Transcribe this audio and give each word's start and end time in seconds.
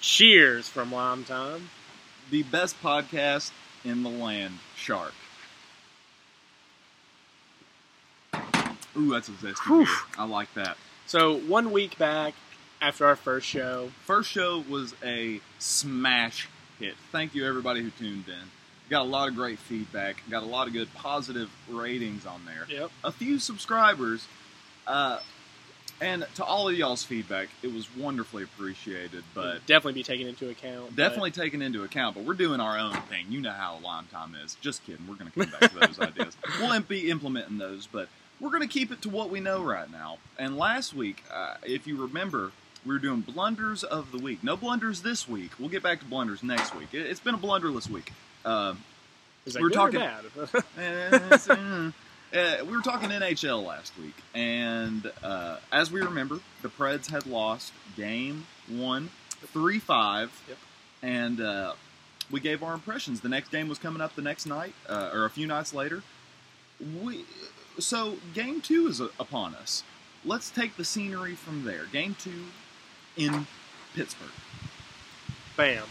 Cheers 0.00 0.68
from 0.68 0.92
Lime 0.92 1.24
Time. 1.24 1.68
The 2.30 2.44
best 2.44 2.80
podcast 2.80 3.50
in 3.84 4.04
the 4.04 4.08
land, 4.08 4.60
Shark. 4.76 5.14
Ooh, 8.96 9.10
that's 9.10 9.28
a 9.28 9.32
zesty 9.32 9.66
Whew. 9.66 9.84
beer. 9.86 9.94
I 10.16 10.24
like 10.24 10.54
that. 10.54 10.76
So 11.06 11.38
one 11.38 11.72
week 11.72 11.98
back 11.98 12.34
after 12.80 13.04
our 13.04 13.16
first 13.16 13.48
show, 13.48 13.90
First 14.04 14.30
show 14.30 14.62
was 14.68 14.94
a 15.02 15.40
smash 15.58 16.48
hit. 16.78 16.94
Thank 17.10 17.34
you 17.34 17.44
everybody 17.48 17.82
who 17.82 17.90
tuned 17.90 18.28
in. 18.28 18.48
Got 18.90 19.02
a 19.02 19.08
lot 19.08 19.28
of 19.28 19.34
great 19.34 19.58
feedback. 19.58 20.16
Got 20.30 20.42
a 20.42 20.46
lot 20.46 20.66
of 20.66 20.72
good 20.72 20.92
positive 20.94 21.50
ratings 21.68 22.26
on 22.26 22.42
there. 22.44 22.66
yep, 22.68 22.90
A 23.02 23.10
few 23.12 23.38
subscribers. 23.38 24.26
Uh, 24.86 25.20
and 26.00 26.26
to 26.34 26.44
all 26.44 26.68
of 26.68 26.76
y'all's 26.76 27.04
feedback, 27.04 27.48
it 27.62 27.72
was 27.72 27.88
wonderfully 27.96 28.42
appreciated. 28.42 29.22
But 29.32 29.64
definitely 29.66 29.94
be 30.00 30.02
taken 30.02 30.26
into 30.26 30.50
account. 30.50 30.86
but- 30.88 30.96
definitely 30.96 31.30
taken 31.30 31.62
into 31.62 31.82
account. 31.84 32.16
But 32.16 32.24
we're 32.24 32.34
doing 32.34 32.60
our 32.60 32.78
own 32.78 32.92
thing. 33.02 33.26
You 33.30 33.40
know 33.40 33.52
how 33.52 33.78
Lime 33.82 34.06
Time 34.12 34.34
is. 34.44 34.56
Just 34.60 34.84
kidding. 34.84 35.06
We're 35.08 35.14
going 35.14 35.30
to 35.30 35.40
come 35.40 35.50
back 35.60 35.70
to 35.72 35.78
those 35.78 36.00
ideas. 36.08 36.36
We'll 36.60 36.78
be 36.80 37.10
implementing 37.10 37.58
those, 37.58 37.86
but 37.86 38.08
we're 38.40 38.50
going 38.50 38.62
to 38.62 38.68
keep 38.68 38.90
it 38.92 39.00
to 39.02 39.08
what 39.08 39.30
we 39.30 39.40
know 39.40 39.62
right 39.62 39.90
now. 39.90 40.18
And 40.38 40.58
last 40.58 40.92
week, 40.94 41.22
uh, 41.32 41.54
if 41.62 41.86
you 41.86 41.96
remember, 42.02 42.50
we 42.84 42.92
were 42.92 42.98
doing 42.98 43.20
blunders 43.20 43.82
of 43.84 44.10
the 44.12 44.18
week. 44.18 44.42
No 44.44 44.56
blunders 44.56 45.02
this 45.02 45.26
week. 45.28 45.52
We'll 45.58 45.68
get 45.70 45.82
back 45.82 46.00
to 46.00 46.04
blunders 46.04 46.42
next 46.42 46.74
week. 46.74 46.88
It's 46.92 47.20
been 47.20 47.34
a 47.36 47.38
blunderless 47.38 47.88
week. 47.88 48.12
Uh, 48.44 48.74
Is 49.46 49.54
that 49.54 49.62
we're 49.62 49.70
talking- 49.70 50.00
uh, 50.00 50.20
uh, 52.34 52.64
we 52.64 52.72
were 52.76 52.82
talking 52.82 53.10
NHL 53.10 53.64
last 53.64 53.92
week, 53.98 54.14
and 54.34 55.10
uh, 55.22 55.56
as 55.72 55.90
we 55.90 56.00
remember, 56.00 56.40
the 56.62 56.68
Preds 56.68 57.10
had 57.10 57.26
lost 57.26 57.72
game 57.96 58.46
one, 58.68 59.10
three 59.52 59.78
five, 59.78 60.30
Yep. 60.48 60.58
and 61.02 61.40
uh, 61.40 61.72
we 62.30 62.40
gave 62.40 62.62
our 62.62 62.74
impressions. 62.74 63.20
The 63.20 63.28
next 63.28 63.50
game 63.50 63.68
was 63.68 63.78
coming 63.78 64.00
up 64.00 64.14
the 64.16 64.22
next 64.22 64.46
night, 64.46 64.74
uh, 64.88 65.10
or 65.12 65.24
a 65.24 65.30
few 65.30 65.46
nights 65.46 65.72
later. 65.74 66.02
We 67.02 67.24
so 67.78 68.16
game 68.34 68.60
two 68.60 68.88
is 68.88 69.00
uh, 69.00 69.08
upon 69.20 69.54
us. 69.54 69.82
Let's 70.24 70.50
take 70.50 70.76
the 70.76 70.84
scenery 70.84 71.34
from 71.34 71.64
there. 71.64 71.84
Game 71.92 72.16
two 72.18 72.44
in 73.16 73.46
Pittsburgh. 73.94 74.30
Bam, 75.56 75.84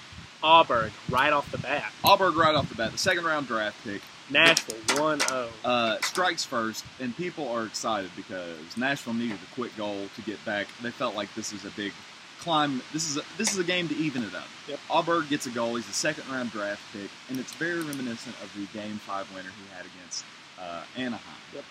Aberg 0.44 0.92
right 1.10 1.32
off 1.32 1.50
the 1.52 1.58
bat. 1.58 1.92
Aberg 2.04 2.36
right 2.36 2.54
off 2.54 2.70
the 2.70 2.76
bat, 2.76 2.92
the 2.92 2.98
second 2.98 3.24
round 3.24 3.48
draft 3.48 3.82
pick. 3.84 4.02
Nashville 4.30 5.02
one 5.02 5.20
oh. 5.24 5.28
zero. 5.28 5.50
uh, 5.66 5.98
strikes 6.02 6.44
first, 6.44 6.86
and 7.00 7.16
people 7.16 7.48
are 7.50 7.66
excited 7.66 8.12
because 8.16 8.78
Nashville 8.78 9.14
needed 9.14 9.38
a 9.38 9.56
quick 9.56 9.76
goal 9.76 10.08
to 10.16 10.22
get 10.22 10.44
back. 10.46 10.68
They 10.82 10.92
felt 10.92 11.16
like 11.16 11.34
this 11.36 11.54
is 11.54 11.66
a 11.66 11.70
big 11.72 11.94
climb. 12.40 12.82
This 12.94 13.10
is 13.10 13.18
a, 13.18 13.22
this 13.38 13.52
is 13.54 13.60
a 13.60 13.64
game 13.64 13.88
to 13.90 13.96
even 13.96 14.24
it 14.24 14.34
up. 14.36 14.48
Yep. 14.68 14.80
Aberg 14.90 15.30
gets 15.30 15.46
a 15.46 15.50
goal. 15.50 15.76
He's 15.76 15.88
a 15.90 15.94
second 15.94 16.24
round 16.30 16.52
draft 16.52 16.82
pick, 16.94 17.10
and 17.30 17.40
it's 17.40 17.54
very 17.54 17.82
reminiscent 17.82 18.36
of 18.42 18.54
the 18.56 18.66
game 18.78 18.96
five 18.96 19.34
winner 19.34 19.50
he 19.50 19.76
had 19.76 19.86
against 19.86 20.26
uh, 20.60 20.84
Anaheim. 20.98 21.42
Yep. 21.54 21.64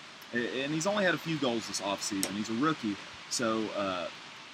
And 0.63 0.73
he's 0.73 0.87
only 0.87 1.03
had 1.03 1.13
a 1.13 1.19
few 1.19 1.37
goals 1.37 1.67
this 1.67 1.81
offseason. 1.81 2.31
He's 2.31 2.49
a 2.49 2.53
rookie, 2.53 2.95
so 3.29 3.65
uh, 3.77 4.07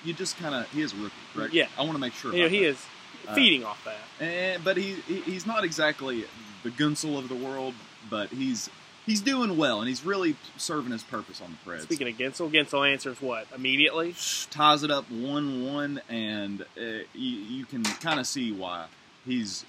you 0.03 0.13
just 0.13 0.37
kind 0.37 0.53
of 0.53 0.69
he 0.71 0.81
is 0.81 0.93
a 0.93 0.97
rookie, 0.97 1.15
correct? 1.33 1.53
Yeah. 1.53 1.67
I 1.77 1.81
want 1.81 1.93
to 1.93 1.99
make 1.99 2.13
sure. 2.13 2.33
You 2.33 2.43
know, 2.43 2.49
he 2.49 2.59
that. 2.59 2.65
is 2.67 2.85
feeding 3.33 3.63
off 3.63 3.83
that. 3.85 4.25
Eh, 4.25 4.57
but 4.63 4.77
he, 4.77 4.95
he 5.07 5.21
he's 5.21 5.45
not 5.45 5.63
exactly 5.63 6.25
the 6.63 6.69
Guentzel 6.69 7.17
of 7.17 7.29
the 7.29 7.35
world, 7.35 7.73
but 8.09 8.29
he's 8.29 8.69
he's 9.05 9.21
doing 9.21 9.57
well 9.57 9.79
and 9.79 9.87
he's 9.87 10.05
really 10.05 10.35
serving 10.57 10.91
his 10.91 11.03
purpose 11.03 11.41
on 11.41 11.51
the 11.51 11.69
Preds. 11.69 11.81
Speaking 11.81 12.07
of 12.07 12.15
Guentzel, 12.15 12.51
Guentzel 12.51 12.91
answers 12.91 13.21
what 13.21 13.47
immediately. 13.55 14.15
ties 14.51 14.83
it 14.83 14.91
up 14.91 15.09
one 15.09 15.65
one, 15.65 16.01
and 16.09 16.61
uh, 16.61 17.03
you, 17.13 17.37
you 17.37 17.65
can 17.65 17.83
kind 17.83 18.19
of 18.19 18.27
see 18.27 18.51
why 18.51 18.85
he's 19.25 19.65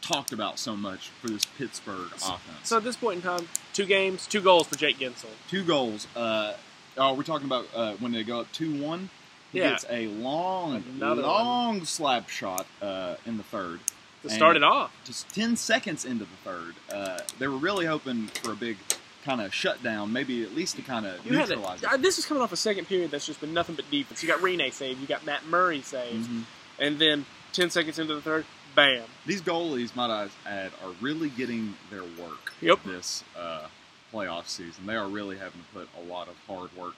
talked 0.00 0.32
about 0.32 0.58
so 0.58 0.76
much 0.76 1.08
for 1.20 1.28
this 1.28 1.44
Pittsburgh 1.44 2.12
offense. 2.12 2.40
So 2.64 2.76
at 2.76 2.84
this 2.84 2.96
point 2.96 3.16
in 3.16 3.22
time, 3.22 3.48
two 3.72 3.86
games, 3.86 4.26
two 4.26 4.40
goals 4.40 4.66
for 4.66 4.76
Jake 4.76 4.98
Guentzel. 4.98 5.30
Two 5.48 5.64
goals. 5.64 6.06
Uh, 6.14 6.54
oh, 6.96 7.14
we're 7.14 7.22
talking 7.22 7.46
about 7.46 7.66
uh, 7.74 7.94
when 7.94 8.12
they 8.12 8.22
go 8.22 8.40
up 8.40 8.52
two 8.52 8.80
one. 8.82 9.10
He 9.56 9.62
Yeah. 9.62 9.70
gets 9.70 9.86
a 9.88 10.06
long, 10.08 10.84
Another 10.96 11.22
one. 11.22 11.30
long 11.30 11.84
slap 11.86 12.28
shot 12.28 12.66
uh, 12.82 13.14
in 13.24 13.38
the 13.38 13.42
third. 13.42 13.80
To 14.22 14.28
start 14.30 14.54
it 14.56 14.62
off, 14.62 14.90
just 15.04 15.28
10 15.30 15.56
seconds 15.56 16.04
into 16.04 16.24
the 16.24 16.36
third, 16.44 16.74
uh, 16.92 17.20
they 17.38 17.46
were 17.46 17.56
really 17.56 17.86
hoping 17.86 18.26
for 18.26 18.52
a 18.52 18.56
big 18.56 18.76
kind 19.24 19.40
of 19.40 19.54
shutdown, 19.54 20.12
maybe 20.12 20.42
at 20.42 20.54
least 20.54 20.76
to 20.76 20.82
kind 20.82 21.06
of 21.06 21.24
neutralize 21.24 21.82
a, 21.82 21.90
uh, 21.92 21.96
this 21.96 22.18
is 22.18 22.26
coming 22.26 22.42
off 22.42 22.52
a 22.52 22.56
second 22.56 22.84
period 22.86 23.10
that's 23.10 23.24
just 23.24 23.40
been 23.40 23.54
nothing 23.54 23.76
but 23.76 23.90
defense. 23.90 24.22
You 24.22 24.28
got 24.28 24.40
Rinne 24.40 24.70
save, 24.74 25.00
you 25.00 25.06
got 25.06 25.24
Matt 25.24 25.46
Murray 25.46 25.78
it. 25.78 25.86
saves, 25.86 26.26
Mhm. 26.28 26.42
and 26.78 26.98
then 26.98 27.24
ten 27.52 27.70
seconds 27.70 27.98
into 27.98 28.14
the 28.14 28.20
third, 28.20 28.44
bam. 28.74 29.04
These 29.24 29.40
goalies, 29.42 29.96
might 29.96 30.10
I 30.10 30.28
add, 30.44 30.72
are 30.84 30.90
really 31.00 31.30
getting 31.30 31.76
their 31.90 32.04
work 32.04 32.52
Yep. 32.60 32.80
this 32.84 33.24
uh, 33.38 33.68
playoff 34.12 34.48
season. 34.48 34.86
They 34.86 34.96
are 34.96 35.08
really 35.08 35.38
having 35.38 35.60
to 35.62 35.66
put 35.72 35.88
a 35.98 36.02
lot 36.02 36.28
of 36.28 36.34
hard 36.48 36.72
work 36.76 36.96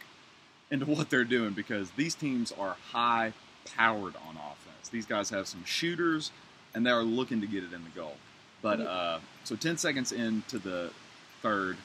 into 0.70 0.86
what 0.86 1.10
they're 1.10 1.24
doing 1.24 1.52
because 1.52 1.90
these 1.92 2.14
teams 2.14 2.52
are 2.58 2.76
high 2.92 3.32
powered 3.76 4.14
on 4.16 4.36
offense. 4.36 4.88
These 4.90 5.06
guys 5.06 5.30
have 5.30 5.46
some 5.46 5.64
shooters, 5.64 6.30
and 6.74 6.84
they 6.84 6.90
are 6.90 7.02
looking 7.02 7.40
to 7.40 7.46
get 7.46 7.64
it 7.64 7.72
in 7.72 7.84
the 7.84 7.90
goal. 7.94 8.16
But 8.62 8.80
uh, 8.80 9.18
so 9.44 9.56
10 9.56 9.76
seconds 9.78 10.12
into 10.12 10.58
the 10.58 10.90
third, 11.42 11.76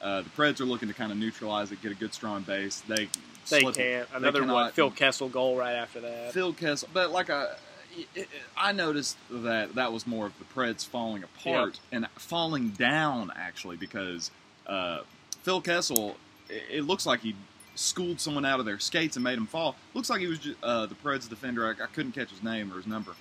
uh, 0.00 0.22
the 0.22 0.30
Preds 0.30 0.60
are 0.60 0.64
looking 0.64 0.88
to 0.88 0.94
kind 0.94 1.10
of 1.12 1.18
neutralize 1.18 1.72
it, 1.72 1.82
get 1.82 1.92
a 1.92 1.96
good 1.96 2.14
strong 2.14 2.42
base. 2.42 2.80
They 2.86 3.08
They 3.48 3.60
slip- 3.60 3.74
can't. 3.74 4.10
they 4.10 4.16
Another 4.16 4.40
cannot- 4.40 4.54
what? 4.54 4.74
Phil 4.74 4.90
Kessel 4.90 5.28
goal 5.28 5.56
right 5.56 5.74
after 5.74 6.00
that. 6.00 6.32
Phil 6.32 6.52
Kessel, 6.52 6.88
but 6.92 7.10
like 7.10 7.28
I, 7.30 7.48
I 8.56 8.72
noticed 8.72 9.16
that 9.30 9.74
that 9.74 9.92
was 9.92 10.06
more 10.06 10.26
of 10.26 10.32
the 10.38 10.44
Preds 10.46 10.86
falling 10.86 11.22
apart 11.24 11.80
and 11.90 12.06
falling 12.16 12.70
down 12.70 13.30
actually 13.36 13.76
because 13.76 14.30
uh, 14.66 15.00
Phil 15.42 15.60
Kessel, 15.60 16.16
it 16.48 16.84
looks 16.84 17.04
like 17.04 17.20
he 17.20 17.34
schooled 17.74 18.20
someone 18.20 18.44
out 18.44 18.60
of 18.60 18.66
their 18.66 18.78
skates 18.78 19.16
and 19.16 19.24
made 19.24 19.38
him 19.38 19.46
fall. 19.46 19.76
Looks 19.94 20.10
like 20.10 20.20
he 20.20 20.26
was 20.26 20.38
just, 20.38 20.56
uh, 20.62 20.86
the 20.86 20.94
Preds 20.94 21.28
defender. 21.28 21.66
I, 21.66 21.70
I 21.82 21.86
couldn't 21.86 22.12
catch 22.12 22.30
his 22.30 22.42
name 22.42 22.72
or 22.72 22.76
his 22.76 22.86
number. 22.86 23.12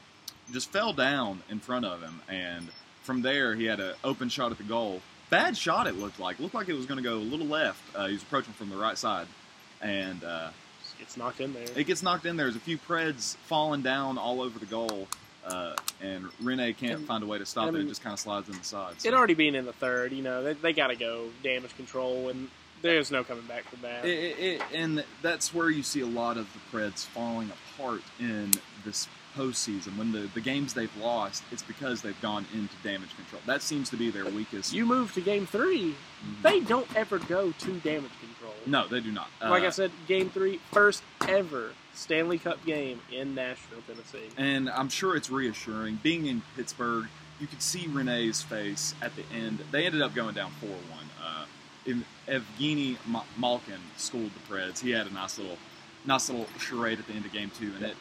Just 0.52 0.72
fell 0.72 0.92
down 0.94 1.42
in 1.50 1.60
front 1.60 1.86
of 1.86 2.02
him, 2.02 2.20
and 2.28 2.68
from 3.04 3.22
there 3.22 3.56
he 3.56 3.66
had 3.66 3.80
an 3.80 3.94
open 4.04 4.28
shot 4.30 4.52
at 4.52 4.58
the 4.58 4.64
goal. 4.64 5.02
Bad 5.30 5.56
shot 5.56 5.88
it 5.88 5.96
looked 5.96 6.20
like. 6.20 6.40
Looked 6.40 6.56
like 6.56 6.68
it 6.68 6.74
was 6.74 6.86
going 6.86 6.98
to 6.98 7.04
go 7.04 7.16
a 7.16 7.20
little 7.20 7.46
left. 7.48 7.82
Uh, 7.96 8.08
he 8.08 8.14
was 8.14 8.22
approaching 8.24 8.54
from 8.54 8.70
the 8.70 8.76
right 8.78 8.98
side, 8.98 9.28
and. 9.82 10.24
Uh, 10.24 10.50
gets 11.00 11.18
knocked 11.18 11.42
in 11.42 11.52
there. 11.54 11.66
it 11.76 11.88
gets 11.88 12.04
knocked 12.04 12.26
in. 12.28 12.36
There. 12.38 12.46
There's 12.46 12.56
a 12.56 12.60
few 12.60 12.78
Preds 12.78 13.36
falling 13.48 13.82
down 13.82 14.18
all 14.20 14.40
over 14.42 14.60
the 14.60 14.68
goal, 14.68 15.08
uh, 15.46 15.76
and 16.00 16.26
Rinne 16.44 16.78
can't 16.78 17.00
And- 17.00 17.08
find 17.08 17.24
a 17.24 17.26
way 17.26 17.40
to 17.40 17.46
stop 17.46 17.66
I 17.66 17.70
it. 17.70 17.72
mean, 17.72 17.82
It 17.86 17.90
just 17.90 18.04
kind 18.04 18.14
of 18.14 18.20
slides 18.20 18.50
in 18.50 18.56
the 18.58 18.64
sides. 18.64 19.04
It 19.04 19.14
already 19.16 19.34
being 19.34 19.56
in 19.56 19.66
the 19.66 19.74
third, 19.74 20.12
you 20.12 20.22
know, 20.22 20.44
they, 20.44 20.54
they 20.54 20.74
got 20.74 20.88
to 20.88 20.96
go 20.96 21.30
damage 21.44 21.76
control, 21.76 22.30
and 22.30 22.50
there's 22.82 23.12
no 23.12 23.24
coming 23.24 23.46
back 23.46 23.64
from 23.66 23.82
that. 23.82 24.06
It, 24.06 24.10
it, 24.10 24.40
it, 24.40 24.62
and 24.74 25.04
that's 25.22 25.54
where 25.54 25.70
you 25.70 25.84
see 25.84 26.02
a 26.02 26.06
lot 26.08 26.38
of 26.38 26.48
the 26.54 26.60
Preds 26.78 27.06
falling 27.06 27.52
apart 27.78 28.02
in 28.20 28.52
this 28.86 29.08
postseason. 29.38 29.98
When 29.98 30.12
the, 30.12 30.30
the 30.34 30.42
games 30.42 30.74
they've 30.74 30.96
lost, 30.98 31.44
it's 31.52 31.64
because 31.64 32.02
they've 32.02 32.20
gone 32.22 32.46
into 32.54 32.76
damage 32.84 33.16
control. 33.16 33.42
That 33.46 33.62
seems 33.62 33.90
to 33.92 33.96
be 33.98 34.12
their 34.12 34.26
weakest. 34.26 34.74
you 34.74 34.86
move 34.86 35.14
to 35.14 35.22
game 35.22 35.46
three, 35.46 35.96
Mhm. 36.26 36.42
they 36.44 36.60
don't 36.60 36.94
ever 36.96 37.18
go 37.18 37.52
to 37.52 37.72
damage 37.80 38.12
control. 38.20 38.54
no, 38.66 38.88
they 38.88 39.00
do 39.00 39.12
not. 39.12 39.30
Like 39.42 39.64
Uh, 39.64 39.68
I 39.68 39.70
said, 39.70 39.92
game 40.08 40.30
three, 40.30 40.60
first 40.72 41.02
ever 41.28 41.72
Stanley 41.94 42.38
Cup 42.40 42.64
game 42.66 43.02
in 43.12 43.34
Nashville, 43.36 43.82
Tennessee. 43.88 44.30
and 44.38 44.70
I'm 44.70 44.90
sure 44.90 45.16
it's 45.16 45.30
reassuring. 45.30 46.00
Being 46.04 46.26
in 46.26 46.42
Pittsburgh, 46.58 47.08
you 47.40 47.48
could 47.48 47.62
see 47.62 47.88
Rinne's 47.88 48.42
face 48.42 48.94
at 49.02 49.16
the 49.16 49.24
end. 49.34 49.60
They 49.72 49.86
ended 49.86 50.02
up 50.02 50.14
going 50.14 50.36
down 50.36 50.52
4 50.60 50.70
1. 50.70 50.80
Evgeny 52.28 52.98
Malkin 53.38 53.80
schooled 53.98 54.32
the 54.34 54.54
Preds. 54.54 54.80
He 54.80 54.92
had 54.92 55.08
a 55.08 55.14
nice 55.14 55.38
little 55.38 55.58
nice 56.06 56.30
little 56.30 56.48
charade 56.60 57.00
at 57.00 57.08
the 57.08 57.14
end 57.14 57.26
of 57.26 57.32
game 57.32 57.52
two. 57.58 57.72
And 57.76 57.86
it, 57.86 57.96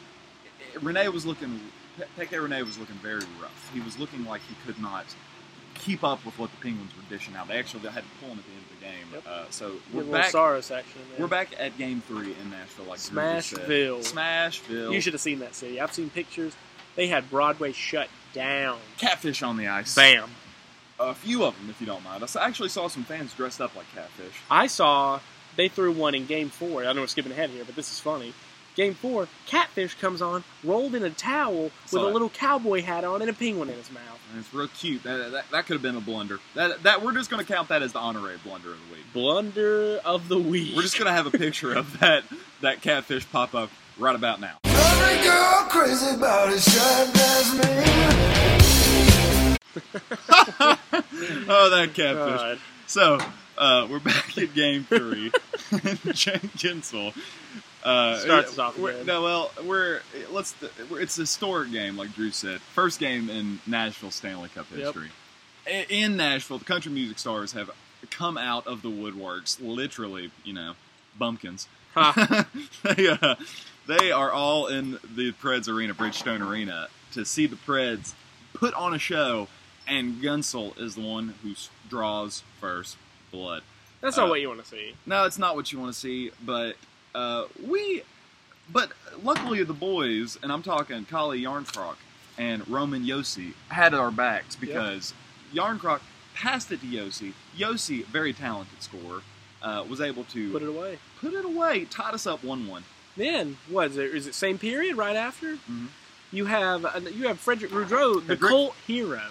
it, 0.73 0.81
Rinne 0.81 1.11
was 1.13 1.25
looking, 1.25 1.59
Pe- 1.97 2.25
Pekka 2.25 2.47
Rinne 2.47 2.65
was 2.65 2.77
looking 2.77 2.95
very 2.95 3.21
rough. 3.41 3.71
He 3.73 3.79
was 3.79 3.99
looking 3.99 4.25
like 4.25 4.41
he 4.41 4.55
could 4.65 4.81
not 4.81 5.05
keep 5.75 6.03
up 6.03 6.23
with 6.25 6.37
what 6.37 6.51
the 6.51 6.57
Penguins 6.57 6.91
were 6.95 7.03
dishing 7.09 7.35
out. 7.35 7.47
They 7.47 7.57
actually 7.57 7.87
had 7.89 8.03
to 8.03 8.09
pull 8.19 8.29
him 8.29 8.39
at 8.39 8.45
the 8.45 8.51
end 8.51 8.61
of 8.61 8.79
the 8.79 8.85
game. 8.85 9.07
Yep. 9.13 9.23
Uh, 9.27 9.49
so 9.49 9.73
we're 9.93 10.03
back. 10.03 10.33
Action. 10.33 11.01
We're 11.17 11.27
back 11.27 11.49
at 11.59 11.77
game 11.77 12.01
three 12.07 12.35
in 12.41 12.49
Nashville, 12.49 12.85
like 12.85 13.03
Drew 13.03 13.21
just 13.21 13.49
said. 13.49 13.59
Smashville. 13.59 14.13
Smashville. 14.13 14.93
You 14.93 15.01
should 15.01 15.13
have 15.13 15.21
seen 15.21 15.39
that 15.39 15.55
city. 15.55 15.79
I've 15.81 15.93
seen 15.93 16.09
pictures. 16.09 16.55
They 16.95 17.07
had 17.07 17.29
Broadway 17.29 17.71
shut 17.71 18.09
down. 18.33 18.79
catfish 18.97 19.43
on 19.43 19.57
the 19.57 19.67
ice. 19.67 19.95
Bam. 19.95 20.29
A 21.01 21.15
few 21.15 21.43
of 21.43 21.57
them, 21.57 21.69
if 21.69 21.81
you 21.81 21.87
don't 21.87 22.03
mind. 22.03 22.23
I 22.23 22.45
actually 22.45 22.69
saw 22.69 22.87
some 22.87 23.03
fans 23.03 23.33
dressed 23.33 23.59
up 23.59 23.75
like 23.75 23.91
catfish. 23.95 24.35
I 24.51 24.67
saw 24.67 25.19
they 25.55 25.67
threw 25.67 25.91
one 25.91 26.13
in 26.13 26.27
game 26.27 26.49
four. 26.49 26.85
I 26.85 26.93
know 26.93 27.01
we're 27.01 27.07
skipping 27.07 27.31
ahead 27.31 27.49
here, 27.49 27.65
but 27.65 27.75
this 27.75 27.91
is 27.91 27.99
funny. 27.99 28.33
Game 28.75 28.93
four, 28.93 29.27
Catfish 29.47 29.95
comes 29.95 30.21
on, 30.21 30.45
rolled 30.63 30.95
in 30.95 31.03
a 31.03 31.09
towel 31.09 31.71
with 31.91 31.93
a 31.93 32.05
little 32.05 32.29
cowboy 32.29 32.81
hat 32.81 33.03
on 33.03 33.21
and 33.21 33.29
a 33.29 33.33
penguin 33.33 33.69
in 33.69 33.75
his 33.75 33.91
mouth. 33.91 34.19
And 34.31 34.39
it's 34.39 34.53
real 34.53 34.69
cute. 34.69 35.03
That, 35.03 35.31
that, 35.31 35.51
that 35.51 35.65
could 35.65 35.73
have 35.73 35.81
been 35.81 35.97
a 35.97 36.01
blunder. 36.01 36.39
That, 36.55 36.83
that 36.83 37.03
we're 37.03 37.13
just 37.13 37.29
going 37.29 37.45
to 37.45 37.53
count 37.53 37.67
that 37.67 37.81
as 37.81 37.91
the 37.91 37.99
honorary 37.99 38.37
blunder 38.45 38.71
of 38.71 38.77
the 38.87 38.93
week. 38.93 39.03
Blunder 39.11 39.99
of 40.05 40.29
the 40.29 40.37
week. 40.37 40.73
We're 40.73 40.83
just 40.83 40.97
going 40.97 41.07
to 41.07 41.13
have 41.13 41.27
a 41.27 41.37
picture 41.37 41.73
of 41.73 41.99
that 41.99 42.23
that 42.61 42.81
catfish 42.81 43.29
pop 43.29 43.53
up 43.55 43.71
right 43.97 44.15
about 44.15 44.39
now. 44.39 44.57
Oh, 51.47 51.69
that 51.69 51.91
catfish. 51.93 52.39
God. 52.39 52.59
So 52.87 53.19
uh, 53.57 53.87
we're 53.89 53.99
back 53.99 54.37
at 54.37 54.53
game 54.53 54.83
three. 54.83 55.29
Jake 56.13 56.41
Guentzel. 56.57 57.13
Uh, 57.83 58.17
Starts 58.19 58.57
off. 58.59 58.77
No, 58.77 59.21
well, 59.23 59.51
we're 59.65 60.01
let's. 60.31 60.55
We're, 60.89 61.01
it's 61.01 61.17
a 61.17 61.21
historic 61.21 61.71
game, 61.71 61.97
like 61.97 62.13
Drew 62.13 62.31
said. 62.31 62.61
First 62.61 62.99
game 62.99 63.29
in 63.29 63.59
Nashville 63.65 64.11
Stanley 64.11 64.49
Cup 64.49 64.67
history. 64.67 65.09
I- 65.67 65.85
In 65.89 66.17
Nashville, 66.17 66.57
the 66.59 66.65
country 66.65 66.91
music 66.91 67.17
stars 67.19 67.53
have 67.53 67.69
come 68.09 68.37
out 68.37 68.67
of 68.67 68.81
the 68.81 68.89
woodworks, 68.89 69.57
literally. 69.61 70.31
You 70.43 70.53
know, 70.53 70.73
bumpkins. 71.17 71.67
They, 72.83 73.07
uh, 73.09 73.35
they 73.87 74.11
are 74.11 74.31
all 74.31 74.67
in 74.67 74.97
the 75.15 75.33
Preds 75.33 75.67
Arena, 75.67 75.93
Bridgestone 75.93 76.47
Arena, 76.47 76.87
to 77.13 77.25
see 77.25 77.47
the 77.47 77.55
Preds 77.57 78.13
put 78.53 78.73
on 78.75 78.93
a 78.93 78.99
show, 78.99 79.47
and 79.87 80.21
Guentzel 80.21 80.77
is 80.79 80.95
the 80.95 81.01
one 81.01 81.33
who 81.43 81.53
draws 81.89 82.43
first 82.59 82.97
blood. 83.31 83.63
That's 84.01 84.17
not 84.17 84.27
Uh, 84.27 84.29
what 84.29 84.41
you 84.41 84.47
want 84.47 84.63
to 84.63 84.67
see. 84.69 84.93
No, 85.05 85.25
it's 85.25 85.37
not 85.37 85.55
what 85.55 85.71
you 85.71 85.79
want 85.79 85.93
to 85.93 85.99
see, 85.99 86.31
but 86.43 86.75
uh, 87.15 87.45
we. 87.65 88.03
But 88.71 88.91
luckily, 89.21 89.63
the 89.63 89.73
boys, 89.73 90.37
and 90.41 90.51
I'm 90.51 90.63
talking 90.63 91.03
Calle 91.05 91.31
Jarnkrok 91.31 91.95
and 92.37 92.67
Roman 92.69 93.03
Josi, 93.05 93.53
had 93.69 93.93
our 93.93 94.11
backs 94.11 94.55
because 94.55 95.13
Jarnkrok 95.53 95.99
passed 96.33 96.71
it 96.71 96.79
to 96.81 96.87
Josi. 96.87 97.33
Josi, 97.57 98.05
very 98.05 98.31
talented 98.33 98.81
scorer, 98.81 99.21
uh, 99.61 99.83
was 99.89 99.99
able 99.99 100.23
to 100.25 100.51
Put 100.53 100.61
it 100.61 100.69
away. 100.69 100.99
put 101.19 101.33
it 101.33 101.43
away, 101.43 101.83
tied 101.85 102.13
us 102.13 102.25
up 102.25 102.43
1 102.45 102.65
1. 102.67 102.83
Then 103.17 103.57
what 103.67 103.91
is 103.91 103.97
it? 103.97 104.15
Is 104.15 104.25
it 104.27 104.35
same 104.35 104.57
period 104.57 104.95
right 104.95 105.17
after? 105.17 105.57
Mhm. 105.69 105.87
You 106.31 106.45
have 106.45 106.85
uh, 106.85 107.01
you 107.13 107.27
have 107.27 107.39
Frederick 107.41 107.71
Gaudreau, 107.71 108.25
the 108.25 108.37
cult 108.37 108.73
hero. 108.87 109.21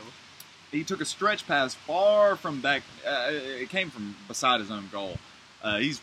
He 0.71 0.85
took 0.85 1.01
a 1.01 1.05
stretch 1.05 1.47
pass 1.47 1.75
far 1.75 2.37
from 2.37 2.61
back. 2.61 2.83
Uh, 3.07 3.31
it 3.33 3.69
came 3.71 3.91
from 3.91 4.17
beside 4.29 4.61
his 4.61 4.71
own 4.71 4.89
goal. 4.93 5.19
Uh, 5.63 5.79
he's 5.79 6.01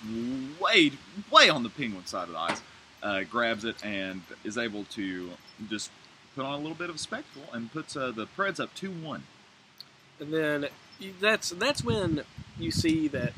way, 0.59 0.91
way 1.31 1.49
on 1.49 1.63
the 1.63 1.69
Penguin 1.69 2.05
side 2.05 2.23
of 2.27 2.33
the 2.33 2.39
ice. 2.39 2.61
Uh, 3.01 3.23
grabs 3.23 3.63
it 3.63 3.83
and 3.85 4.21
is 4.43 4.57
able 4.57 4.83
to 4.85 5.29
just 5.69 5.89
put 6.35 6.45
on 6.45 6.53
a 6.53 6.57
little 6.57 6.75
bit 6.75 6.89
of 6.89 6.95
a 6.95 6.99
spectacle 6.99 7.43
and 7.53 7.71
puts 7.71 7.95
uh, 7.95 8.11
the 8.11 8.27
Preds 8.37 8.59
up 8.59 8.73
two 8.73 8.91
one. 8.91 9.23
And 10.19 10.33
then 10.33 10.67
that's 11.21 11.51
that's 11.51 11.83
when 11.83 12.23
you 12.59 12.71
see 12.71 13.07
that 13.09 13.33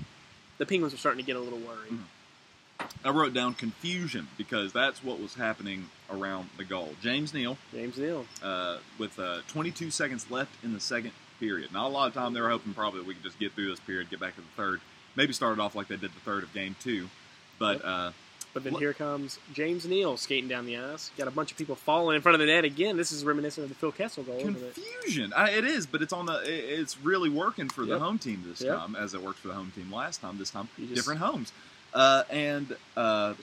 the 0.58 0.66
Penguins 0.66 0.94
are 0.94 0.98
starting 0.98 1.20
to 1.24 1.26
get 1.26 1.36
a 1.36 1.40
little 1.40 1.60
worried. 1.60 1.92
Mhm. 1.92 2.04
I 3.04 3.10
wrote 3.12 3.34
down 3.34 3.54
confusion 3.54 4.28
because 4.38 4.74
that's 4.74 5.04
what 5.04 5.20
was 5.20 5.36
happening 5.36 5.90
around 6.12 6.50
the 6.58 6.64
goal. 6.66 6.90
James 7.02 7.34
Neal 7.34 7.58
James 7.74 7.98
Neal. 7.98 8.26
uh, 8.44 8.78
with 8.98 9.18
uh, 9.20 9.40
22 9.48 9.90
seconds 9.92 10.30
left 10.30 10.52
in 10.64 10.74
the 10.74 10.80
second 10.80 11.12
period. 11.40 11.72
Not 11.72 11.86
a 11.86 11.90
lot 11.90 12.08
of 12.08 12.14
time. 12.14 12.34
They 12.34 12.42
were 12.42 12.50
hoping 12.50 12.74
probably 12.74 13.02
we 13.02 13.14
could 13.14 13.24
just 13.24 13.40
get 13.40 13.54
through 13.54 13.70
this 13.70 13.80
period, 13.80 14.10
get 14.10 14.20
back 14.20 14.36
to 14.36 14.42
the 14.42 14.48
third. 14.58 14.82
Maybe 15.16 15.34
start 15.34 15.54
it 15.58 15.62
off 15.62 15.76
like 15.76 15.88
they 15.88 15.96
did 15.98 16.12
the 16.14 16.20
third 16.22 16.44
of 16.44 16.54
game 16.54 16.76
two. 16.82 17.10
But 17.58 17.84
uh, 17.86 18.12
But 18.54 18.64
then 18.66 18.74
here 18.76 18.94
comes 18.94 19.40
James 19.54 19.86
Neal 19.86 20.18
skating 20.18 20.50
down 20.50 20.66
the 20.66 20.78
ice. 20.78 21.12
Got 21.18 21.28
a 21.28 21.32
bunch 21.32 21.52
of 21.52 21.58
people 21.58 21.76
falling 21.76 22.16
in 22.18 22.22
front 22.22 22.36
of 22.36 22.40
the 22.40 22.46
net 22.48 22.66
again. 22.66 22.98
This 22.98 23.12
is 23.14 23.24
reminiscent 23.24 23.64
of 23.64 23.70
the 23.70 23.76
Phil 23.76 23.92
Kessel 23.94 24.24
goal, 24.24 24.38
isn't 24.40 24.58
it? 24.58 24.74
confusion. 24.76 25.32
I, 25.36 25.52
it 25.52 25.64
is, 25.66 25.86
but 25.88 26.02
it's 26.02 26.14
on 26.14 26.26
the. 26.26 26.40
it- 26.44 26.80
It's 26.80 27.00
really 27.00 27.30
working 27.30 27.70
for 27.70 27.86
the 27.86 27.98
home 28.00 28.20
team 28.20 28.44
this 28.46 28.62
Yep. 28.62 28.78
time, 28.78 28.96
as 28.96 29.14
it 29.14 29.22
worked 29.22 29.40
for 29.40 29.48
the 29.50 29.54
home 29.54 29.72
team 29.76 29.92
last 29.94 30.20
time. 30.22 30.38
This 30.38 30.50
time, 30.52 30.68
just- 30.78 30.94
different 30.96 31.22
homes. 31.22 31.52
Uh, 31.94 32.24
and 32.30 32.76
uh, 32.96 33.34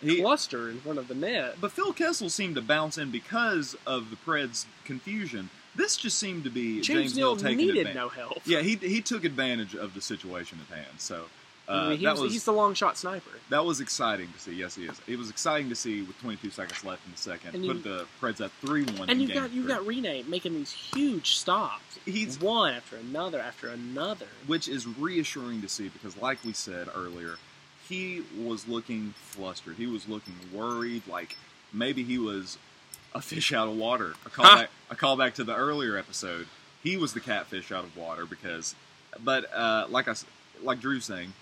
he, 0.00 0.20
cluster 0.20 0.70
in 0.70 0.80
front 0.80 0.98
of 0.98 1.08
the 1.08 1.14
net. 1.14 1.56
but 1.60 1.72
Phil 1.72 1.92
Kessel 1.92 2.28
seemed 2.28 2.56
to 2.56 2.62
bounce 2.62 2.98
in 2.98 3.10
because 3.10 3.76
of 3.86 4.10
the 4.10 4.16
Preds' 4.16 4.66
confusion. 4.84 5.50
This 5.74 5.96
just 5.96 6.18
seemed 6.18 6.44
to 6.44 6.50
be 6.50 6.80
James, 6.80 6.86
James, 6.86 7.16
Neal 7.16 7.36
taking 7.36 7.58
needed 7.58 7.76
advantage. 7.86 7.94
no 7.94 8.08
help. 8.08 8.38
Yeah, 8.44 8.60
he 8.60 8.76
he 8.76 9.00
took 9.00 9.24
advantage 9.24 9.74
of 9.74 9.94
the 9.94 10.00
situation 10.00 10.58
at 10.68 10.76
hand. 10.76 10.98
So 10.98 11.24
uh, 11.68 11.72
I 11.72 11.88
mean, 11.90 11.98
he 11.98 12.04
that 12.04 12.12
was, 12.12 12.20
was 12.22 12.32
he's 12.32 12.44
the 12.44 12.52
long 12.52 12.74
shot 12.74 12.98
sniper. 12.98 13.30
that 13.48 13.64
was 13.64 13.80
exciting 13.80 14.30
to 14.32 14.38
see. 14.38 14.52
Yes, 14.52 14.74
he 14.74 14.84
is. 14.84 15.00
It 15.06 15.16
was 15.16 15.30
exciting 15.30 15.68
to 15.68 15.74
see 15.74 16.02
with 16.02 16.18
22 16.20 16.50
seconds 16.50 16.84
left 16.84 17.06
in 17.06 17.12
the 17.12 17.18
second. 17.18 17.54
And 17.54 17.64
put 17.64 17.76
you- 17.76 17.82
the 17.82 18.06
Preds 18.20 18.44
at 18.44 18.50
three 18.60 18.84
one. 18.98 19.08
And 19.08 19.22
you've 19.22 19.32
got 19.32 19.50
you've 19.52 19.68
got 19.68 19.82
Rinne 19.82 20.26
making 20.28 20.54
these 20.54 20.72
huge 20.72 21.36
stops. 21.36 21.98
He's- 22.04 22.38
one 22.40 22.74
after 22.74 22.96
another 22.96 23.40
after 23.40 23.68
another. 23.68 24.26
which 24.46 24.68
is 24.68 24.86
reassuring 24.86 25.62
to 25.62 25.68
see 25.68 25.88
because, 25.88 26.16
like 26.16 26.44
we 26.44 26.52
said 26.52 26.88
earlier, 26.94 27.36
he 27.92 28.22
was 28.38 28.66
looking 28.66 29.12
flustered. 29.16 29.76
He 29.76 29.86
was 29.86 30.08
looking 30.08 30.34
worried, 30.52 31.02
like 31.06 31.36
maybe 31.72 32.02
he 32.02 32.16
was 32.18 32.56
a 33.14 33.20
fish 33.20 33.52
out 33.52 33.68
of 33.68 33.76
water. 33.76 34.14
A 34.24 34.30
call 34.30 34.46
Huh. 34.46 34.56
back, 34.62 34.70
a 34.90 34.96
call 34.96 35.16
back 35.16 35.34
to 35.34 35.44
the 35.44 35.54
earlier 35.54 35.96
episode. 35.98 36.46
He 36.82 36.96
was 36.96 37.12
the 37.12 37.20
catfish 37.20 37.70
out 37.70 37.84
of 37.84 37.96
water 37.96 38.24
because, 38.24 38.74
but 39.22 39.52
uh, 39.52 39.86
like 39.90 40.08
I 40.08 40.14
like 40.62 40.80
Drew 40.80 41.00
saying, 41.00 41.34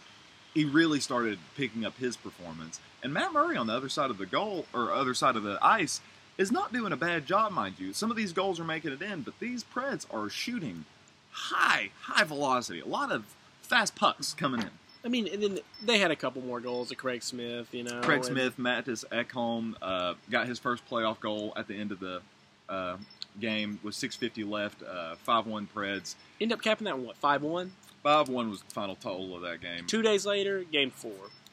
he 0.55 0.64
really 0.64 0.99
started 1.00 1.38
picking 1.56 1.85
up 1.85 1.97
his 1.99 2.17
performance. 2.17 2.81
And 3.03 3.12
Matt 3.14 3.32
Murray 3.32 3.56
on 3.56 3.67
the 3.69 3.73
other 3.75 3.88
side 3.88 4.11
of 4.11 4.19
the 4.19 4.26
goal 4.26 4.67
or 4.75 4.93
other 4.93 5.14
side 5.14 5.37
of 5.37 5.43
the 5.44 5.58
ice 5.62 6.00
is 6.37 6.50
not 6.50 6.73
doing 6.73 6.93
a 6.93 6.96
bad 6.96 7.26
job, 7.26 7.53
mind 7.53 7.76
you. 7.79 7.93
Some 7.93 8.11
of 8.11 8.17
these 8.17 8.32
goals 8.32 8.58
are 8.58 8.64
making 8.64 8.93
it 8.93 9.00
in, 9.03 9.23
but 9.23 9.38
these 9.41 9.62
Preds 9.62 10.05
are 10.12 10.29
shooting 10.29 10.85
high, 11.31 11.91
high 12.03 12.25
velocity. 12.25 12.81
A 12.81 12.87
lot 12.87 13.12
of 13.12 13.25
fast 13.62 13.94
pucks 13.94 14.35
coming 14.35 14.62
in. 14.62 14.70
I 15.05 15.08
mean, 15.08 15.26
and 15.29 15.43
then 15.43 15.58
they 15.82 15.99
had 15.99 16.11
a 16.11 16.17
couple 16.17 16.43
more 16.43 16.61
goals 16.61 16.88
to 16.91 16.94
Craig 16.94 17.23
Smith. 17.23 17.73
You 17.73 17.85
know, 17.85 18.00
Craig 18.02 18.19
and- 18.19 18.26
Smith, 18.26 18.56
Mattis 18.58 19.05
Ekholm 19.11 19.75
uh, 19.81 20.14
got 20.31 20.47
his 20.47 20.58
first 20.58 20.88
playoff 20.88 21.20
goal 21.20 21.52
at 21.56 21.67
the 21.69 21.75
end 21.75 21.91
of 21.93 22.00
the 22.00 22.20
uh, 22.69 22.97
game 23.41 23.79
with 23.82 23.94
6:50 23.94 24.49
left. 24.49 24.82
Uh, 24.82 25.14
Five-one 25.17 25.69
Preds. 25.75 26.14
end 26.41 26.52
up 26.52 26.61
capping 26.62 26.85
that 26.85 26.97
one, 26.99 27.06
what 27.06 27.17
five 27.17 27.43
one. 27.43 27.73
Five-one 28.02 28.50
was 28.50 28.62
the 28.62 28.70
final 28.73 28.97
total 28.97 29.35
of 29.37 29.43
that 29.43 29.61
game. 29.61 29.87
Two 29.87 30.02
days 30.02 30.25
later, 30.26 30.64
game 30.64 30.91
four. 30.91 31.12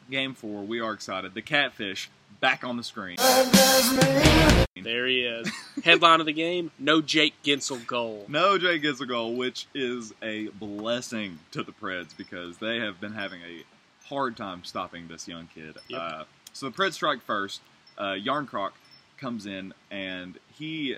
Game 0.10 0.34
four. 0.34 0.64
We 0.64 0.80
are 0.80 0.94
excited. 0.94 1.34
The 1.34 1.42
catfish 1.42 2.10
back 2.40 2.64
on 2.64 2.78
the 2.78 2.84
screen. 2.84 3.18
That 4.88 4.94
does 4.94 4.94
me. 4.94 4.94
There 4.94 5.08
he 5.08 5.20
is. 5.22 5.52
Headline 5.84 6.20
of 6.20 6.26
the 6.26 6.34
game: 6.34 6.72
No 6.80 7.02
Jake 7.02 7.34
Guentzel 7.44 7.86
goal. 7.86 8.26
No 8.28 8.58
Jake 8.58 8.82
gets 8.82 9.02
a 9.02 9.06
goal, 9.06 9.36
which 9.36 9.68
is 9.74 10.14
a 10.22 10.48
blessing 10.48 11.40
to 11.52 11.64
the 11.64 11.72
Preds 11.72 12.16
because 12.16 12.58
they 12.58 12.80
have 12.80 13.00
been 13.00 13.14
having 13.14 13.42
a 13.42 13.64
hard 14.08 14.38
time 14.38 14.64
stopping 14.64 15.08
this 15.08 15.28
young 15.28 15.48
kid. 15.54 15.78
Yep. 15.88 16.02
Uh, 16.02 16.24
so 16.54 16.70
the 16.70 16.76
Preds 16.76 16.94
strike 16.94 17.22
first. 17.22 17.62
Uh, 17.98 18.14
Jarnkrok 18.14 18.72
comes 19.18 19.46
in 19.46 19.74
and 19.92 20.38
he. 20.54 20.98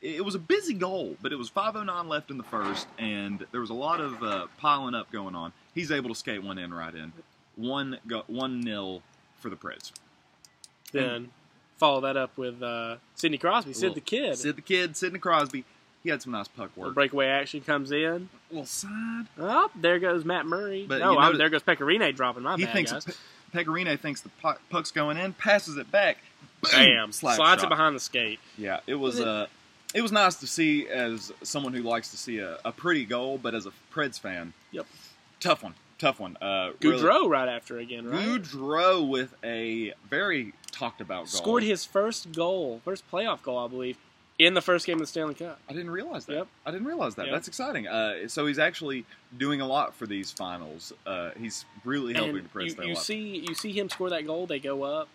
It 0.00 0.24
was 0.24 0.36
a 0.36 0.38
busy 0.38 0.74
goal, 0.74 1.16
but 1.20 1.32
it 1.32 1.36
was 1.36 1.50
5:09 1.50 2.08
left 2.08 2.30
in 2.30 2.38
the 2.38 2.44
first, 2.44 2.86
and 2.98 3.44
there 3.50 3.60
was 3.60 3.70
a 3.70 3.74
lot 3.74 4.00
of 4.00 4.22
uh, 4.22 4.46
piling 4.58 4.94
up 4.94 5.10
going 5.10 5.34
on. 5.34 5.52
He's 5.74 5.90
able 5.90 6.08
to 6.10 6.14
skate 6.14 6.42
one 6.42 6.56
in 6.56 6.72
right 6.72 6.94
in, 6.94 7.12
one 7.56 7.98
go, 8.06 8.22
one 8.28 8.60
nil 8.60 9.02
for 9.38 9.50
the 9.50 9.56
Preds. 9.56 9.90
Then 10.92 11.30
follow 11.78 12.00
that 12.02 12.16
up 12.16 12.36
with 12.36 12.62
uh, 12.62 12.96
Sidney 13.14 13.38
Crosby, 13.38 13.72
Sid 13.72 13.94
the 13.94 14.00
kid. 14.00 14.36
Sid 14.36 14.56
the 14.56 14.62
kid, 14.62 14.96
Sidney 14.96 15.18
Crosby. 15.18 15.64
He 16.04 16.10
had 16.10 16.22
some 16.22 16.32
nice 16.32 16.46
puck 16.48 16.70
Little 16.76 16.90
work. 16.90 16.94
breakaway 16.94 17.26
action 17.26 17.60
comes 17.60 17.90
in. 17.90 18.28
A 18.50 18.54
little 18.54 18.66
side. 18.66 19.26
Oh, 19.38 19.68
there 19.74 19.98
goes 19.98 20.24
Matt 20.24 20.46
Murray. 20.46 20.86
But 20.88 21.00
no, 21.00 21.12
you 21.14 21.18
notice- 21.20 21.38
there 21.38 21.50
goes 21.50 21.62
Pekka 21.62 21.78
Rinne 21.80 22.14
dropping 22.14 22.44
my 22.44 22.56
he 22.56 22.64
bad, 22.64 22.72
thinks 22.74 22.92
guys. 22.92 23.04
Pe- 23.04 23.64
Pekka 23.64 23.66
Rinne 23.66 23.98
thinks 23.98 24.20
the 24.20 24.28
puck, 24.40 24.60
puck's 24.70 24.90
going 24.92 25.16
in, 25.16 25.32
passes 25.32 25.76
it 25.76 25.90
back, 25.90 26.18
boom, 26.62 26.70
Bam! 26.72 27.12
slap 27.12 27.36
Slides 27.36 27.62
shot. 27.62 27.66
it 27.66 27.70
behind 27.70 27.96
the 27.96 28.00
skate. 28.00 28.38
Yeah, 28.56 28.80
it 28.86 28.94
was 28.94 29.14
Was 29.16 29.20
it- 29.20 29.28
uh, 29.28 29.46
it 29.94 30.02
was 30.02 30.12
nice 30.12 30.36
to 30.36 30.46
see 30.46 30.86
as 30.86 31.32
someone 31.42 31.72
who 31.72 31.82
likes 31.82 32.10
to 32.10 32.16
see 32.18 32.38
a, 32.38 32.58
a 32.64 32.70
pretty 32.72 33.04
goal, 33.06 33.38
but 33.42 33.54
as 33.54 33.66
a 33.66 33.72
Preds 33.92 34.20
fan, 34.20 34.52
Yep. 34.70 34.86
tough 35.40 35.62
one, 35.64 35.74
tough 35.98 36.20
one. 36.20 36.36
Uh, 36.40 36.72
Gaudreau 36.80 37.02
really- 37.02 37.28
right 37.28 37.48
after 37.48 37.78
again, 37.78 38.06
right? 38.06 38.24
Gaudreau 38.26 39.06
with 39.06 39.34
a 39.44 39.94
very 40.08 40.54
talked 40.70 41.00
about 41.00 41.24
goal. 41.24 41.26
Scored 41.26 41.62
his 41.62 41.84
first 41.84 42.32
goal, 42.32 42.80
first 42.84 43.10
playoff 43.10 43.42
goal, 43.42 43.58
I 43.58 43.68
believe, 43.68 43.98
in 44.38 44.54
the 44.54 44.62
first 44.62 44.86
game 44.86 44.94
of 44.96 45.00
the 45.00 45.06
Stanley 45.06 45.34
Cup. 45.34 45.58
I 45.68 45.72
didn't 45.72 45.90
realize 45.90 46.26
that. 46.26 46.34
Yep. 46.34 46.46
I 46.64 46.70
didn't 46.70 46.86
realize 46.86 47.16
that. 47.16 47.26
Yep. 47.26 47.34
That's 47.34 47.48
exciting. 47.48 47.88
Uh, 47.88 48.28
so 48.28 48.46
he's 48.46 48.58
actually 48.58 49.04
doing 49.36 49.60
a 49.60 49.66
lot 49.66 49.94
for 49.94 50.06
these 50.06 50.30
finals. 50.30 50.92
Uh, 51.04 51.30
he's 51.38 51.64
really 51.84 52.14
helping 52.14 52.36
And 52.36 52.44
the 52.44 52.48
Preds 52.48 52.76
you, 52.78 52.90
you 52.90 52.96
see, 52.96 53.44
you 53.48 53.54
see 53.54 53.72
him 53.72 53.88
score 53.88 54.10
that 54.10 54.26
goal. 54.26 54.46
They 54.46 54.60
go 54.60 54.84
up. 54.84 55.08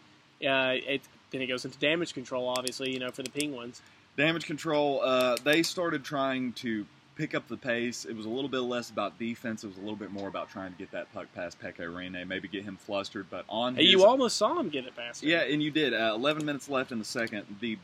Uh, 0.46 0.76
it, 0.86 1.02
then 1.32 1.42
it 1.42 1.48
goes 1.48 1.64
into 1.64 1.80
damage 1.80 2.14
control, 2.14 2.50
obviously, 2.50 2.92
you 2.92 3.00
know, 3.00 3.12
for 3.12 3.24
the 3.24 3.30
Penguins. 3.30 3.82
Damage 4.18 4.46
control. 4.46 5.02
Uh, 5.02 5.38
they 5.44 5.64
started 5.64 6.04
trying 6.04 6.52
to 6.54 6.86
pick 7.16 7.36
up 7.36 7.48
the 7.48 7.58
pace. 7.58 8.06
It 8.06 8.16
was 8.16 8.26
a 8.26 8.30
little 8.30 8.50
bit 8.50 8.60
less 8.62 8.90
about 8.90 9.18
defense. 9.20 9.64
It 9.64 9.68
was 9.68 9.78
a 9.78 9.82
little 9.82 9.96
bit 9.96 10.12
more 10.12 10.28
about 10.28 10.50
trying 10.50 10.72
to 10.72 10.78
get 10.78 10.92
that 10.92 11.12
puck 11.14 11.28
past 11.36 11.60
Pekka 11.62 11.80
Rinne, 11.82 12.28
maybe 12.28 12.48
get 12.48 12.64
him 12.64 12.78
flustered. 12.78 13.28
But 13.30 13.46
on 13.50 13.76
Hey, 13.76 13.84
his, 13.84 13.92
you 13.92 14.06
almost 14.06 14.38
saw 14.38 14.60
him 14.60 14.70
get 14.70 14.86
it 14.86 14.96
past. 14.96 15.24
him. 15.24 15.30
yeah, 15.30 15.42
and 15.42 15.62
you 15.62 15.72
did. 15.72 15.94
Uh, 15.94 16.14
Eleven 16.16 16.46
minutes 16.46 16.70
left 16.70 16.92
in 16.92 17.00
the 17.00 17.06
second. 17.06 17.46
The 17.60 17.78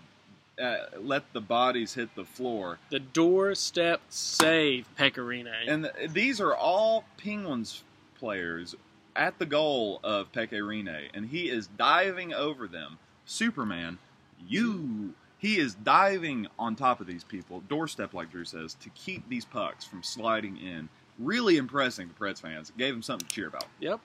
uh, 0.62 0.86
let 1.00 1.32
the 1.32 1.40
bodies 1.42 1.94
hit 1.94 2.14
the 2.16 2.26
floor. 2.26 2.80
The 2.90 3.00
doorstep 3.00 4.02
save, 4.10 4.88
Pekka 4.98 5.18
Rinne. 5.26 5.48
And 5.68 5.90
th- 5.98 6.12
these 6.12 6.42
are 6.42 6.54
all 6.54 7.06
Penguins 7.18 7.84
players 8.20 8.76
at 9.16 9.40
the 9.40 9.46
goal 9.46 10.00
of 10.04 10.32
Pekka 10.34 10.60
Rinne, 10.60 11.10
and 11.14 11.28
he 11.30 11.50
is 11.50 11.68
diving 11.68 12.34
over 12.34 12.68
them. 12.68 12.98
Superman, 13.26 14.00
you. 14.48 15.14
He 15.40 15.58
is 15.58 15.74
diving 15.74 16.48
on 16.60 16.76
top 16.76 17.00
of 17.00 17.08
these 17.08 17.24
people, 17.24 17.64
doorstep 17.70 18.14
like 18.14 18.30
Drew 18.30 18.44
says, 18.44 18.74
to 18.76 18.90
keep 18.90 19.28
these 19.30 19.46
pucks 19.46 19.86
from 19.86 20.04
sliding 20.04 20.58
in. 20.58 20.90
Really 21.18 21.58
impressing 21.58 22.10
the 22.10 22.14
Preds 22.14 22.42
fans. 22.42 22.70
It 22.70 22.78
Gave 22.78 22.94
them 22.94 23.02
something 23.02 23.28
to 23.28 23.34
cheer 23.34 23.48
about. 23.48 23.66
Yep. 23.80 24.00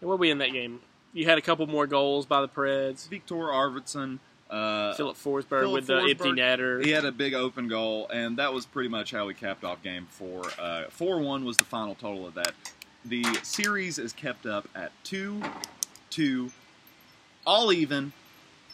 And 0.00 0.10
what 0.10 0.18
we 0.18 0.30
in 0.30 0.38
that 0.38 0.52
game? 0.52 0.80
You 1.14 1.26
had 1.26 1.38
a 1.38 1.42
couple 1.42 1.66
more 1.66 1.86
goals 1.86 2.26
by 2.26 2.40
the 2.42 2.48
Preds. 2.48 3.08
Viktor 3.08 3.34
Arvidsson, 3.34 4.18
uh, 4.50 4.94
Filip 4.94 5.16
Forsberg 5.16 5.72
with 5.72 5.86
the 5.86 5.98
empty 5.98 6.32
netter. 6.32 6.84
He 6.84 6.90
had 6.90 7.04
a 7.04 7.12
big 7.12 7.34
open 7.34 7.66
goal, 7.68 8.08
and 8.12 8.36
that 8.38 8.52
was 8.52 8.66
pretty 8.66 8.88
much 8.88 9.10
how 9.10 9.26
we 9.26 9.34
capped 9.34 9.64
off 9.64 9.82
game 9.82 10.06
four. 10.10 10.42
Uh, 10.58 10.84
4 10.90 11.20
1 11.20 11.44
was 11.44 11.56
the 11.56 11.64
final 11.64 11.94
total 11.94 12.26
of 12.26 12.34
that. 12.34 12.52
The 13.06 13.24
series 13.42 13.98
is 13.98 14.12
kept 14.12 14.46
up 14.46 14.68
at 14.74 14.92
2 15.04 15.42
2, 16.10 16.50
all 17.46 17.72
even. 17.72 18.12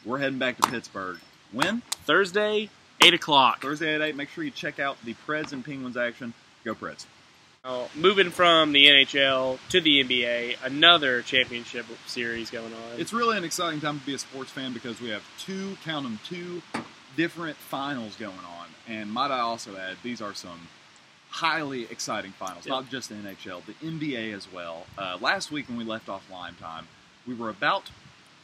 We're 0.04 0.18
heading 0.18 0.38
back 0.38 0.56
to 0.60 0.68
Pittsburgh. 0.68 1.18
When? 1.52 1.82
Thursday, 2.04 2.68
eight 3.02 3.14
o'clock. 3.14 3.60
Thursday 3.62 3.94
at 3.94 4.00
8. 4.02 4.16
Make 4.16 4.28
sure 4.30 4.44
you 4.44 4.50
check 4.50 4.78
out 4.78 4.96
the 5.04 5.14
Preds 5.26 5.52
and 5.52 5.64
Penguins 5.64 5.96
action. 5.96 6.34
Go 6.64 6.74
Preds. 6.74 7.06
Moving 7.94 8.30
from 8.30 8.72
the 8.72 8.86
NHL 8.86 9.58
to 9.68 9.80
the 9.82 10.02
NBA, 10.02 10.56
another 10.64 11.20
championship 11.22 11.84
series 12.06 12.50
going 12.50 12.72
on. 12.72 12.98
It's 12.98 13.12
really 13.12 13.36
an 13.36 13.44
exciting 13.44 13.80
time 13.80 14.00
to 14.00 14.06
be 14.06 14.14
a 14.14 14.18
sports 14.18 14.50
fan 14.50 14.72
because 14.72 15.00
we 15.00 15.10
have 15.10 15.22
two, 15.38 15.76
count 15.84 16.04
them, 16.04 16.18
two 16.26 16.62
different 17.16 17.56
finals 17.58 18.16
going 18.16 18.32
on. 18.32 18.66
And 18.88 19.12
might 19.12 19.30
I 19.30 19.40
also 19.40 19.76
add, 19.76 19.98
these 20.02 20.22
are 20.22 20.32
some 20.32 20.68
highly 21.28 21.82
exciting 21.84 22.32
finals, 22.32 22.64
Yep. 22.66 22.70
not 22.70 22.90
just 22.90 23.10
the 23.10 23.14
NHL, 23.16 23.62
the 23.66 23.74
NBA 23.86 24.32
as 24.34 24.50
well. 24.50 24.86
Uh, 24.96 25.18
last 25.20 25.52
week 25.52 25.68
when 25.68 25.76
we 25.76 25.84
left 25.84 26.08
off 26.08 26.28
Lime 26.30 26.56
Time, 26.58 26.88
we 27.26 27.34
were 27.34 27.50
about 27.50 27.90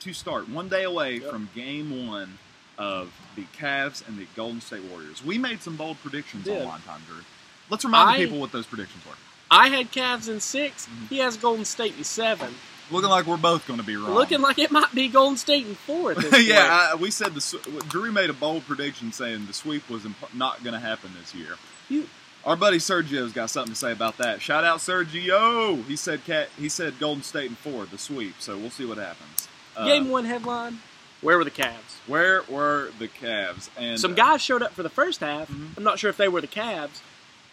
to 0.01 0.13
start 0.13 0.47
one 0.49 0.69
day 0.69 0.85
away 0.85 1.15
Yep. 1.17 1.31
from 1.31 1.49
game 1.55 2.07
one 2.07 2.39
of 2.79 3.13
the 3.37 3.45
Cavs 3.59 4.07
and 4.07 4.19
the 4.19 4.27
Golden 4.37 4.61
State 4.61 4.83
Warriors. 4.85 5.25
We 5.25 5.39
made 5.39 5.63
some 5.63 5.77
bold 5.77 5.97
predictions 6.03 6.49
on 6.49 6.55
Yeah. 6.57 6.65
Lime 6.65 6.83
Time, 6.83 7.03
Drew. 7.07 7.23
Let's 7.71 7.85
remind 7.85 8.11
I- 8.11 8.19
the 8.19 8.25
people 8.25 8.39
what 8.41 8.53
those 8.53 8.67
predictions 8.67 9.05
were. 9.07 9.15
I 9.51 9.69
had 9.69 9.93
Cavs 9.93 10.29
in 10.29 10.41
6 10.41 10.87
Mhm. 10.87 11.09
He 11.09 11.19
has 11.19 11.37
Golden 11.37 11.65
State 11.65 11.95
in 11.97 12.05
seven. 12.05 12.55
Looking 12.91 13.11
like 13.11 13.27
we're 13.27 13.37
both 13.37 13.67
going 13.67 13.81
to 13.81 13.87
be 13.87 13.97
wrong. 13.97 14.15
Looking 14.15 14.41
like 14.41 14.59
it 14.59 14.71
might 14.71 14.93
be 14.95 15.09
Golden 15.09 15.37
State 15.37 15.67
in 15.67 15.75
four 15.75 16.13
yeah, 16.39 16.91
I, 16.93 16.95
we 16.97 17.11
said 17.11 17.35
the 17.35 17.83
Drew 17.89 18.13
made 18.13 18.31
a 18.31 18.33
bold 18.33 18.65
prediction 18.67 19.13
saying 19.13 19.47
the 19.47 19.53
sweep 19.53 19.89
was 19.91 20.05
imp- 20.05 20.35
not 20.35 20.63
going 20.65 20.75
to 20.75 20.81
happen 20.81 21.13
this 21.21 21.35
year. 21.35 21.57
You- 21.89 22.09
Our 22.45 22.55
buddy 22.57 22.79
Sergio's 22.79 23.33
got 23.33 23.51
something 23.51 23.73
to 23.73 23.79
say 23.79 23.91
about 23.91 24.19
that. 24.19 24.41
Shout 24.41 24.63
out 24.65 24.79
Sergio. 24.79 25.85
He 25.87 25.97
said 25.97 26.25
cat. 26.25 26.49
He 26.59 26.69
said 26.69 26.99
Golden 27.01 27.25
State 27.25 27.51
in 27.51 27.57
four, 27.57 27.87
the 27.87 27.99
sweep. 27.99 28.37
So 28.39 28.57
we'll 28.57 28.71
see 28.71 28.85
what 28.85 28.99
happens. 28.99 29.49
Uh, 29.77 29.85
Game 29.87 30.09
one 30.09 30.25
headline: 30.25 30.81
Where 31.23 31.39
were 31.39 31.45
the 31.45 31.51
Cavs? 31.51 31.99
Where 32.07 32.43
were 32.49 32.91
the 32.99 33.09
Cavs? 33.09 33.69
And 33.77 33.99
Some 33.99 34.13
uh, 34.13 34.17
guys 34.17 34.43
showed 34.43 34.63
up 34.63 34.73
for 34.73 34.83
the 34.83 34.91
first 34.91 35.21
half. 35.21 35.49
Mhm. 35.51 35.77
I'm 35.77 35.83
not 35.85 35.99
sure 35.99 36.11
if 36.11 36.17
they 36.17 36.29
were 36.29 36.41
the 36.41 36.47
Cavs, 36.47 37.01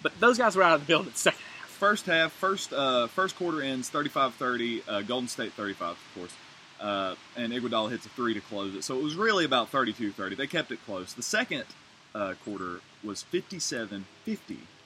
but 0.02 0.20
those 0.20 0.38
guys 0.38 0.56
were 0.56 0.64
out 0.64 0.76
of 0.76 0.82
the 0.82 0.88
building 0.88 1.12
the 1.12 1.18
second 1.18 1.40
half. 1.60 1.70
first 1.70 2.06
half, 2.06 2.32
first 2.34 2.74
uh, 2.74 3.08
first 3.08 3.36
quarter 3.36 3.62
ends 3.62 3.90
35-30. 3.90 4.82
Uh, 4.88 5.02
Golden 5.02 5.28
State 5.28 5.54
35, 5.54 5.92
of 5.92 5.98
course. 6.16 6.34
Uh, 6.80 7.16
and 7.38 7.54
Iguodala 7.54 7.90
hits 7.92 8.06
a 8.06 8.10
three 8.10 8.34
to 8.34 8.42
close 8.42 8.76
it. 8.76 8.84
So 8.84 8.98
it 9.00 9.04
was 9.04 9.16
really 9.16 9.46
about 9.46 9.72
32-30. 9.72 10.36
They 10.36 10.48
kept 10.48 10.70
it 10.72 10.80
close. 10.86 11.14
The 11.14 11.24
second 11.24 11.64
uh, 12.14 12.34
quarter 12.44 12.82
was 13.04 13.24
57-50. 13.34 14.04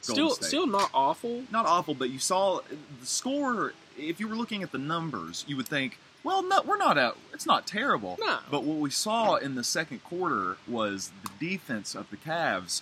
Still, 0.01 0.29
State. 0.29 0.45
still 0.45 0.67
not 0.67 0.89
awful. 0.93 1.43
not 1.51 1.65
awful, 1.65 1.93
but 1.95 2.09
you 2.11 2.19
saw 2.19 2.59
the 2.99 3.05
score. 3.05 3.73
If 3.97 4.19
you 4.19 4.27
were 4.27 4.35
looking 4.35 4.61
at 4.63 4.71
the 4.71 4.77
numbers, 4.77 5.43
you 5.47 5.57
would 5.57 5.67
think, 5.67 5.97
well, 6.27 6.43
no, 6.43 6.61
we're 6.63 6.75
not 6.77 6.97
out. 6.97 7.17
It's 7.33 7.45
not 7.45 7.65
terrible. 7.65 8.17
No. 8.19 8.39
But 8.51 8.65
what 8.65 8.77
we 8.79 8.89
saw 8.89 9.35
in 9.35 9.55
the 9.55 9.63
second 9.63 10.03
quarter 10.03 10.57
was 10.67 11.09
the 11.23 11.49
defense 11.49 11.95
of 11.95 12.09
the 12.09 12.17
Cavs 12.17 12.81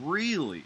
really, 0.00 0.62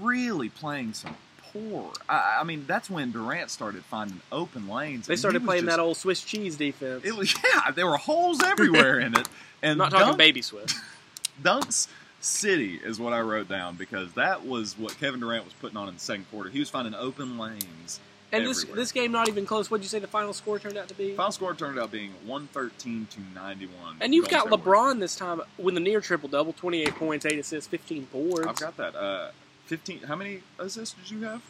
really 0.00 0.48
playing 0.48 0.92
some 0.94 1.16
poor. 1.52 1.90
I, 2.08 2.38
I 2.40 2.44
mean, 2.44 2.64
that's 2.68 2.88
when 2.88 3.10
Durant 3.10 3.50
started 3.50 3.84
finding 3.84 4.20
open 4.30 4.68
lanes. 4.68 5.08
They 5.08 5.16
started 5.16 5.44
playing 5.44 5.64
just- 5.64 5.76
that 5.76 5.82
old 5.82 5.96
Swiss 5.96 6.22
cheese 6.22 6.56
defense. 6.56 7.04
It 7.04 7.16
was 7.16 7.34
yeah, 7.54 7.72
there 7.72 7.86
were 7.86 7.96
holes 7.96 8.40
everywhere 8.42 9.00
in 9.00 9.16
it. 9.18 9.28
And 9.60 9.76
not 9.78 9.90
talking 9.90 10.06
Dunk- 10.06 10.18
baby 10.18 10.40
Swiss. 10.40 10.72
Dunks 11.42 11.88
City 12.20 12.76
is 12.76 13.00
what 13.00 13.12
I 13.12 13.18
wrote 13.22 13.48
down 13.48 13.74
because 13.74 14.12
that 14.12 14.46
was 14.46 14.78
what 14.78 14.96
Kevin 15.00 15.18
Durant 15.18 15.44
was 15.44 15.52
putting 15.54 15.76
on 15.76 15.88
in 15.88 15.94
the 15.94 16.00
second 16.00 16.26
quarter. 16.30 16.48
He 16.48 16.60
was 16.60 16.70
finding 16.70 16.94
open 16.94 17.38
lanes. 17.38 17.98
And 18.30 18.46
this 18.46 18.58
everywhere. 18.62 18.76
this 18.82 18.92
game 18.92 19.10
not 19.12 19.28
even 19.28 19.46
close. 19.46 19.70
What'd 19.70 19.82
you 19.84 19.88
say 19.88 19.98
the 20.00 20.06
final 20.06 20.32
score 20.34 20.58
turned 20.58 20.76
out 20.76 20.88
to 20.88 20.94
be? 20.94 21.14
Final 21.14 21.32
score 21.32 21.54
turned 21.54 21.78
out 21.78 21.90
being 21.90 22.10
113 22.26 23.06
to 23.10 23.20
91. 23.34 23.96
And 24.00 24.14
you've 24.14 24.28
got 24.28 24.48
LeBron 24.48 25.00
this 25.00 25.16
time 25.16 25.40
with 25.56 25.76
a 25.76 25.80
near 25.80 26.00
triple 26.02 26.28
double, 26.28 26.52
28 26.52 26.94
points, 26.96 27.24
8 27.26 27.38
assists, 27.38 27.68
15 27.68 28.08
boards. 28.12 28.46
I've 28.46 28.56
got 28.60 28.76
that. 28.76 28.94
Uh, 28.94 29.30
15. 29.66 30.00
How 30.00 30.14
many 30.16 30.40
assists 30.58 30.94
did 30.94 31.10
you 31.10 31.24
have? 31.24 31.42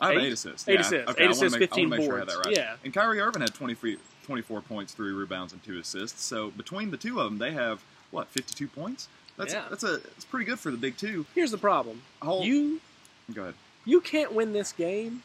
I 0.00 0.08
have 0.12 0.22
Eight. 0.22 0.26
eight, 0.26 0.32
assists. 0.32 0.68
Eight 0.68 0.74
Yeah, 0.74 0.80
assists. 0.80 1.10
Okay, 1.10 1.24
Eight 1.24 1.30
assists, 1.30 1.58
make, 1.58 1.70
15 1.70 1.88
make 1.88 2.02
sure 2.02 2.14
I 2.14 2.18
had 2.18 2.28
that 2.28 2.32
boards. 2.34 2.46
right. 2.48 2.56
Yeah. 2.56 2.76
And 2.84 2.92
Kyrie 2.92 3.20
Irving 3.20 3.42
had 3.42 3.54
23, 3.54 3.98
24 4.24 4.60
points, 4.62 4.92
three 4.92 5.12
rebounds, 5.12 5.52
and 5.52 5.62
two 5.62 5.78
assists. 5.78 6.22
So 6.22 6.50
between 6.50 6.90
the 6.90 6.96
two 6.96 7.20
of 7.20 7.26
them, 7.26 7.38
they 7.38 7.52
have 7.52 7.82
what 8.10 8.28
52 8.28 8.66
points. 8.68 9.08
That's 9.36 9.52
Yeah. 9.52 9.64
that's 9.70 9.82
a 9.84 9.94
it's 10.16 10.24
pretty 10.24 10.44
good 10.46 10.58
for 10.60 10.70
the 10.70 10.76
big 10.76 10.96
two. 10.96 11.26
Here's 11.34 11.50
the 11.50 11.58
problem. 11.58 12.02
Whole, 12.22 12.44
You 12.44 12.80
go 13.32 13.42
ahead. 13.42 13.54
You 13.84 14.00
can't 14.00 14.32
win 14.32 14.52
this 14.52 14.72
game 14.72 15.22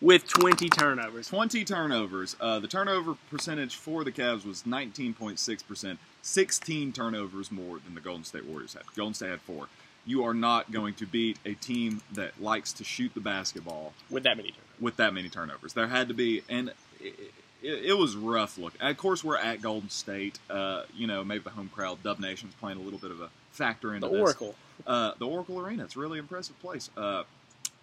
with 0.00 0.26
20 0.28 0.68
turnovers. 0.70 1.28
20 1.28 1.64
turnovers. 1.64 2.36
Uh, 2.40 2.58
the 2.58 2.68
turnover 2.68 3.14
percentage 3.30 3.76
for 3.76 4.02
the 4.04 4.12
Cavs 4.12 4.46
was 4.46 4.62
19.6%, 4.62 5.98
16 6.22 6.92
turnovers 6.92 7.50
more 7.52 7.78
than 7.84 7.94
the 7.94 8.00
Golden 8.00 8.24
State 8.24 8.44
Warriors 8.46 8.74
had. 8.74 8.82
Golden 8.96 9.14
State 9.14 9.30
had 9.30 9.40
four. 9.42 9.68
You 10.06 10.24
are 10.24 10.34
not 10.34 10.72
going 10.72 10.94
to 10.94 11.06
beat 11.06 11.38
a 11.44 11.52
team 11.54 12.00
that 12.14 12.40
likes 12.40 12.72
to 12.74 12.84
shoot 12.84 13.12
the 13.14 13.20
basketball 13.20 13.92
With 14.08 14.22
that 14.24 14.36
many 14.36 14.48
turnovers. 14.50 14.80
with 14.80 14.96
that 14.96 15.12
many 15.14 15.28
turnovers. 15.28 15.74
There 15.74 15.86
had 15.88 16.08
to 16.08 16.14
be, 16.14 16.42
and 16.48 16.72
it, 16.98 17.14
it, 17.62 17.84
it 17.84 17.98
was 17.98 18.16
rough 18.16 18.56
look. 18.56 18.72
Of 18.80 18.96
course, 18.96 19.22
we're 19.22 19.36
at 19.36 19.60
Golden 19.60 19.90
State. 19.90 20.38
Uh, 20.48 20.84
you 20.96 21.06
know, 21.06 21.22
maybe 21.22 21.44
the 21.44 21.50
home 21.50 21.70
crowd, 21.72 22.02
Dub 22.02 22.18
Nation's 22.18 22.54
playing 22.54 22.78
a 22.78 22.80
little 22.80 22.98
bit 22.98 23.10
of 23.10 23.20
a 23.20 23.28
factor 23.52 23.94
into 23.94 24.08
The 24.08 24.12
this. 24.14 24.22
Oracle. 24.22 24.54
Uh, 24.86 25.12
the 25.18 25.26
Oracle 25.26 25.58
Arena. 25.60 25.84
It's 25.84 25.96
a 25.96 26.00
really 26.00 26.18
impressive 26.18 26.58
place. 26.60 26.88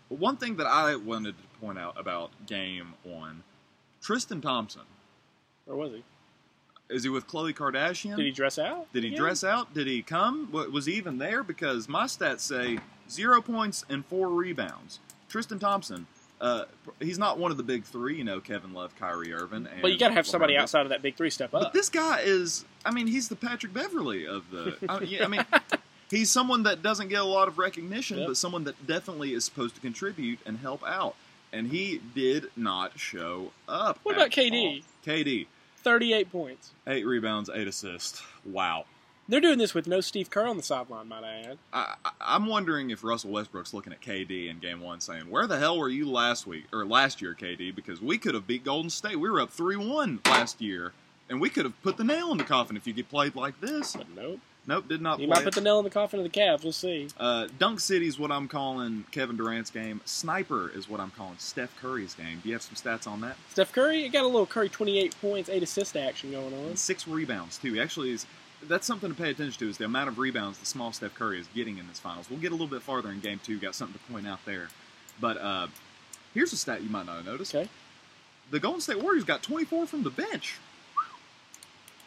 But 0.10 0.20
one 0.20 0.38
thing 0.38 0.56
that 0.58 0.68
I 0.68 0.96
wanted 0.96 1.36
to 1.38 1.60
point 1.60 1.78
out 1.78 2.00
about 2.00 2.32
Game 2.46 2.94
One, 3.04 3.44
Tristan 4.02 4.42
Thompson. 4.42 4.84
Where 5.66 5.76
was 5.76 5.92
he? 5.94 6.04
Is 6.90 7.04
he 7.04 7.10
with 7.10 7.28
Khloe 7.28 7.54
Kardashian? 7.54 8.16
Did 8.16 8.26
he 8.26 8.32
dress 8.32 8.58
out? 8.58 8.92
Did 8.94 9.04
he 9.04 9.10
Yeah. 9.10 9.18
dress 9.18 9.44
out? 9.44 9.74
Did 9.74 9.88
he 9.88 10.02
come? 10.02 10.50
Was 10.52 10.86
he 10.86 10.94
even 10.94 11.18
there? 11.18 11.44
Because 11.44 11.90
my 11.90 12.06
stats 12.06 12.40
say 12.42 12.80
zero 13.10 13.42
points 13.42 13.84
and 13.90 14.06
four 14.06 14.30
rebounds. 14.30 15.00
Tristan 15.28 15.60
Thompson. 15.60 16.08
Uh, 16.40 16.66
he's 17.00 17.18
not 17.18 17.40
one 17.40 17.50
of 17.52 17.58
the 17.58 17.64
big 17.64 17.84
three, 17.84 18.16
you 18.16 18.24
know. 18.24 18.40
Kevin 18.40 18.72
Love, 18.74 18.96
Kyrie 18.96 19.34
Irving, 19.34 19.68
and 19.68 19.82
But 19.82 19.92
you 19.92 19.98
got 19.98 20.10
to 20.10 20.14
have 20.14 20.28
somebody 20.28 20.56
outside 20.56 20.84
of 20.84 20.90
that 20.90 21.02
big 21.02 21.16
three 21.18 21.32
step 21.32 21.54
up. 21.54 21.62
But 21.64 21.74
this 21.74 21.90
guy 21.90 22.20
is, 22.22 22.64
I 22.86 22.92
mean, 22.92 23.08
he's 23.08 23.28
the 23.28 23.36
Patrick 23.36 23.74
Beverley 23.74 24.28
of 24.28 24.50
the. 24.52 24.78
I 24.88 25.28
mean, 25.28 25.44
he's 26.10 26.30
someone 26.32 26.64
that 26.64 26.82
doesn't 26.84 27.08
get 27.10 27.22
a 27.22 27.26
lot 27.26 27.48
of 27.48 27.58
recognition, 27.58 28.20
Yep. 28.20 28.28
but 28.28 28.38
someone 28.38 28.64
that 28.66 28.88
definitely 28.88 29.34
is 29.34 29.46
supposed 29.46 29.76
to 29.76 29.82
contribute 29.82 30.40
and 30.46 30.60
help 30.60 30.84
out. 30.86 31.16
And 31.54 31.68
he 31.68 32.02
did 32.14 32.48
not 32.58 33.00
show 33.00 33.52
up. 33.70 34.00
What 34.04 34.16
about 34.16 34.32
KD? 34.32 34.84
all. 34.84 35.14
KD, 35.14 35.48
38 35.78 36.32
points. 36.32 36.72
eight 36.88 37.06
rebounds, 37.06 37.50
eight 37.54 37.68
assists. 37.68 38.22
Wow. 38.46 38.86
They're 39.30 39.42
doing 39.42 39.58
this 39.58 39.74
with 39.74 39.88
no 39.88 40.00
Steve 40.00 40.30
Kerr 40.30 40.48
on 40.48 40.56
the 40.56 40.64
sideline, 40.64 41.10
might 41.10 41.24
I 41.26 41.40
add. 41.50 41.58
I, 41.74 41.96
I'm 42.22 42.46
wondering 42.46 42.92
if 42.92 43.04
Russell 43.04 43.32
Westbrook's 43.32 43.74
looking 43.74 43.92
at 43.92 44.00
KD 44.02 44.50
in 44.50 44.60
Game 44.60 44.80
One, 44.80 45.02
saying, 45.02 45.30
"Where 45.30 45.48
the 45.48 45.58
hell 45.60 45.78
were 45.78 45.90
you 45.90 46.10
last 46.10 46.48
week 46.48 46.64
or 46.72 46.86
last 46.86 47.22
year, 47.22 47.36
KD? 47.38 47.76
Because 47.76 48.02
we 48.02 48.18
could 48.18 48.36
have 48.36 48.48
beat 48.48 48.64
Golden 48.64 48.90
State. 48.90 49.18
We 49.20 49.30
were 49.30 49.42
up 49.42 49.50
three-one 49.50 50.22
last 50.26 50.62
year, 50.62 50.94
and 51.30 51.42
we 51.42 51.50
could 51.50 51.66
have 51.66 51.82
put 51.82 51.98
the 51.98 52.04
nail 52.04 52.32
in 52.32 52.38
the 52.38 52.44
coffin 52.44 52.78
if 52.78 52.88
you 52.88 52.94
get 52.94 53.10
played 53.10 53.36
like 53.36 53.60
this." 53.62 53.96
But 53.96 54.08
nope. 54.16 54.40
Nope, 54.68 54.90
did 54.90 55.02
not 55.02 55.18
play. 55.18 55.28
might 55.28 55.40
it. 55.40 55.46
put 55.46 55.56
the 55.56 55.62
nail 55.62 55.80
in 55.80 55.86
the 55.86 55.90
coffin 55.90 56.20
of 56.20 56.30
the 56.30 56.40
Cavs. 56.40 56.62
We'll 56.62 56.74
see. 56.74 57.08
Uh, 57.18 57.48
Dunk 57.58 57.80
City 57.80 58.06
is 58.06 58.20
what 58.20 58.34
I'm 58.34 58.50
calling 58.50 59.06
Kevin 59.12 59.38
Durant's 59.38 59.70
game. 59.70 60.02
Sniper 60.04 60.70
is 60.70 60.90
what 60.90 61.00
I'm 61.00 61.12
calling 61.12 61.38
Steph 61.38 61.74
Curry's 61.80 62.14
game. 62.14 62.42
Do 62.44 62.50
you 62.50 62.54
have 62.54 62.62
some 62.62 62.76
stats 62.76 63.08
on 63.08 63.22
that? 63.22 63.38
Steph 63.50 63.72
Curry, 63.72 64.04
he 64.04 64.10
got 64.10 64.26
a 64.26 64.28
little 64.28 64.46
Curry 64.46 64.68
28 64.68 65.16
points, 65.22 65.50
8 65.50 65.64
assist 65.64 65.96
action 65.96 66.32
going 66.32 66.54
on. 66.54 66.66
And 66.66 66.78
six 66.80 67.08
rebounds 67.08 67.58
too. 67.58 67.74
He 67.74 67.80
actually 67.80 68.12
is 68.12 68.26
that's 68.68 68.88
something 68.88 69.10
to 69.10 69.16
pay 69.16 69.30
attention 69.30 69.58
to 69.60 69.70
is 69.70 69.78
the 69.78 69.86
amount 69.86 70.10
of 70.10 70.18
rebounds 70.18 70.58
the 70.58 70.66
small 70.66 70.92
Steph 70.92 71.14
Curry 71.16 71.40
is 71.40 71.48
getting 71.56 71.78
in 71.78 71.88
this 71.88 72.00
finals. 72.00 72.30
We'll 72.30 72.40
get 72.40 72.52
a 72.52 72.56
little 72.56 72.68
bit 72.68 72.82
farther 72.82 73.10
in 73.12 73.22
game 73.22 73.40
two. 73.42 73.60
Got 73.60 73.76
something 73.76 73.98
to 73.98 74.12
point 74.12 74.28
out 74.28 74.40
there, 74.46 74.68
but 75.22 75.38
uh, 75.38 75.68
here's 76.34 76.52
a 76.52 76.58
stat 76.58 76.82
you 76.82 76.90
might 76.90 77.06
not 77.06 77.18
have 77.18 77.26
noticed. 77.26 77.56
Okay. 77.56 77.70
The 78.52 78.60
Golden 78.60 78.82
State 78.82 79.02
Warriors 79.02 79.24
got 79.24 79.44
24 79.44 79.88
from 79.88 80.04
the 80.04 80.10
bench. 80.10 80.58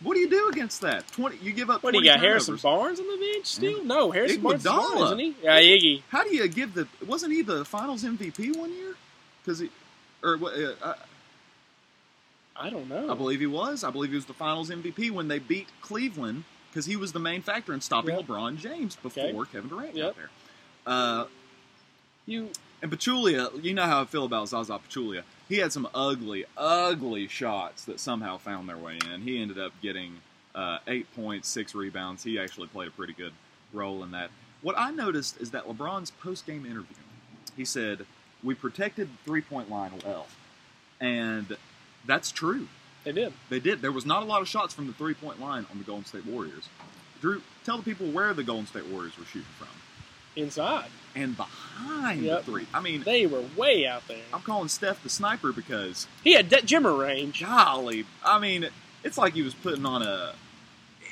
What 0.03 0.15
do 0.15 0.21
you 0.21 0.31
do 0.31 0.49
against 0.49 0.81
that? 0.81 1.07
20. 1.13 1.37
You 1.43 1.53
give 1.53 1.69
up. 1.69 1.83
What 1.83 1.91
do 1.93 1.99
20 2.01 2.07
you 2.07 2.13
got? 2.15 2.21
Harrison 2.21 2.57
turnovers. 2.57 2.63
Barnes 2.63 3.01
on 3.01 3.07
the 3.07 3.17
bench 3.33 3.47
still? 3.47 3.85
No, 3.85 4.11
Harrison 4.11 4.41
Barnes 4.41 4.61
is 4.61 4.65
gone, 4.67 5.03
isn't 5.05 5.19
he? 5.19 5.35
Yeah, 5.43 5.61
Iggy. 5.61 6.03
How 6.09 6.25
do 6.25 6.35
you 6.35 6.49
give 6.49 6.73
the? 6.75 6.89
Wasn't 7.07 7.33
he 7.33 7.43
the 7.43 7.65
Finals 7.67 8.03
MVP 8.03 8.57
one 8.57 8.73
year? 8.73 8.95
Because 9.45 9.59
he, 9.59 9.71
or 10.23 10.37
what? 10.39 10.55
Uh, 10.55 10.73
I, 10.83 12.67
I 12.67 12.71
don't 12.71 12.89
know. 12.89 13.11
I 13.11 13.15
believe 13.15 13.41
he 13.41 13.47
was. 13.47 13.85
I 13.85 13.91
believe 13.91 14.11
he 14.11 14.17
was 14.17 14.27
the 14.27 14.35
Finals 14.35 14.71
MVP 14.71 15.11
when 15.11 15.29
they 15.29 15.39
beat 15.39 15.69
Cleveland 15.83 16.45
because 16.71 16.87
he 16.87 16.97
was 16.97 17.13
the 17.13 17.19
main 17.21 17.43
factor 17.43 17.73
in 17.75 17.81
stopping 17.81 18.15
Yep. 18.17 18.27
LeBron 18.27 18.57
James 18.59 18.97
before 18.97 19.25
Okay. 19.25 19.53
Kevin 19.53 19.69
Durant 19.69 19.95
Yep. 19.97 20.07
got 20.07 20.17
there. 20.17 20.31
Uh, 20.87 21.25
you 22.27 22.51
and 22.83 22.91
Pachulia, 22.91 23.51
you 23.63 23.75
know 23.75 23.85
how 23.85 24.01
I 24.03 24.05
feel 24.07 24.25
about 24.25 24.49
Zaza 24.49 24.79
Pachulia. 24.79 25.23
He 25.51 25.59
had 25.59 25.73
some 25.73 25.89
ugly, 25.93 26.45
ugly 26.57 27.27
shots 27.27 27.85
that 27.87 27.99
somehow 27.99 28.39
found 28.39 28.69
their 28.69 28.77
way 28.79 29.01
in. 29.13 29.23
He 29.23 29.43
ended 29.43 29.59
up 29.59 29.73
getting 29.83 30.19
uh, 30.55 30.79
eight 30.87 31.13
points, 31.17 31.49
six 31.49 31.75
rebounds. 31.75 32.23
He 32.23 32.39
actually 32.39 32.69
played 32.69 32.87
a 32.87 32.93
pretty 32.93 33.15
good 33.15 33.33
role 33.73 34.05
in 34.05 34.13
that. 34.13 34.31
What 34.63 34.79
I 34.79 34.93
noticed 34.93 35.41
is 35.41 35.51
that 35.51 35.67
LeBron's 35.67 36.13
post-game 36.13 36.65
interview, 36.65 36.97
he 37.57 37.65
said, 37.65 38.07
"We 38.45 38.55
protected 38.55 39.09
the 39.09 39.17
three-point 39.25 39.69
line 39.69 39.91
well," 40.07 40.29
and 41.01 41.57
that's 42.07 42.31
true. 42.31 42.69
they 43.03 43.11
did. 43.11 43.33
They 43.49 43.59
did. 43.59 43.83
There 43.83 43.91
was 43.91 44.07
not 44.07 44.23
a 44.23 44.27
lot 44.27 44.43
of 44.43 44.49
shots 44.49 44.73
from 44.73 44.87
the 44.87 44.93
three-point 44.93 45.41
line 45.41 45.67
on 45.73 45.79
the 45.79 45.85
Golden 45.85 46.05
State 46.05 46.27
Warriors. 46.27 46.69
Drew, 47.21 47.43
tell 47.65 47.77
the 47.77 47.83
people 47.83 48.07
where 48.13 48.33
the 48.35 48.45
Golden 48.45 48.67
State 48.67 48.87
Warriors 48.87 49.19
were 49.19 49.25
shooting 49.25 49.49
from 49.59 49.67
Inside. 50.37 50.91
and 51.15 51.37
behind 51.37 52.23
Yep. 52.23 52.45
the 52.45 52.53
three. 52.53 52.67
I 52.73 52.81
mean, 52.81 53.03
They 53.03 53.27
were 53.27 53.43
way 53.57 53.85
out 53.87 54.07
there. 54.07 54.23
I'm 54.33 54.43
calling 54.43 54.69
Steph 54.69 55.03
the 55.03 55.09
sniper 55.11 55.53
because, 55.53 56.07
He 56.23 56.35
had 56.35 56.49
de- 56.49 56.63
Jimmer 56.63 56.97
range. 56.99 57.41
golly, 57.41 58.07
I 58.25 58.39
mean, 58.39 58.69
it's 59.03 59.19
like 59.19 59.35
he 59.35 59.43
was 59.43 59.55
putting 59.55 59.85
on 59.85 60.03
a. 60.03 60.35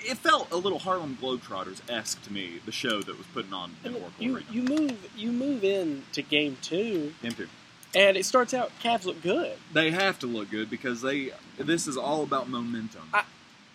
It 0.04 0.16
felt 0.18 0.50
a 0.52 0.56
little 0.56 0.78
Harlem 0.78 1.18
Globetrotters 1.20 1.80
esque 1.90 2.22
to 2.22 2.32
me. 2.32 2.60
The 2.64 2.70
show 2.70 3.02
that 3.02 3.18
was 3.18 3.26
putting 3.34 3.52
on 3.52 3.75
in 3.84 3.94
Oracle 3.94 4.12
you 4.20 4.37
Arena. 4.37 4.46
you 4.52 4.62
move 4.62 5.10
you 5.16 5.32
move 5.32 5.64
in 5.64 6.04
to 6.12 6.22
game 6.22 6.56
two, 6.62 7.12
Into. 7.25 7.48
and 7.96 8.16
it 8.16 8.25
starts 8.25 8.54
out 8.54 8.70
Cavs 8.80 9.04
look 9.04 9.20
good. 9.20 9.56
They 9.72 9.90
have 9.90 10.20
to 10.20 10.28
look 10.28 10.48
good 10.50 10.70
because 10.70 11.02
they. 11.02 11.32
This 11.58 11.88
is 11.88 11.96
all 11.96 12.22
about 12.22 12.48
momentum. 12.48 13.08
I- 13.12 13.25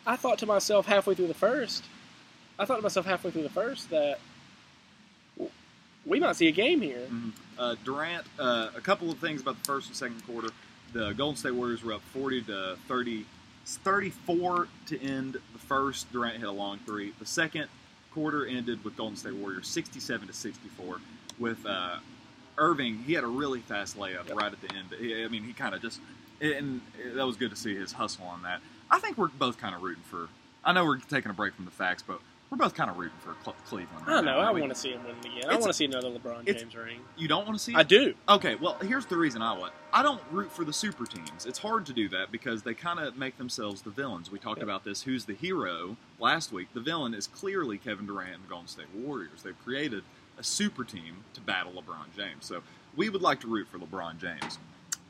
I 0.07 0.15
thought 0.15 0.37
to 0.39 0.45
myself 0.45 0.85
halfway 0.85 1.15
through 1.15 1.27
the 1.27 1.33
first, 1.33 1.83
I 2.57 2.63
thought 2.63 2.77
to 2.77 2.81
myself 2.81 3.05
halfway 3.05 3.31
through 3.31 3.43
the 3.43 3.49
first 3.49 3.89
that 3.89 4.19
we 6.05 6.19
might 6.19 6.35
see 6.35 6.47
a 6.47 6.51
game 6.51 6.81
here. 6.81 7.07
Mhm. 7.09 7.31
Uh, 7.57 7.75
Durant, 7.83 8.25
uh, 8.39 8.69
a 8.75 8.81
couple 8.81 9.11
of 9.11 9.19
things 9.19 9.41
about 9.41 9.57
the 9.59 9.63
first 9.65 9.87
and 9.87 9.95
second 9.95 10.25
quarter. 10.25 10.49
The 10.91 11.13
Golden 11.13 11.37
State 11.37 11.53
Warriors 11.53 11.83
were 11.83 11.93
up 11.93 12.01
40 12.13 12.41
to 12.43 12.77
30, 12.87 13.25
34 13.65 14.67
to 14.87 15.01
end 15.01 15.33
the 15.53 15.59
first. 15.59 16.11
Durant 16.11 16.37
hit 16.37 16.47
a 16.47 16.51
long 16.51 16.79
three. 16.85 17.13
The 17.19 17.25
second 17.25 17.67
quarter 18.11 18.45
ended 18.45 18.83
with 18.83 18.95
Golden 18.95 19.15
State 19.17 19.33
Warriors 19.35 19.67
67 19.67 20.27
to 20.27 20.33
64. 20.33 20.99
With 21.39 21.65
uh, 21.65 21.97
Irving, 22.57 23.03
he 23.05 23.13
had 23.13 23.23
a 23.23 23.27
really 23.27 23.61
fast 23.61 23.97
layup 23.97 24.27
Yep. 24.27 24.35
right 24.37 24.51
at 24.53 24.61
the 24.61 24.73
end. 24.75 24.93
He- 24.99 25.23
I 25.23 25.27
mean, 25.27 25.43
he 25.43 25.53
kind 25.53 25.73
of 25.73 25.81
just, 25.81 25.99
and 26.41 26.81
that 27.15 27.25
was 27.25 27.37
good 27.37 27.49
to 27.49 27.55
see 27.55 27.75
his 27.75 27.93
hustle 27.93 28.25
on 28.25 28.43
that. 28.43 28.61
I 28.91 28.99
think 28.99 29.17
we're 29.17 29.27
both 29.29 29.57
kind 29.57 29.73
of 29.73 29.81
rooting 29.81 30.03
for. 30.03 30.27
I 30.63 30.71
know 30.73 30.85
we're 30.85 30.97
taking 30.99 31.31
a 31.31 31.33
break 31.33 31.55
from 31.55 31.65
the 31.65 31.71
facts, 31.71 32.03
but 32.05 32.19
we're 32.53 32.65
both 32.65 32.75
kind 32.75 32.91
of 32.91 32.97
rooting 32.97 33.17
for 33.19 33.33
Cle- 33.43 33.55
Cleveland. 33.65 33.89
I 34.05 34.09
right 34.09 34.15
don't 34.17 34.25
know. 34.25 34.41
now, 34.41 34.47
I 34.47 34.51
want 34.51 34.69
to 34.71 34.75
see 34.79 34.91
him 34.91 35.01
win 35.03 35.15
again. 35.19 35.49
I 35.49 35.53
want 35.53 35.63
to 35.65 35.73
see 35.73 35.85
another 35.85 36.09
LeBron 36.11 36.45
James 36.45 36.75
ring. 36.75 36.99
You 37.17 37.27
don't 37.27 37.47
want 37.47 37.57
to 37.57 37.63
see? 37.63 37.73
I 37.73 37.81
it? 37.81 37.87
do. 37.87 38.13
Okay, 38.29 38.53
well, 38.55 38.75
here's 38.83 39.07
the 39.07 39.17
reason 39.17 39.41
I 39.41 39.57
want. 39.57 39.73
I 39.91 40.03
don't 40.03 40.21
root 40.31 40.51
for 40.51 40.63
the 40.63 40.71
super 40.73 41.05
teams. 41.07 41.47
It's 41.47 41.57
hard 41.57 41.87
to 41.87 41.93
do 41.93 42.07
that 42.09 42.31
because 42.31 42.61
they 42.61 42.75
kind 42.75 42.99
of 42.99 43.17
make 43.17 43.37
themselves 43.39 43.81
the 43.81 43.89
villains. 43.89 44.29
We 44.31 44.37
talked 44.37 44.59
Yep. 44.59 44.63
about 44.65 44.83
this. 44.83 45.01
Who's 45.01 45.25
the 45.25 45.33
hero 45.33 45.97
last 46.19 46.51
week? 46.51 46.67
The 46.75 46.79
villain 46.79 47.15
is 47.15 47.25
clearly 47.25 47.79
Kevin 47.79 48.05
Durant 48.05 48.35
and 48.35 48.43
the 48.43 48.47
Golden 48.49 48.67
State 48.67 48.85
Warriors. 48.93 49.41
They've 49.41 49.57
created 49.63 50.03
a 50.37 50.43
super 50.43 50.83
team 50.83 51.23
to 51.33 51.41
battle 51.41 51.71
LeBron 51.73 52.15
James. 52.15 52.45
So 52.45 52.61
we 52.95 53.09
would 53.09 53.21
like 53.23 53.39
to 53.41 53.47
root 53.47 53.67
for 53.67 53.79
LeBron 53.79 54.19
James. 54.19 54.59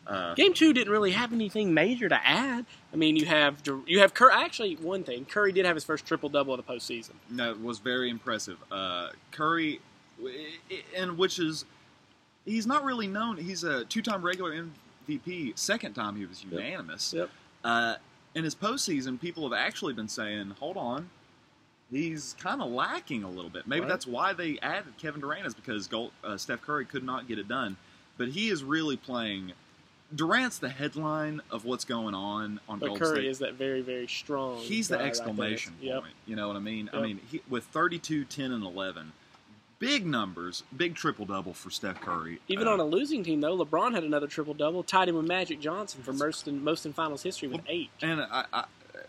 Uh, 0.05 0.33
Game 0.35 0.53
two 0.53 0.73
didn't 0.73 0.91
really 0.91 1.11
have 1.11 1.31
anything 1.31 1.73
major 1.73 2.09
to 2.09 2.27
add. 2.27 2.65
I 2.91 2.95
mean, 2.97 3.15
you 3.15 3.25
have 3.25 3.61
you 3.87 3.99
have 3.99 4.13
Curry. 4.13 4.33
Actually, 4.33 4.75
one 4.75 5.03
thing 5.03 5.25
Curry 5.25 5.51
did 5.53 5.65
have 5.65 5.75
his 5.75 5.83
first 5.85 6.05
triple 6.05 6.27
double 6.29 6.53
of 6.53 6.65
the 6.65 6.73
postseason. 6.73 7.11
That 7.31 7.61
was 7.61 7.79
very 7.79 8.09
impressive. 8.09 8.57
Uh, 8.71 9.09
Curry, 9.31 9.79
and 10.95 11.17
which 11.17 11.39
is 11.39 11.65
he's 12.45 12.67
not 12.67 12.83
really 12.83 13.07
known. 13.07 13.37
He's 13.37 13.63
a 13.63 13.85
two-time 13.85 14.21
regular 14.21 14.65
MVP. 15.07 15.57
Second 15.57 15.93
time 15.93 16.15
he 16.17 16.25
was 16.25 16.43
unanimous. 16.43 17.13
Yep. 17.13 17.29
Uh, 17.63 17.95
in 18.35 18.43
his 18.43 18.55
postseason, 18.55 19.19
people 19.21 19.43
have 19.49 19.57
actually 19.57 19.93
been 19.93 20.09
saying, 20.09 20.55
"Hold 20.59 20.75
on, 20.75 21.09
he's 21.91 22.35
kind 22.39 22.61
of 22.61 22.69
lacking 22.71 23.23
a 23.23 23.29
little 23.29 23.49
bit." 23.49 23.67
Maybe 23.67 23.81
Right. 23.81 23.89
that's 23.89 24.05
why 24.07 24.33
they 24.33 24.59
added 24.61 24.97
Kevin 24.97 25.21
Durant 25.21 25.45
is 25.45 25.53
because 25.53 25.87
Gold, 25.87 26.11
uh, 26.25 26.35
Steph 26.35 26.61
Curry 26.61 26.85
could 26.85 27.03
not 27.03 27.27
get 27.27 27.39
it 27.39 27.47
done, 27.47 27.77
but 28.17 28.29
he 28.29 28.49
is 28.49 28.63
really 28.65 28.97
playing. 28.97 29.53
Durant's 30.15 30.59
the 30.59 30.69
headline 30.69 31.41
of 31.51 31.65
what's 31.65 31.85
going 31.85 32.13
on 32.13 32.59
on 32.69 32.79
But 32.79 32.87
Golden 32.87 33.03
Curry 33.05 33.15
State. 33.21 33.27
is 33.29 33.39
that 33.39 33.53
very 33.55 33.81
very 33.81 34.07
strong. 34.07 34.57
He's 34.59 34.87
the 34.87 34.95
guy 34.95 35.03
right 35.03 35.03
there. 35.03 35.07
exclamation 35.09 35.73
Yep. 35.81 36.01
point. 36.01 36.13
You 36.25 36.35
know 36.35 36.47
what 36.47 36.55
I 36.57 36.59
mean? 36.59 36.89
I 36.93 37.01
mean, 37.01 37.19
he, 37.31 37.41
with 37.49 37.63
32, 37.65 38.25
10, 38.25 38.51
and 38.51 38.63
11, 38.63 39.13
big 39.79 40.05
numbers, 40.05 40.63
big 40.75 40.95
triple 40.95 41.25
double 41.25 41.53
for 41.53 41.69
Steph 41.69 41.99
Curry. 42.01 42.39
Even 42.47 42.67
Uh, 42.67 42.71
on 42.73 42.79
a 42.79 42.85
losing 42.85 43.23
team, 43.23 43.41
though, 43.41 43.57
LeBron 43.57 43.93
had 43.93 44.03
another 44.03 44.27
triple 44.27 44.53
double, 44.53 44.83
tied 44.83 45.09
him 45.09 45.15
with 45.15 45.25
Magic 45.25 45.59
Johnson 45.59 46.03
for 46.03 46.13
most 46.13 46.47
in 46.47 46.63
most 46.63 46.85
in 46.85 46.93
finals 46.93 47.23
history 47.23 47.47
with 47.47 47.61
eight. 47.67 47.89
And 48.01 48.21
I, 48.21 48.45
I, 48.53 48.65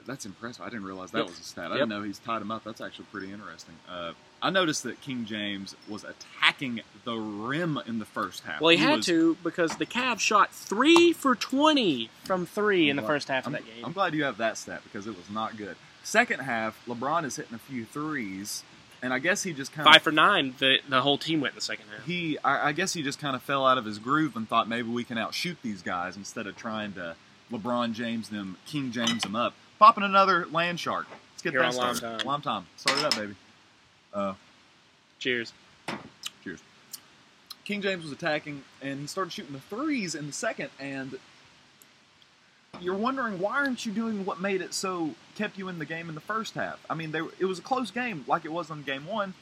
that's 0.06 0.26
impressive. 0.26 0.62
I 0.62 0.70
didn't 0.70 0.84
realize 0.84 1.10
that 1.12 1.18
Yep. 1.18 1.28
was 1.28 1.38
a 1.38 1.42
stat. 1.44 1.66
I 1.66 1.68
Yep. 1.70 1.74
didn't 1.74 1.88
know 1.90 2.02
he's 2.02 2.18
tied 2.18 2.42
him 2.42 2.50
up. 2.50 2.64
That's 2.64 2.80
actually 2.80 3.06
pretty 3.12 3.30
interesting. 3.32 3.74
Uh, 3.88 4.12
I 4.44 4.50
noticed 4.50 4.83
that 4.83 5.00
King 5.00 5.24
James 5.24 5.74
was 5.88 6.04
attacking 6.04 6.83
the 7.04 7.14
rim 7.16 7.80
in 7.87 7.98
the 7.98 8.04
first 8.04 8.42
half. 8.44 8.61
Well, 8.61 8.70
he, 8.70 8.76
had 8.76 8.98
was- 8.98 9.07
to 9.07 9.37
because 9.42 9.76
the 9.76 9.87
Cavs 9.87 10.20
shot 10.20 10.52
three 10.52 11.12
for 11.12 11.35
twenty 11.35 12.11
from 12.24 12.44
three 12.46 12.90
in 12.90 12.96
the 12.96 13.02
I'm 13.02 13.09
first 13.09 13.26
glad- 13.26 13.35
half 13.37 13.44
of 13.46 13.48
I'm, 13.48 13.52
that 13.54 13.66
game. 13.66 13.85
I'm 13.85 13.92
glad 13.92 14.14
you 14.14 14.24
have 14.24 14.37
that 14.37 14.59
stat 14.59 14.83
because 14.85 15.07
it 15.07 15.16
was 15.16 15.30
not 15.30 15.57
good. 15.57 15.76
Second 16.02 16.40
half, 16.40 16.78
LeBron 16.87 17.24
is 17.24 17.37
hitting 17.37 17.54
a 17.54 17.59
few 17.59 17.87
threes, 17.87 18.62
and 19.02 19.14
I 19.14 19.18
guess 19.18 19.42
he 19.42 19.54
just 19.54 19.72
kind 19.72 19.87
Five 19.87 19.96
of 19.96 20.02
for 20.02 20.12
nine. 20.12 20.54
The 20.59 20.78
the 20.88 21.00
whole 21.00 21.16
team 21.16 21.40
went 21.40 21.52
in 21.52 21.57
the 21.57 21.62
second 21.62 21.87
half. 21.96 22.04
he. 22.07 22.37
I, 22.44 22.68
I 22.68 22.72
guess 22.72 22.92
he 22.92 23.02
just 23.02 23.18
kind 23.18 23.35
of 23.35 23.42
fell 23.42 23.66
out 23.66 23.78
of 23.78 23.87
his 23.87 23.98
groove 23.98 24.37
and 24.37 24.46
thought 24.48 24.68
maybe 24.68 24.88
we 24.90 25.04
can 25.04 25.16
outshoot 25.16 25.57
these 25.62 25.80
guys 25.80 26.16
instead 26.18 26.46
of 26.46 26.57
trying 26.57 26.92
to 26.92 27.16
LeBron 27.50 27.92
James 27.94 28.28
them, 28.28 28.59
King 28.66 28.92
James 28.92 29.22
them 29.22 29.35
up. 29.35 29.54
Popping 29.78 30.04
another 30.04 30.46
land 30.52 30.78
shark. 30.78 31.07
Let's 31.33 31.42
get 31.42 31.52
Here 31.52 31.62
that 31.62 31.70
on 31.70 31.76
Lime. 31.76 31.96
Time. 31.96 32.26
Lime 32.26 32.42
time. 32.42 32.66
Start 32.76 32.98
it 32.98 33.04
up, 33.07 33.16
baby. 33.16 33.35
Uh, 34.14 34.35
Cheers. 35.18 35.53
Cheers. 36.42 36.62
King 37.64 37.81
James 37.81 38.03
was 38.03 38.12
attacking, 38.12 38.62
and 38.83 39.00
he 39.00 39.07
started 39.07 39.33
shooting 39.33 39.55
the 39.55 39.61
threes 39.61 40.14
in 40.14 40.27
the 40.27 40.33
second, 40.33 40.68
and 40.79 41.18
you're 42.81 42.94
wondering 42.96 43.38
why 43.38 43.53
aren't 43.57 43.87
you 43.87 43.92
doing 43.92 44.24
what 44.27 44.40
made 44.40 44.61
it 44.61 44.74
so 44.74 45.14
kept 45.37 45.57
you 45.57 45.68
in 45.68 45.79
the 45.79 45.85
game 45.87 46.09
in 46.09 46.14
the 46.14 46.20
first 46.20 46.55
half? 46.55 46.85
I 46.90 46.94
mean, 46.94 47.12
they, 47.12 47.20
it 47.38 47.46
was 47.46 47.59
a 47.59 47.62
close 47.62 47.90
game, 47.90 48.24
like 48.29 48.44
it 48.44 48.53
was 48.53 48.70
on 48.70 48.83
game 48.83 49.07
one, 49.07 49.33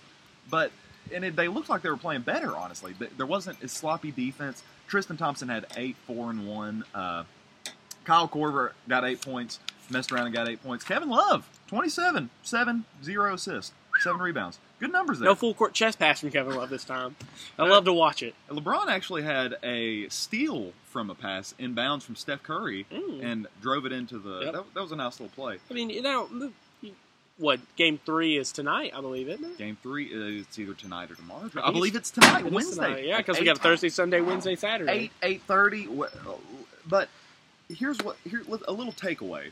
but 0.48 0.70
and 1.12 1.24
it, 1.24 1.34
they 1.34 1.48
looked 1.48 1.68
like 1.68 1.82
they 1.82 1.90
were 1.90 1.96
playing 1.96 2.22
better. 2.22 2.56
Honestly, 2.56 2.94
there 3.16 3.26
wasn't 3.26 3.60
as 3.62 3.72
sloppy 3.72 4.12
defense. 4.12 4.62
Tristan 4.86 5.16
Thompson 5.16 5.48
had 5.48 5.66
eight, 5.76 5.96
four, 6.06 6.30
and 6.30 6.46
one. 6.46 6.84
Uh, 6.94 7.24
Kyle 8.04 8.28
Korver 8.28 8.70
got 8.88 9.04
eight 9.04 9.20
points, 9.20 9.58
messed 9.90 10.12
around 10.12 10.26
and 10.26 10.34
got 10.34 10.48
eight 10.48 10.62
points. 10.62 10.84
Kevin 10.84 11.08
Love, 11.08 11.48
27, 11.68 12.30
7, 12.42 12.84
0 13.02 13.34
assists, 13.34 13.72
7 14.00 14.20
rebounds. 14.20 14.58
Good 14.80 14.90
numbers 14.92 15.18
there. 15.20 15.26
No 15.28 15.34
full 15.34 15.54
court 15.54 15.74
chest 15.74 15.98
pass 15.98 16.20
from 16.20 16.30
Kevin 16.30 16.56
Love 16.56 16.70
this 16.70 16.84
time. 16.84 17.14
I 17.58 17.64
love 17.66 17.84
to 17.84 17.92
watch 17.92 18.22
it. 18.22 18.34
LeBron 18.50 18.88
actually 18.88 19.22
had 19.22 19.56
a 19.62 20.08
steal 20.08 20.72
from 20.86 21.08
a 21.10 21.14
pass 21.14 21.54
inbounds 21.60 22.02
from 22.02 22.16
Steph 22.16 22.42
Curry 22.42 22.86
Mm. 22.92 23.22
and 23.24 23.46
drove 23.60 23.86
it 23.86 23.92
into 23.92 24.18
the. 24.18 24.40
Yep. 24.40 24.52
That, 24.54 24.74
that 24.74 24.80
was 24.82 24.92
a 24.92 24.96
nice 24.96 25.20
little 25.20 25.34
play. 25.34 25.58
I 25.70 25.74
mean, 25.74 25.88
you 25.90 26.02
know, 26.02 26.28
what 27.38 27.60
game 27.76 27.98
three 28.04 28.36
is 28.36 28.50
tonight? 28.52 28.92
I 28.94 29.00
believe, 29.00 29.28
isn't 29.28 29.44
it? 29.44 29.58
Game 29.58 29.78
three 29.82 30.06
is 30.06 30.46
either 30.58 30.74
tonight 30.74 31.10
or 31.10 31.14
tomorrow. 31.14 31.48
I 31.62 31.68
I, 31.68 31.72
believe 31.72 31.94
it's 31.96 32.10
tonight, 32.10 32.44
It 32.46 32.52
Wednesday. 32.52 32.86
tonight, 32.86 33.04
Yeah, 33.04 33.18
because 33.18 33.38
we 33.38 33.44
got 33.46 33.58
Thursday, 33.58 33.88
Sunday, 33.88 34.20
Wednesday, 34.20 34.56
Saturday. 34.56 34.92
eight 34.92 35.12
eight 35.22 35.42
thirty. 35.42 35.88
But 36.86 37.08
here's 37.68 37.98
what 37.98 38.16
here 38.28 38.42
a 38.68 38.72
little 38.72 38.92
takeaway. 38.92 39.50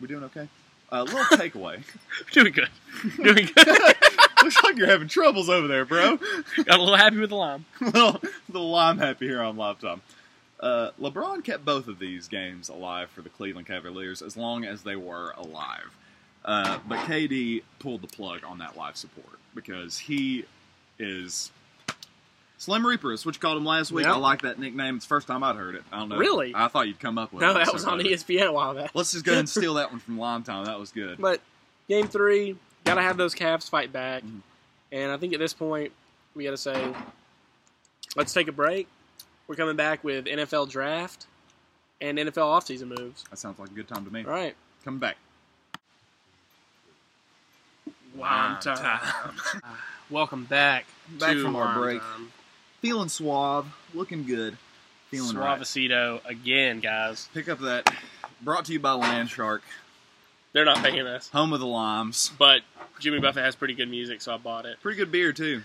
We 0.00 0.08
doing 0.08 0.24
okay? 0.24 0.48
A 0.92 1.04
little 1.04 1.24
takeaway. 1.24 1.82
Doing 2.32 2.52
good. 2.52 2.68
Doing 3.16 3.48
good. 3.54 3.96
Looks 4.42 4.62
like 4.62 4.76
you're 4.76 4.86
having 4.86 5.08
troubles 5.08 5.48
over 5.48 5.66
there, 5.66 5.86
bro. 5.86 6.18
got 6.64 6.78
a 6.78 6.82
little 6.82 6.96
happy 6.96 7.18
with 7.18 7.30
the 7.30 7.36
lime. 7.36 7.64
little, 7.80 8.20
little 8.50 8.74
I'm 8.74 8.98
happy 8.98 9.26
here 9.26 9.40
on 9.40 9.56
Live 9.56 9.80
Time. 9.80 10.02
Uh, 10.60 10.90
LeBron 11.00 11.42
kept 11.42 11.64
both 11.64 11.88
of 11.88 11.98
these 11.98 12.28
games 12.28 12.68
alive 12.68 13.08
for 13.08 13.22
the 13.22 13.30
Cleveland 13.30 13.66
Cavaliers 13.66 14.20
as 14.20 14.36
long 14.36 14.66
as 14.66 14.82
they 14.82 14.94
were 14.94 15.32
alive. 15.38 15.96
Uh, 16.44 16.78
but 16.86 16.98
KD 17.06 17.62
pulled 17.78 18.02
the 18.02 18.08
plug 18.08 18.44
on 18.44 18.58
that 18.58 18.76
life 18.76 18.96
support 18.96 19.38
because 19.54 19.98
he 19.98 20.44
is 20.98 21.50
Slim 22.62 22.86
Reaper. 22.86 23.12
Is 23.12 23.26
what 23.26 23.34
you 23.34 23.40
called 23.40 23.56
him 23.56 23.64
last 23.64 23.90
week. 23.90 24.06
Yep. 24.06 24.14
I 24.14 24.18
like 24.18 24.42
that 24.42 24.56
nickname. 24.56 24.94
It's 24.94 25.04
the 25.04 25.08
first 25.08 25.26
time 25.26 25.42
I'd 25.42 25.56
heard 25.56 25.74
it. 25.74 25.82
I 25.90 25.98
don't 25.98 26.10
know. 26.10 26.16
Really? 26.16 26.52
I 26.54 26.68
thought 26.68 26.86
you'd 26.86 27.00
come 27.00 27.18
up 27.18 27.32
with 27.32 27.40
No, 27.40 27.50
it. 27.50 27.54
No, 27.54 27.64
that 27.64 27.72
was 27.72 27.84
on. 27.84 27.98
ESPN 27.98 28.46
a 28.46 28.52
while 28.52 28.72
back. 28.72 28.92
Let's 28.94 29.10
just 29.10 29.24
go 29.24 29.32
ahead 29.32 29.40
and 29.40 29.48
steal 29.50 29.74
that 29.74 29.90
one 29.90 29.98
from 29.98 30.16
Lime 30.16 30.44
Time. 30.44 30.64
That 30.66 30.78
was 30.78 30.92
good. 30.92 31.18
But 31.18 31.40
game 31.88 32.06
three, 32.06 32.56
gotta 32.84 33.02
have 33.02 33.16
those 33.16 33.34
Cavs 33.34 33.68
fight 33.68 33.92
back, 33.92 34.22
Mhm. 34.22 34.42
and 34.92 35.10
I 35.10 35.16
think 35.16 35.32
at 35.34 35.40
this 35.40 35.52
point 35.52 35.90
we 36.36 36.44
gotta 36.44 36.56
say, 36.56 36.94
let's 38.14 38.32
take 38.32 38.46
a 38.46 38.52
break. 38.52 38.86
We're 39.48 39.56
coming 39.56 39.74
back 39.74 40.04
with 40.04 40.26
NFL 40.26 40.66
draft 40.70 41.26
and 42.00 42.16
NFL 42.16 42.46
offseason 42.46 42.96
moves. 42.96 43.24
That 43.30 43.38
sounds 43.40 43.58
like 43.58 43.70
a 43.70 43.74
good 43.74 43.88
time 43.88 44.04
to 44.04 44.12
me. 44.12 44.22
All 44.24 44.30
right, 44.30 44.54
Come 44.84 45.00
back. 45.00 45.16
Lime 48.16 48.60
time. 48.60 49.00
Welcome 50.10 50.44
back. 50.44 50.84
Back 51.18 51.32
to 51.32 51.42
from 51.42 51.56
our 51.56 51.76
break. 51.76 52.00
Time. 52.00 52.30
Feeling 52.82 53.08
suave, 53.08 53.66
looking 53.94 54.26
good, 54.26 54.58
feeling 55.08 55.36
right. 55.36 55.58
Suavecito 55.60 56.20
again, 56.26 56.80
guys. 56.80 57.28
Pick 57.32 57.48
up 57.48 57.60
that. 57.60 57.90
Brought 58.42 58.64
to 58.66 58.72
you 58.72 58.80
by 58.80 58.90
Landshark, 58.90 59.60
They're 60.52 60.64
not 60.64 60.78
paying 60.82 61.06
us, 61.06 61.28
home 61.28 61.52
of 61.52 61.60
the 61.60 61.66
limes. 61.66 62.32
but 62.38 62.62
Jimmy 62.98 63.20
Buffett 63.20 63.44
has 63.44 63.54
pretty 63.54 63.74
good 63.74 63.88
music, 63.88 64.20
so 64.20 64.34
I 64.34 64.36
bought 64.36 64.66
it. 64.66 64.80
Pretty 64.82 64.98
good 64.98 65.12
beer 65.12 65.32
too. 65.32 65.62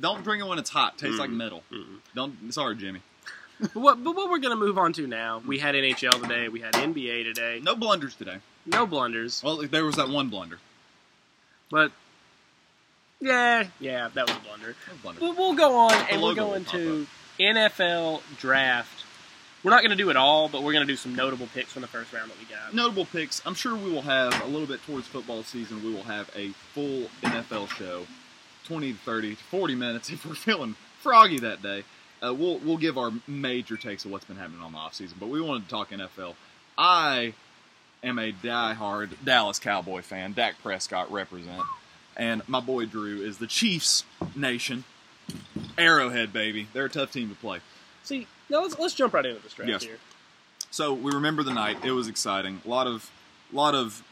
Don't 0.00 0.24
drink 0.24 0.42
it 0.42 0.46
when 0.48 0.58
it's 0.58 0.70
hot. 0.70 0.98
Tastes 0.98 1.20
like 1.20 1.30
Mm. 1.30 1.36
metal. 1.36 1.62
Mm-mm. 1.70 1.98
Don't. 2.16 2.52
Sorry, 2.52 2.74
Jimmy. 2.74 3.00
But 3.60 3.76
what, 3.76 4.02
but 4.02 4.16
what 4.16 4.28
we're 4.28 4.40
gonna 4.40 4.56
move 4.56 4.76
on 4.76 4.92
to 4.94 5.06
now? 5.06 5.40
We 5.46 5.60
had 5.60 5.76
NHL 5.76 6.20
today. 6.20 6.48
We 6.48 6.58
had 6.60 6.74
NBA 6.74 7.22
today. 7.22 7.60
No 7.62 7.76
blunders 7.76 8.16
today. 8.16 8.38
No 8.66 8.84
blunders. 8.86 9.40
Well, 9.44 9.58
there 9.58 9.84
was 9.84 9.94
that 9.94 10.08
one 10.08 10.28
blunder. 10.30 10.58
But 11.70 11.92
yeah, 13.24 13.64
yeah, 13.80 14.08
that 14.14 14.28
was 14.28 14.36
a 14.36 14.40
blunder. 14.40 14.76
No 14.88 14.94
blunder. 15.02 15.20
But 15.20 15.36
we'll 15.36 15.54
go 15.54 15.76
on 15.76 15.92
and 16.10 16.20
we're 16.20 16.28
logo 16.28 16.44
will 16.44 16.50
going 16.50 16.64
pop 16.64 16.74
to 16.74 17.06
NFL 17.40 18.22
draft. 18.38 19.04
We're 19.62 19.70
not 19.70 19.80
going 19.80 19.92
to 19.92 19.96
do 19.96 20.10
it 20.10 20.16
all, 20.16 20.48
but 20.48 20.62
we're 20.62 20.72
going 20.72 20.86
to 20.86 20.92
do 20.92 20.96
some 20.96 21.14
notable 21.14 21.48
picks 21.54 21.72
from 21.72 21.80
the 21.80 21.88
first 21.88 22.12
round 22.12 22.30
that 22.30 22.38
we 22.38 22.44
got. 22.44 22.74
Notable 22.74 23.06
picks. 23.06 23.40
I'm 23.46 23.54
sure 23.54 23.74
we 23.74 23.90
will 23.90 24.02
have 24.02 24.42
a 24.42 24.46
little 24.46 24.66
bit 24.66 24.82
towards 24.84 25.06
football 25.06 25.42
season. 25.42 25.82
We 25.82 25.94
will 25.94 26.02
have 26.02 26.30
a 26.36 26.50
full 26.74 27.08
NFL 27.22 27.68
show, 27.70 28.06
20 28.66 28.92
to 28.92 28.98
30 28.98 29.36
to 29.36 29.42
40 29.44 29.74
minutes 29.74 30.10
if 30.10 30.26
we're 30.26 30.34
feeling 30.34 30.76
froggy 31.00 31.38
that 31.38 31.62
day. 31.62 31.84
Uh, 32.22 32.32
we'll 32.32 32.58
we'll 32.58 32.76
give 32.78 32.96
our 32.96 33.12
major 33.26 33.76
takes 33.76 34.04
of 34.04 34.10
what's 34.10 34.24
been 34.24 34.36
happening 34.36 34.60
on 34.60 34.72
the 34.72 34.78
offseason, 34.78 35.14
but 35.18 35.28
we 35.28 35.40
wanted 35.40 35.64
to 35.64 35.68
talk 35.68 35.90
NFL. 35.90 36.34
I 36.78 37.34
am 38.02 38.18
a 38.18 38.32
diehard 38.32 39.10
Dallas 39.24 39.58
Cowboy 39.58 40.02
fan. 40.02 40.32
Dak 40.32 40.54
Prescott 40.62 41.10
represent, 41.10 41.62
and 42.16 42.42
my 42.48 42.60
boy 42.60 42.86
Drew 42.86 43.22
is 43.22 43.38
the 43.38 43.46
Chiefs 43.46 44.04
nation. 44.36 44.84
Arrowhead, 45.78 46.32
baby. 46.32 46.68
They're 46.72 46.84
a 46.86 46.90
tough 46.90 47.12
team 47.12 47.28
to 47.30 47.34
play. 47.34 47.60
See, 48.02 48.26
now 48.50 48.62
let's 48.62 48.78
let's 48.78 48.94
jump 48.94 49.14
right 49.14 49.24
into 49.24 49.42
this 49.42 49.54
draft 49.54 49.70
Yes. 49.70 49.82
here. 49.84 49.98
So 50.70 50.92
we 50.92 51.12
remember 51.12 51.42
the 51.42 51.54
night. 51.54 51.78
It 51.84 51.92
was 51.92 52.08
exciting. 52.08 52.60
A 52.64 52.68
lot 52.68 52.86
of, 52.86 53.10
lot 53.52 53.74
of 53.74 54.02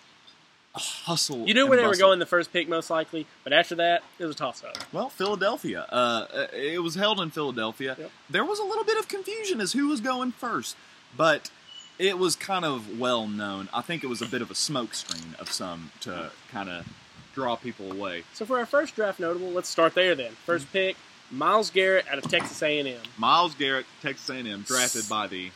hustle. 0.74 1.46
You 1.46 1.54
knew 1.54 1.66
where 1.66 1.76
they 1.76 1.86
were 1.86 1.96
going 1.96 2.18
the 2.18 2.26
first 2.26 2.52
pick, 2.52 2.68
most 2.68 2.88
likely, 2.88 3.26
but 3.44 3.52
after 3.52 3.74
that, 3.74 4.02
it 4.18 4.24
was 4.24 4.34
a 4.34 4.38
toss 4.38 4.64
up. 4.64 4.78
Well, 4.92 5.08
Philadelphia. 5.10 5.82
Uh, 5.90 6.46
it 6.52 6.82
was 6.82 6.94
held 6.94 7.20
in 7.20 7.30
Philadelphia. 7.30 7.96
Yep. 7.98 8.10
There 8.30 8.44
was 8.44 8.58
a 8.58 8.64
little 8.64 8.84
bit 8.84 8.96
of 8.98 9.08
confusion 9.08 9.60
as 9.60 9.72
who 9.72 9.88
was 9.88 10.00
going 10.00 10.32
first, 10.32 10.76
but 11.16 11.50
it 11.98 12.16
was 12.18 12.36
kind 12.36 12.64
of 12.64 12.98
well 12.98 13.26
known. 13.26 13.68
I 13.74 13.82
think 13.82 14.02
it 14.02 14.06
was 14.06 14.22
a 14.22 14.26
bit 14.26 14.40
of 14.40 14.50
a 14.50 14.54
smokescreen 14.54 15.38
of 15.38 15.50
some 15.52 15.90
to 16.00 16.30
kind 16.50 16.68
of 16.70 16.86
draw 17.34 17.56
people 17.56 17.90
away. 17.92 18.24
So 18.34 18.44
for 18.44 18.58
our 18.58 18.66
first 18.66 18.94
draft 18.94 19.18
notable, 19.20 19.50
let's 19.50 19.68
start 19.68 19.94
there 19.94 20.14
then. 20.14 20.32
First 20.46 20.66
Mm-hmm. 20.66 20.72
pick, 20.72 20.96
Myles 21.30 21.70
Garrett 21.70 22.06
out 22.10 22.18
of 22.18 22.30
Texas 22.30 22.62
A&M, 22.62 22.94
Myles 23.16 23.54
Garrett, 23.54 23.86
Texas 24.02 24.28
A&M, 24.28 24.62
drafted 24.62 25.08
by 25.08 25.26
the 25.26 25.50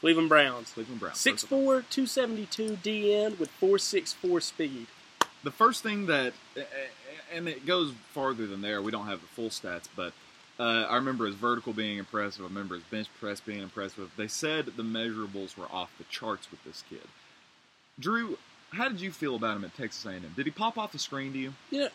Cleveland 0.00 0.28
Browns. 0.30 0.70
Cleveland 0.72 1.00
Browns. 1.00 1.18
6'4", 1.18 1.48
272 1.90 2.78
DN 2.82 3.38
with 3.38 3.50
4.64 3.60 4.42
speed. 4.42 4.86
the 5.44 5.50
first 5.50 5.82
thing 5.82 6.06
that, 6.06 6.32
and 7.34 7.46
it 7.48 7.66
goes 7.66 7.92
farther 8.12 8.46
than 8.46 8.62
there. 8.62 8.80
We 8.82 8.90
don't 8.90 9.06
have 9.06 9.20
the 9.20 9.26
full 9.28 9.50
stats, 9.50 9.88
but 9.94 10.12
uh, 10.58 10.86
I 10.88 10.96
remember 10.96 11.26
his 11.26 11.34
vertical 11.34 11.72
being 11.72 11.98
impressive. 11.98 12.42
I 12.44 12.48
remember 12.48 12.74
his 12.76 12.84
bench 12.84 13.08
press 13.20 13.40
being 13.40 13.60
impressive. 13.62 14.10
They 14.16 14.28
said 14.28 14.66
the 14.66 14.82
measurables 14.82 15.56
were 15.56 15.66
off 15.72 15.90
the 15.98 16.04
charts 16.04 16.50
with 16.50 16.62
this 16.64 16.82
kid. 16.88 17.06
Drew, 18.00 18.38
how 18.72 18.88
did 18.88 19.00
you 19.00 19.10
feel 19.12 19.36
about 19.36 19.56
him 19.56 19.64
at 19.64 19.76
Texas 19.76 20.04
A&M? 20.04 20.32
Did 20.36 20.46
he 20.46 20.50
pop 20.52 20.76
off 20.78 20.92
the 20.92 20.98
screen 20.98 21.32
to 21.32 21.38
you? 21.38 21.54
You 21.70 21.80
know, 21.82 21.88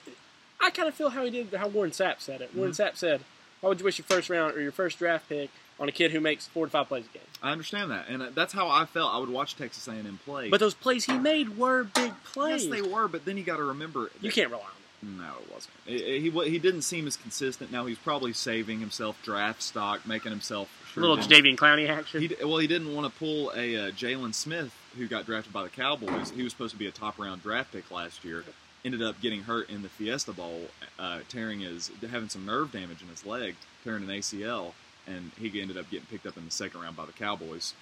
I 0.61 0.69
kind 0.71 0.87
of 0.87 0.95
feel 0.95 1.09
how 1.09 1.23
he 1.25 1.31
did, 1.31 1.53
how 1.53 1.67
Warren 1.67 1.91
Sapp 1.91 2.19
said 2.19 2.41
it. 2.41 2.55
Warren 2.55 2.71
Mm-hmm. 2.71 2.81
Sapp 2.81 2.95
said, 2.97 3.21
"Why 3.61 3.69
would 3.69 3.79
you 3.79 3.85
waste 3.85 3.97
your 3.99 4.05
first 4.05 4.29
round 4.29 4.55
or 4.55 4.61
your 4.61 4.71
first 4.71 4.97
draft 4.99 5.29
pick 5.29 5.49
on 5.79 5.87
a 5.87 5.91
kid 5.91 6.11
who 6.11 6.19
makes 6.19 6.47
four 6.47 6.65
to 6.65 6.71
five 6.71 6.87
plays 6.87 7.05
a 7.05 7.13
game?" 7.13 7.23
I 7.43 7.51
understand 7.51 7.91
that, 7.91 8.07
and 8.09 8.33
that's 8.35 8.53
how 8.53 8.67
I 8.67 8.85
felt. 8.85 9.13
I 9.13 9.17
would 9.19 9.29
watch 9.29 9.55
Texas 9.55 9.87
A&M 9.87 10.19
play. 10.25 10.49
But 10.49 10.59
those 10.59 10.73
plays 10.73 11.05
he 11.05 11.17
made 11.17 11.57
were 11.57 11.83
big 11.83 12.13
plays. 12.23 12.65
yes, 12.65 12.71
they 12.71 12.81
were. 12.81 13.07
But 13.07 13.25
then 13.25 13.37
you 13.37 13.43
got 13.43 13.57
to 13.57 13.63
remember, 13.63 14.09
You 14.21 14.31
can't 14.31 14.49
rely 14.49 14.63
on 14.63 14.69
them. 14.69 15.17
No, 15.19 15.31
it 15.43 15.53
wasn't. 15.53 15.73
It- 15.85 16.01
it- 16.01 16.21
he 16.21 16.49
he 16.49 16.57
didn't 16.57 16.81
seem 16.81 17.05
as 17.05 17.15
consistent. 17.15 17.71
Now 17.71 17.85
he's 17.85 17.99
probably 17.99 18.33
saving 18.33 18.79
himself 18.79 19.21
draft 19.23 19.61
stock, 19.61 20.07
making 20.07 20.31
himself 20.31 20.69
A 20.83 20.93
sure 20.93 21.03
little 21.03 21.17
Jadeveon 21.17 21.55
Clowney 21.55 21.87
action. 21.87 22.21
He, 22.21 22.35
well, 22.43 22.57
he 22.57 22.65
didn't 22.65 22.95
want 22.95 23.11
to 23.13 23.19
pull 23.19 23.51
a 23.55 23.77
uh, 23.77 23.91
Jaylon 23.91 24.33
Smith 24.33 24.73
who 24.97 25.07
got 25.07 25.25
drafted 25.25 25.53
by 25.53 25.63
the 25.63 25.69
Cowboys. 25.69 26.31
He 26.31 26.43
was 26.43 26.51
supposed 26.51 26.73
to 26.73 26.79
be 26.79 26.87
a 26.87 26.91
top 26.91 27.19
round 27.19 27.43
draft 27.43 27.71
pick 27.71 27.89
last 27.91 28.23
year. 28.25 28.43
Ended 28.85 29.01
up 29.01 29.19
getting 29.21 29.43
hurt 29.43 29.69
in 29.69 29.81
the 29.81 29.89
Fiesta 29.89 30.31
Bowl, 30.33 30.61
uh, 30.99 31.19
tearing 31.29 31.61
his, 31.61 31.91
having 32.09 32.29
some 32.29 32.45
nerve 32.45 32.71
damage 32.71 33.01
in 33.01 33.07
his 33.07 33.25
leg, 33.25 33.55
tearing 33.83 34.03
an 34.03 34.09
ACL, 34.09 34.73
and 35.07 35.31
he 35.39 35.61
ended 35.61 35.77
up 35.77 35.89
getting 35.89 36.05
picked 36.05 36.25
up 36.25 36.37
in 36.37 36.45
the 36.45 36.51
second 36.51 36.81
round 36.81 36.95
by 36.95 37.05
the 37.05 37.11
Cowboys. 37.11 37.73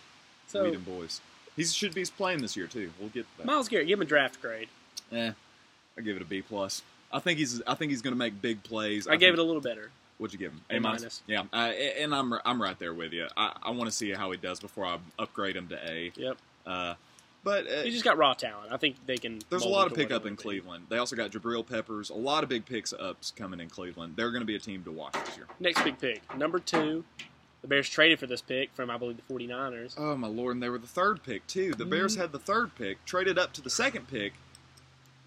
so 0.48 0.64
Whedon 0.64 0.82
boys. 0.82 1.22
He 1.56 1.64
should 1.64 1.94
be 1.94 2.06
playing 2.06 2.42
this 2.42 2.58
year 2.58 2.68
too. 2.68 2.92
We'll 3.00 3.10
get 3.10 3.26
that. 3.38 3.46
Myles 3.46 3.70
Garrett, 3.70 3.88
give 3.88 3.98
him 4.00 4.04
a 4.04 4.06
draft 4.06 4.42
grade. 4.42 4.68
Eh, 5.12 5.32
I 5.98 6.02
give 6.02 6.16
it 6.16 6.22
a 6.22 6.26
B 6.26 6.42
plus. 6.42 6.82
I 7.12 7.20
think 7.20 7.40
he's. 7.40 7.62
I 7.66 7.76
think 7.76 7.92
he's 7.92 8.02
going 8.02 8.14
to 8.14 8.18
make 8.18 8.42
big 8.42 8.64
plays. 8.64 9.08
I, 9.08 9.12
gave 9.12 9.20
think- 9.30 9.34
it 9.34 9.40
a 9.40 9.44
little 9.44 9.62
better. 9.62 9.92
What'd 10.18 10.34
you 10.34 10.40
give 10.40 10.54
him? 10.54 10.62
A 10.70 10.80
minus. 10.80 11.22
Yeah, 11.28 11.44
uh, 11.52 11.72
and 12.00 12.16
I'm 12.16 12.34
I'm 12.46 12.62
right 12.62 12.78
there 12.80 12.94
with 12.94 13.12
you. 13.12 13.28
I, 13.36 13.54
I 13.64 13.72
want 13.72 13.90
to 13.90 13.96
see 13.96 14.12
how 14.12 14.32
he 14.32 14.38
does 14.38 14.62
before 14.62 14.86
I 14.86 14.98
upgrade 15.20 15.58
him 15.58 15.68
to 15.68 15.76
A. 15.76 16.12
Yep. 16.16 16.38
Uh, 16.66 16.96
but 17.44 17.68
uh, 17.72 17.84
He 17.84 17.92
just 17.92 18.04
got 18.04 18.18
raw 18.18 18.34
talent. 18.34 18.72
I 18.72 18.78
think 18.78 18.96
they 19.06 19.18
can. 19.18 19.40
there's 19.50 19.64
a 19.64 19.68
lot 19.68 19.86
of 19.88 19.94
pickup 19.94 20.26
in. 20.26 20.36
Cleveland. 20.36 20.86
They 20.90 20.98
also 20.98 21.16
got 21.16 21.32
Jabril 21.32 21.66
Peppers. 21.68 22.10
A 22.10 22.16
lot 22.16 22.42
of 22.44 22.50
big 22.50 22.66
picks 22.66 22.92
ups 22.94 23.32
coming 23.36 23.60
in 23.60 23.70
Cleveland. 23.70 24.14
They're 24.16 24.32
going 24.32 24.42
to 24.42 24.46
be 24.48 24.56
a 24.56 24.60
team 24.60 24.84
to 24.84 24.92
watch 24.92 25.14
this 25.26 25.38
year. 25.38 25.46
Next 25.60 25.84
big 25.84 26.00
pick, 26.00 26.22
number 26.36 26.60
two. 26.60 27.04
The 27.62 27.68
Bears 27.70 27.90
traded 27.90 28.20
for 28.20 28.28
this 28.28 28.42
pick 28.42 28.72
from, 28.74 28.90
I 28.92 28.98
believe, 28.98 29.18
the 29.18 29.34
49ers. 29.34 29.96
Oh 29.98 30.16
my 30.16 30.28
lord! 30.28 30.56
And 30.56 30.62
they 30.64 30.70
were 30.70 30.78
the 30.78 30.86
third 30.88 31.24
pick 31.24 31.46
too. 31.48 31.74
The 31.74 31.86
Bears 31.86 32.16
Mm. 32.16 32.20
had 32.22 32.32
the 32.32 32.40
third 32.40 32.76
pick, 32.76 33.04
traded 33.06 33.40
up 33.40 33.54
to 33.54 33.62
the 33.62 33.70
second 33.72 34.08
pick 34.08 34.34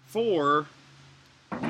for 0.05 0.67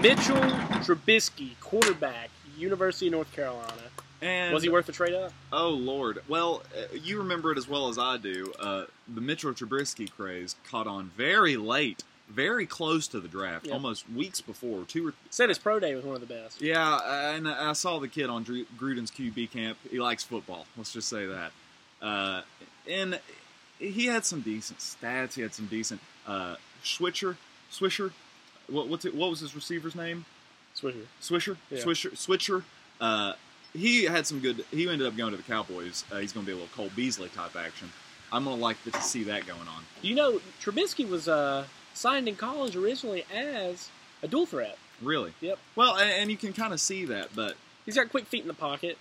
Mitchell 0.02 0.36
Trubisky, 0.82 1.60
quarterback, 1.60 2.30
University 2.58 3.08
of 3.08 3.14
North 3.14 3.32
Carolina. 3.34 3.74
And 4.22 4.54
Was 4.54 4.64
he 4.64 4.70
worth 4.70 4.86
the 4.86 4.92
trade 4.92 5.14
up? 5.14 5.32
Oh 5.52 5.70
Lord! 5.70 6.22
Well, 6.28 6.64
uh, 6.78 6.96
you 6.96 7.18
remember 7.20 7.52
it 7.52 7.58
as 7.58 7.68
well 7.68 7.88
as 7.90 7.98
I 7.98 8.18
do. 8.18 8.54
Uh, 8.60 8.84
the 9.14 9.22
Mitchell 9.22 9.54
Trubisky 9.54 10.10
craze 10.12 10.56
caught 10.70 10.88
on 10.88 11.12
very 11.16 11.56
late, 11.58 12.04
very 12.30 12.66
close 12.66 13.08
to 13.10 13.20
the 13.20 13.28
draft, 13.28 13.66
Yep. 13.66 13.74
almost 13.74 14.10
weeks 14.10 14.42
before. 14.42 14.84
Two 14.86 15.08
or 15.10 15.14
Said 15.30 15.50
his 15.50 15.58
pro 15.58 15.80
day 15.80 15.96
was 15.96 16.04
one 16.06 16.16
of 16.16 16.22
the 16.22 16.28
best. 16.34 16.62
yeah, 16.62 17.34
and 17.36 17.48
I 17.48 17.74
saw 17.74 18.00
the 18.00 18.08
kid 18.08 18.30
on 18.30 18.44
Gruden's 18.46 19.12
QB 19.12 19.52
camp. 19.52 19.78
He 19.90 20.00
likes 20.00 20.24
football. 20.24 20.66
Let's 20.78 20.92
just 20.94 21.08
say 21.10 21.26
that. 21.26 21.52
Uh, 22.02 22.42
and 22.90 23.20
he 23.78 24.06
had 24.08 24.26
some 24.26 24.42
decent 24.42 24.80
stats. 24.80 25.34
He 25.36 25.42
had 25.42 25.54
some 25.54 25.68
decent 25.68 26.02
uh, 26.28 26.56
Switcher, 26.84 27.38
Swisher. 27.72 28.12
What 28.68 28.88
what's 28.88 29.06
it, 29.06 29.16
what 29.16 29.30
was 29.30 29.40
his 29.40 29.56
receiver's 29.56 29.96
name? 29.96 30.26
Swisher. 30.76 31.06
Swisher, 31.22 31.58
Yeah. 31.72 31.80
Swisher, 31.80 32.16
Switcher. 32.18 32.64
Uh, 33.02 33.34
he 33.74 34.04
had 34.06 34.26
some 34.28 34.40
good. 34.40 34.64
He 34.72 34.90
ended 34.90 35.08
up 35.08 35.16
going 35.18 35.32
to 35.32 35.38
the 35.38 35.44
Cowboys. 35.44 36.04
Uh, 36.12 36.18
he's 36.18 36.34
going 36.34 36.46
to 36.46 36.48
be 36.50 36.54
a 36.54 36.56
little 36.60 36.74
Cole 36.76 36.90
Beasley 36.96 37.30
type 37.30 37.56
action. 37.56 37.92
I'm 38.32 38.44
going 38.44 38.58
to 38.58 38.62
like 38.62 38.78
to 38.84 39.02
see 39.02 39.24
that 39.24 39.48
going 39.48 39.62
on. 39.68 39.84
You 40.02 40.16
know, 40.16 40.40
Trubisky 40.62 41.08
was 41.10 41.28
uh, 41.28 41.66
signed 41.94 42.28
in 42.28 42.36
college 42.36 42.76
originally 42.76 43.26
as 43.34 43.90
a 44.22 44.28
dual 44.28 44.46
threat. 44.46 44.78
Really. 45.02 45.34
Yep. 45.42 45.58
Well, 45.76 45.96
and, 45.98 46.10
and 46.12 46.32
you 46.32 46.38
can 46.38 46.54
kind 46.54 46.74
of 46.74 46.80
see 46.82 47.06
that, 47.06 47.30
but 47.36 47.56
He's 47.86 47.96
got 47.96 48.10
quick 48.10 48.28
feet 48.28 48.42
in 48.44 48.48
the 48.48 48.54
pocket. 48.54 48.98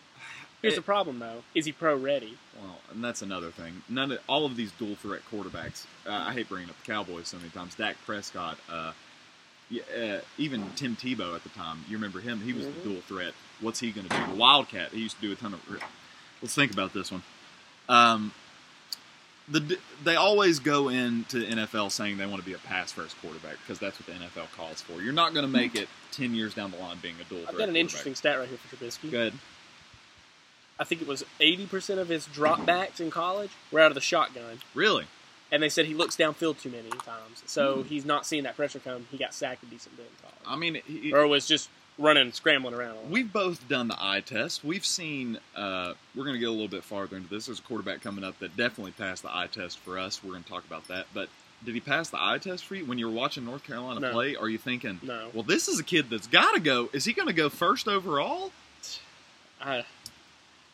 Here's 0.62 0.72
It- 0.74 0.76
the 0.76 0.82
problem, 0.82 1.18
though. 1.18 1.42
Is 1.54 1.66
he 1.66 1.72
pro 1.72 1.94
ready? 1.96 2.38
well, 2.60 2.78
and 2.90 3.04
that's 3.04 3.20
another 3.22 3.50
thing. 3.50 3.82
None 3.88 4.12
of 4.12 4.18
all 4.28 4.46
of 4.46 4.56
these 4.56 4.72
dual 4.72 4.94
threat 4.96 5.20
quarterbacks. 5.30 5.84
Uh, 6.06 6.12
I 6.12 6.32
hate 6.32 6.48
bringing 6.48 6.70
up 6.70 6.76
the 6.82 6.90
Cowboys 6.90 7.28
so 7.28 7.36
many 7.36 7.50
times. 7.50 7.74
Dak 7.74 7.96
Prescott. 8.06 8.56
Uh, 8.70 8.92
uh, 9.72 10.20
even 10.38 10.70
Tim 10.76 10.96
Tebow 10.96 11.34
at 11.34 11.42
the 11.42 11.50
time. 11.50 11.84
You 11.88 11.96
remember 11.96 12.20
him? 12.20 12.40
He 12.40 12.52
was 12.52 12.64
Mhm. 12.64 12.74
the 12.74 12.80
dual 12.88 13.00
threat. 13.02 13.34
What's 13.60 13.80
he 13.80 13.90
going 13.90 14.08
to 14.08 14.16
do? 14.16 14.26
The 14.26 14.34
Wildcat. 14.34 14.92
He 14.92 15.00
used 15.00 15.16
to 15.16 15.22
do 15.22 15.32
a 15.32 15.36
ton 15.36 15.54
of. 15.54 15.60
Let's 16.40 16.54
think 16.54 16.72
about 16.72 16.92
this 16.94 17.10
one. 17.12 17.22
Um, 17.88 18.32
the 19.48 19.78
they 20.04 20.14
always 20.14 20.58
go 20.58 20.88
into 20.88 21.38
NFL 21.44 21.90
saying 21.90 22.18
they 22.18 22.26
want 22.26 22.40
to 22.42 22.46
be 22.46 22.52
a 22.54 22.58
pass 22.58 22.92
first 22.92 23.16
quarterback 23.20 23.56
because 23.62 23.78
that's 23.78 23.98
what 23.98 24.06
the 24.06 24.12
NFL 24.24 24.48
calls 24.54 24.80
for. 24.82 25.00
You're 25.02 25.12
not 25.14 25.32
going 25.32 25.44
to 25.46 25.50
make 25.50 25.74
it 25.74 25.88
ten 26.12 26.34
years 26.34 26.54
down 26.54 26.70
the 26.70 26.76
line 26.76 26.98
being 27.00 27.14
a 27.20 27.24
dual 27.24 27.40
threat. 27.40 27.52
I've 27.54 27.58
got 27.58 27.68
an 27.68 27.76
interesting 27.76 28.14
stat 28.14 28.38
right 28.38 28.48
here 28.48 28.58
for 28.58 28.76
Trubisky. 28.76 29.10
Good. 29.10 29.34
I 30.80 30.84
think 30.84 31.02
it 31.02 31.08
was 31.08 31.24
80% 31.40 31.98
of 31.98 32.08
his 32.08 32.26
dropbacks 32.28 33.00
in 33.00 33.10
college 33.10 33.50
were 33.72 33.80
out 33.80 33.90
of 33.90 33.96
the 33.96 34.00
shotgun. 34.00 34.60
Really? 34.74 35.06
And 35.50 35.62
they 35.62 35.68
said 35.70 35.86
he 35.86 35.94
looks 35.94 36.14
downfield 36.16 36.60
too 36.60 36.70
many 36.70 36.90
times. 36.90 37.42
So 37.46 37.82
Hmm. 37.82 37.88
he's 37.88 38.04
not 38.04 38.26
seeing 38.26 38.44
that 38.44 38.54
pressure 38.56 38.78
come. 38.80 39.06
He 39.10 39.16
got 39.16 39.32
sacked 39.34 39.62
a 39.62 39.66
decent 39.66 39.96
bit. 39.96 40.10
I 40.46 40.56
mean, 40.56 40.80
he, 40.86 41.12
or 41.12 41.26
was 41.26 41.46
just 41.46 41.68
running, 41.98 42.32
scrambling 42.32 42.74
around. 42.74 43.10
We've 43.10 43.32
both 43.32 43.66
done 43.68 43.88
the 43.88 43.96
eye 43.98 44.20
test. 44.20 44.62
We've 44.62 44.84
seen. 44.84 45.38
Uh, 45.56 45.94
we're 46.14 46.24
going 46.24 46.34
to 46.34 46.38
get 46.40 46.48
a 46.48 46.52
little 46.52 46.68
bit 46.68 46.84
farther 46.84 47.16
into 47.16 47.28
this. 47.30 47.46
There's 47.46 47.58
a 47.58 47.62
quarterback 47.62 48.02
coming 48.02 48.24
up 48.24 48.38
that 48.40 48.56
definitely 48.56 48.92
passed 48.92 49.22
the 49.22 49.34
eye 49.34 49.48
test 49.50 49.78
for 49.78 49.98
us. 49.98 50.22
We're 50.22 50.32
going 50.32 50.44
to 50.44 50.48
talk 50.50 50.64
about 50.66 50.86
that. 50.88 51.06
But 51.14 51.28
did 51.64 51.74
he 51.74 51.80
pass 51.80 52.10
the 52.10 52.22
eye 52.22 52.38
test 52.38 52.66
for 52.66 52.74
you 52.76 52.84
when 52.84 52.98
you're 52.98 53.10
watching 53.10 53.44
North 53.44 53.64
Carolina 53.64 54.00
No. 54.00 54.12
play? 54.12 54.36
Are 54.36 54.48
you 54.48 54.58
thinking, 54.58 55.00
No. 55.02 55.30
well, 55.32 55.42
this 55.42 55.66
is 55.66 55.80
a 55.80 55.84
kid 55.84 56.08
that's 56.10 56.26
got 56.28 56.52
to 56.54 56.60
go? 56.60 56.88
Is 56.92 57.04
he 57.06 57.12
going 57.14 57.26
to 57.28 57.34
go 57.34 57.48
first 57.48 57.88
overall? 57.88 58.52
I, 59.60 59.84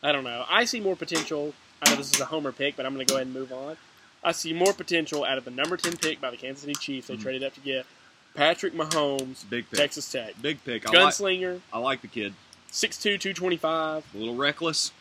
I 0.03 0.11
don't 0.11 0.23
know. 0.25 0.45
I 0.49 0.65
see 0.65 0.79
more 0.79 0.95
potential. 0.95 1.53
I 1.81 1.89
know 1.89 1.95
this 1.95 2.13
is 2.13 2.19
a 2.19 2.25
homer 2.25 2.51
pick, 2.51 2.75
but 2.75 2.85
I'm 2.85 2.93
going 2.93 3.05
to 3.05 3.11
go 3.11 3.15
ahead 3.17 3.27
and 3.27 3.33
move 3.35 3.51
on. 3.51 3.77
I 4.25 4.31
see 4.31 4.51
more 4.53 4.73
potential 4.73 5.23
out 5.23 5.37
of 5.37 5.45
the 5.45 5.51
number 5.51 5.77
10 5.77 5.97
pick 5.97 6.19
by 6.19 6.31
the 6.31 6.37
Kansas 6.37 6.61
City 6.61 6.73
Chiefs. 6.73 7.07
They 7.07 7.15
Mhm. 7.15 7.21
traded 7.21 7.43
up 7.43 7.53
to 7.53 7.59
get 7.59 7.85
Patrick 8.33 8.73
Mahomes, 8.73 9.47
Big 9.49 9.69
pick. 9.69 9.79
Texas 9.79 10.11
Tech. 10.11 10.33
Big 10.41 10.61
pick. 10.65 10.85
I 10.89 10.91
like, 10.91 11.13
Gunslinger, 11.13 11.61
I 11.71 11.77
like 11.77 12.01
the 12.01 12.07
kid. 12.07 12.33
6'2", 12.71 13.17
225. 13.17 14.03
A 14.13 14.17
little 14.17 14.35
reckless. 14.35 14.91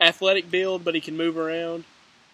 Athletic 0.00 0.50
build, 0.50 0.84
but 0.84 0.94
he 0.94 1.00
can 1.00 1.16
move 1.16 1.36
around. 1.38 1.84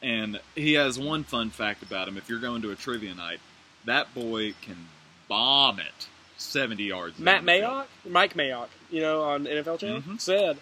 And 0.03 0.41
he 0.57 0.75
has 0.75 0.99
one 0.99 1.25
fun 1.25 1.51
fact 1.51 1.83
about 1.83 2.09
him. 2.09 2.17
If 2.19 2.29
you're 2.29 2.39
going 2.41 2.63
to 2.63 2.71
a 2.73 2.75
trivia 2.77 3.15
night, 3.15 3.39
that 3.85 4.13
boy 4.13 4.55
can 4.61 4.89
bomb 5.29 5.79
it 5.79 6.09
70 6.37 6.85
yards. 6.85 7.19
Matt 7.19 7.45
down 7.45 7.47
the 7.47 7.53
field. 7.53 7.73
Mayock, 7.73 8.11
Mike 8.11 8.35
Mayock, 8.35 8.69
you 8.91 9.01
know, 9.01 9.23
on 9.23 9.47
NFL 9.47 9.79
Channel, 9.79 10.01
Mhm. 10.03 10.21
said 10.21 10.59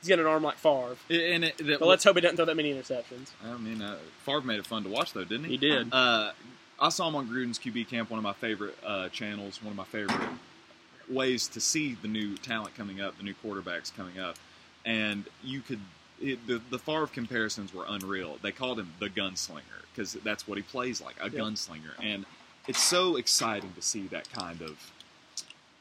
he's 0.00 0.08
got 0.08 0.18
an 0.18 0.26
arm 0.26 0.42
like 0.42 0.56
Favre. 0.56 0.96
And 1.08 1.44
it, 1.44 1.58
that, 1.58 1.80
But 1.80 1.88
let's 1.88 2.04
hope 2.04 2.16
he 2.16 2.20
doesn't 2.20 2.36
throw 2.36 2.44
that 2.46 2.56
many 2.56 2.72
interceptions. 2.72 3.30
I 3.44 3.56
mean, 3.56 3.82
uh, 3.82 3.98
Favre 4.24 4.40
made 4.42 4.58
it 4.58 4.66
fun 4.66 4.82
to 4.84 4.88
watch, 4.88 5.12
though, 5.12 5.24
didn't 5.24 5.44
he? 5.44 5.52
He 5.52 5.56
did. 5.58 5.92
Uh, 5.92 6.32
I 6.78 6.88
saw 6.88 7.08
him 7.08 7.16
on 7.16 7.28
Gruden's 7.28 7.58
QB 7.58 7.88
Camp, 7.88 8.10
one 8.10 8.18
of 8.18 8.24
my 8.24 8.32
favorite 8.32 8.76
uh, 8.84 9.08
channels, 9.10 9.62
one 9.62 9.70
of 9.72 9.76
my 9.76 9.84
favorite 9.84 10.18
ways 11.10 11.48
to 11.48 11.60
see 11.60 11.94
the 12.00 12.08
new 12.08 12.36
talent 12.36 12.74
coming 12.74 13.00
up, 13.00 13.16
the 13.18 13.24
new 13.24 13.34
quarterbacks 13.44 13.94
coming 13.94 14.18
up, 14.18 14.36
and 14.84 15.24
you 15.42 15.60
could. 15.60 15.80
It, 16.22 16.46
the 16.46 16.60
the 16.70 16.78
Favre 16.78 17.06
comparisons 17.06 17.72
were 17.74 17.84
unreal. 17.88 18.38
They 18.42 18.52
called 18.52 18.78
him 18.78 18.92
the 18.98 19.08
gunslinger 19.08 19.84
because 19.94 20.14
that's 20.14 20.46
what 20.46 20.56
he 20.58 20.62
plays 20.62 21.00
like, 21.00 21.16
a 21.20 21.28
gunslinger, 21.30 21.92
and 22.02 22.24
it's 22.68 22.82
so 22.82 23.16
exciting 23.16 23.72
to 23.74 23.82
see 23.82 24.06
that 24.08 24.30
kind 24.30 24.60
of 24.62 24.92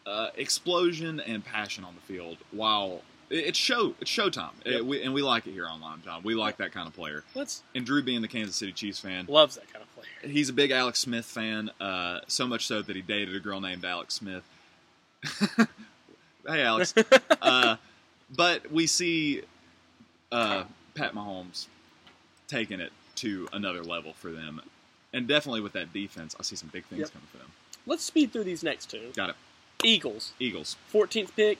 uh, 0.06 0.30
explosion 0.36 1.20
and 1.20 1.44
passion 1.46 1.84
on 1.84 1.94
the 1.96 2.02
field. 2.02 2.38
While 2.52 3.02
it's 3.30 3.58
show, 3.58 3.94
it's 4.02 4.10
showtime, 4.12 4.52
Yep. 4.65 4.82
Uh, 4.82 4.84
we, 4.86 5.02
and 5.04 5.13
we 5.13 5.22
like 5.22 5.46
it 5.48 5.52
here 5.52 5.68
on 5.68 5.80
Lime 5.82 6.02
John. 6.04 6.22
We 6.24 6.36
like 6.36 6.58
that 6.58 6.72
kind 6.72 6.88
of 6.88 6.94
player. 6.94 7.24
Let's 7.36 7.63
And 7.76 7.86
Drew 7.86 8.02
being 8.04 8.22
the 8.22 8.28
Kansas 8.28 8.56
City 8.56 8.72
Chiefs 8.72 9.00
fan, 9.00 9.26
loves 9.28 9.56
that 9.56 9.72
kind 9.72 9.84
of 9.84 9.94
player. 9.96 10.32
he's 10.32 10.50
a 10.50 10.54
big 10.54 10.72
Alex 10.72 11.00
Smith 11.00 11.26
fan. 11.26 11.70
Uh, 11.80 12.20
so 12.28 12.48
much 12.48 12.65
so 12.68 12.82
that 12.82 12.96
he 12.96 13.02
dated 13.02 13.36
a 13.36 13.39
girl 13.39 13.62
named 13.62 13.86
Alex 13.86 14.15
Smith. 14.15 14.44
hey, 16.48 16.62
Alex. 16.63 16.94
uh, 17.42 17.76
but 18.36 18.72
we 18.72 18.88
see 18.88 19.42
uh, 20.32 20.63
Pat 20.96 21.13
Mahomes 21.13 21.68
taking 22.48 22.80
it 22.80 22.92
to 23.15 23.48
another 23.54 23.84
level 23.84 24.13
for 24.13 24.32
them, 24.32 24.62
and 25.13 25.28
definitely 25.28 25.62
with 25.62 25.74
that 25.74 25.92
defense, 25.94 26.36
I 26.39 26.44
see 26.44 26.56
some 26.56 26.70
big 26.72 26.86
things 26.86 27.02
Yep. 27.02 27.12
coming 27.13 27.28
for 27.32 27.38
them. 27.38 27.48
Let's 27.86 28.04
speed 28.04 28.32
through 28.32 28.44
these 28.46 28.63
next 28.63 28.89
two. 28.89 29.12
Got 29.15 29.32
it. 29.32 29.36
Eagles, 29.84 30.34
Eagles. 30.39 30.76
14th 30.94 31.36
pick, 31.36 31.60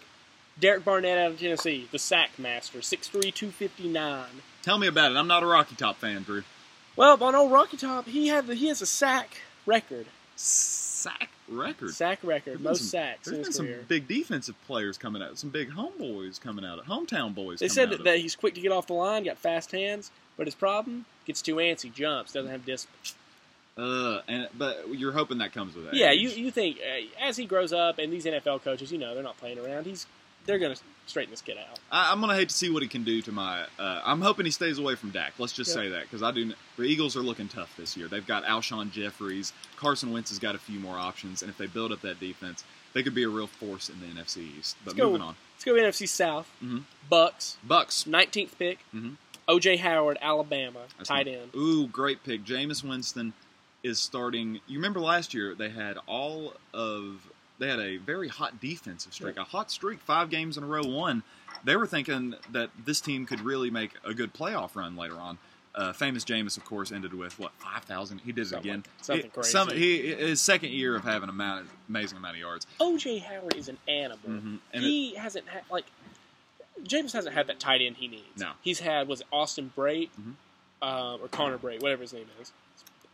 Derek 0.60 0.84
Barnett 0.84 1.18
out 1.18 1.32
of 1.32 1.40
Tennessee, 1.40 1.88
the 1.92 2.00
sack 2.00 2.32
master, 2.38 2.80
6'3", 2.80 3.34
259. 3.34 4.26
Tell 4.62 4.78
me 4.78 4.88
about 4.88 5.12
it. 5.12 5.16
I'm 5.16 5.28
not 5.28 5.44
a 5.44 5.46
Rocky 5.46 5.76
Top 5.76 5.98
fan, 5.98 6.24
Drew. 6.24 6.44
Well, 6.96 7.22
on 7.24 7.36
old 7.36 7.52
Rocky 7.52 7.78
Top, 7.78 8.08
he 8.08 8.28
had 8.28 8.48
the, 8.48 8.56
he 8.56 8.68
has 8.68 8.82
a 8.82 8.86
sack 8.86 9.38
record, 9.66 10.06
Sack 10.36 11.30
record. 11.48 11.92
sack 11.94 12.20
record, 12.24 12.60
most 12.62 12.80
some- 12.80 12.88
sacks 12.88 13.28
There's 13.30 13.44
been 13.44 13.54
some 13.54 13.66
career. 13.68 13.86
big 13.88 14.08
defensive 14.08 14.56
players 14.68 14.98
coming 14.98 15.22
out. 15.22 15.38
Some 15.38 15.50
big 15.50 15.72
homeboys 15.72 16.40
coming 16.42 16.66
out. 16.66 16.84
Hometown 16.88 17.34
boys. 17.34 17.60
They 17.60 17.68
coming 17.68 17.76
said 17.76 17.90
out 17.90 17.98
that, 18.00 18.04
that 18.04 18.18
he's 18.20 18.36
quick 18.36 18.54
to 18.56 18.62
get 18.62 18.72
off 18.72 18.88
the 18.88 18.94
line, 18.94 19.24
got 19.24 19.38
fast 19.38 19.72
hands, 19.72 20.12
but 20.36 20.46
his 20.48 20.56
problem 20.56 21.06
gets 21.26 21.42
too 21.42 21.56
antsy, 21.56 21.94
jumps, 21.94 22.34
doesn't 22.34 22.52
have 22.52 22.66
discipline. 22.66 22.98
Uh, 23.78 24.22
and 24.28 24.50
but 24.58 24.90
you're 24.94 25.14
hoping 25.14 25.38
that 25.38 25.54
comes 25.54 25.74
with 25.74 25.86
age. 25.88 25.94
Yeah, 25.94 26.12
you 26.12 26.28
you 26.30 26.52
think 26.52 26.80
uh, 26.80 27.06
as 27.26 27.38
he 27.38 27.46
grows 27.46 27.72
up, 27.72 27.98
and 27.98 28.12
these 28.12 28.26
NFL 28.26 28.62
coaches, 28.62 28.92
you 28.92 28.98
know, 28.98 29.14
they're 29.14 29.24
not 29.24 29.38
playing 29.38 29.58
around. 29.58 29.86
He's 29.86 30.06
they're 30.50 30.60
going 30.60 30.76
to 30.76 30.82
straighten 31.06 31.32
this 31.32 31.42
kid 31.42 31.58
out. 31.58 31.80
I, 31.92 32.12
I'm 32.12 32.20
gonna 32.22 32.36
hate 32.36 32.50
to 32.50 32.56
see 32.56 32.70
what 32.70 32.84
he 32.84 32.88
can 32.90 33.04
do 33.04 33.22
to 33.24 33.32
my. 33.32 33.64
Uh, 33.80 34.02
I'm 34.06 34.22
hoping 34.22 34.46
he 34.46 34.52
stays 34.52 34.78
away 34.78 34.96
from 34.96 35.10
Dak. 35.12 35.34
Let's 35.40 35.54
just 35.54 35.70
Yeah. 35.70 35.82
say 35.84 35.90
that 35.90 36.04
because 36.04 36.22
I 36.22 36.32
do. 36.32 36.54
The 36.78 36.84
Eagles 36.84 37.16
are 37.16 37.22
looking 37.22 37.48
tough 37.48 37.76
this 37.78 37.96
year. 37.98 38.08
They've 38.08 38.26
got 38.26 38.44
Alshon 38.44 38.92
Jeffries, 38.92 39.54
Carson 39.78 40.12
Wentz 40.12 40.30
has 40.30 40.38
got 40.40 40.54
a 40.56 40.60
few 40.60 40.80
more 40.80 40.98
options, 40.98 41.42
and 41.42 41.50
if 41.50 41.58
they 41.58 41.66
build 41.68 41.92
up 41.92 42.02
that 42.02 42.20
defense, 42.20 42.64
they 42.94 43.02
could 43.04 43.16
be 43.16 43.24
a 43.24 43.30
real 43.30 43.48
force 43.48 43.90
in 43.90 44.00
the 44.02 44.06
NFC 44.08 44.44
East. 44.60 44.76
But 44.86 44.92
Let's 44.92 44.98
go. 45.00 45.06
moving 45.08 45.22
on, 45.22 45.36
Let's 45.56 45.64
go 45.66 45.74
NFC 45.74 46.06
South. 46.08 46.48
Mhm. 46.64 46.84
Bucks, 47.10 47.58
Bucks. 47.64 48.06
19th 48.06 48.58
pick. 48.60 48.80
Mhm. 48.94 49.16
OJ 49.48 49.78
Howard, 49.78 50.20
Alabama, 50.22 50.82
That's 50.98 51.10
tight 51.10 51.28
end. 51.28 51.50
Ooh, 51.56 51.88
great 51.88 52.24
pick. 52.24 52.44
Jameis 52.46 52.84
Winston 52.84 53.34
is 53.82 53.98
starting. 54.00 54.62
You 54.68 54.78
remember 54.78 55.00
last 55.00 55.34
year 55.34 55.56
they 55.56 55.70
had 55.70 55.98
all 56.06 56.54
of 56.72 57.22
they 57.60 57.68
had 57.68 57.80
a 57.80 57.98
very 57.98 58.28
hot 58.28 58.60
defensive 58.60 59.14
streak, 59.14 59.38
a 59.38 59.44
hot 59.44 59.70
streak, 59.72 60.00
five 60.00 60.30
games 60.30 60.58
in 60.58 60.64
a 60.64 60.68
row. 60.68 60.84
Won. 60.84 61.24
They 61.64 61.76
were 61.76 61.88
thinking 61.88 62.36
that 62.52 62.70
this 62.86 63.02
team 63.02 63.26
could 63.26 63.42
really 63.42 63.70
make 63.70 63.92
a 64.06 64.14
good 64.14 64.34
playoff 64.34 64.76
run 64.76 64.96
later 64.96 65.16
on. 65.18 65.38
Uh, 65.76 65.94
famous 65.94 66.24
Jameis, 66.26 66.58
of 66.58 66.66
course, 66.66 66.92
ended 66.92 67.14
with 67.14 67.38
what 67.38 67.52
five 67.60 67.84
thousand. 67.84 68.20
He 68.22 68.32
did 68.32 68.42
it 68.42 68.46
Something 68.48 68.72
again. 68.72 68.84
something 69.02 69.26
He- 69.26 69.30
crazy. 69.30 69.50
Some, 69.52 69.70
he 69.70 70.08
his 70.14 70.42
second 70.42 70.72
year 70.72 70.96
of 70.96 71.04
having 71.04 71.30
a 71.30 71.32
amount, 71.32 71.68
amazing 71.88 72.18
amount 72.18 72.36
of 72.36 72.40
yards. 72.42 72.66
OJ 72.80 73.22
Howard 73.22 73.56
is 73.56 73.70
an 73.70 73.78
animal. 73.88 74.18
Mhm. 74.28 74.60
And 74.74 74.84
he 74.84 75.14
hasn't 75.16 75.48
had 75.48 75.62
like 75.70 75.86
James 76.84 77.14
hasn't 77.14 77.36
had 77.36 77.48
that 77.48 77.60
tight 77.60 77.82
end 77.82 77.98
he 77.98 78.08
needs. 78.08 78.38
No. 78.40 78.52
he's 78.62 78.80
had 78.80 79.08
was 79.08 79.22
it 79.22 79.28
Austin 79.32 79.72
Brate 79.78 80.10
Mhm. 80.20 80.34
uh, 80.82 81.18
or 81.22 81.28
Connor 81.28 81.58
Brate, 81.58 81.82
whatever 81.82 82.02
his 82.02 82.14
name 82.14 82.28
is. 82.42 82.52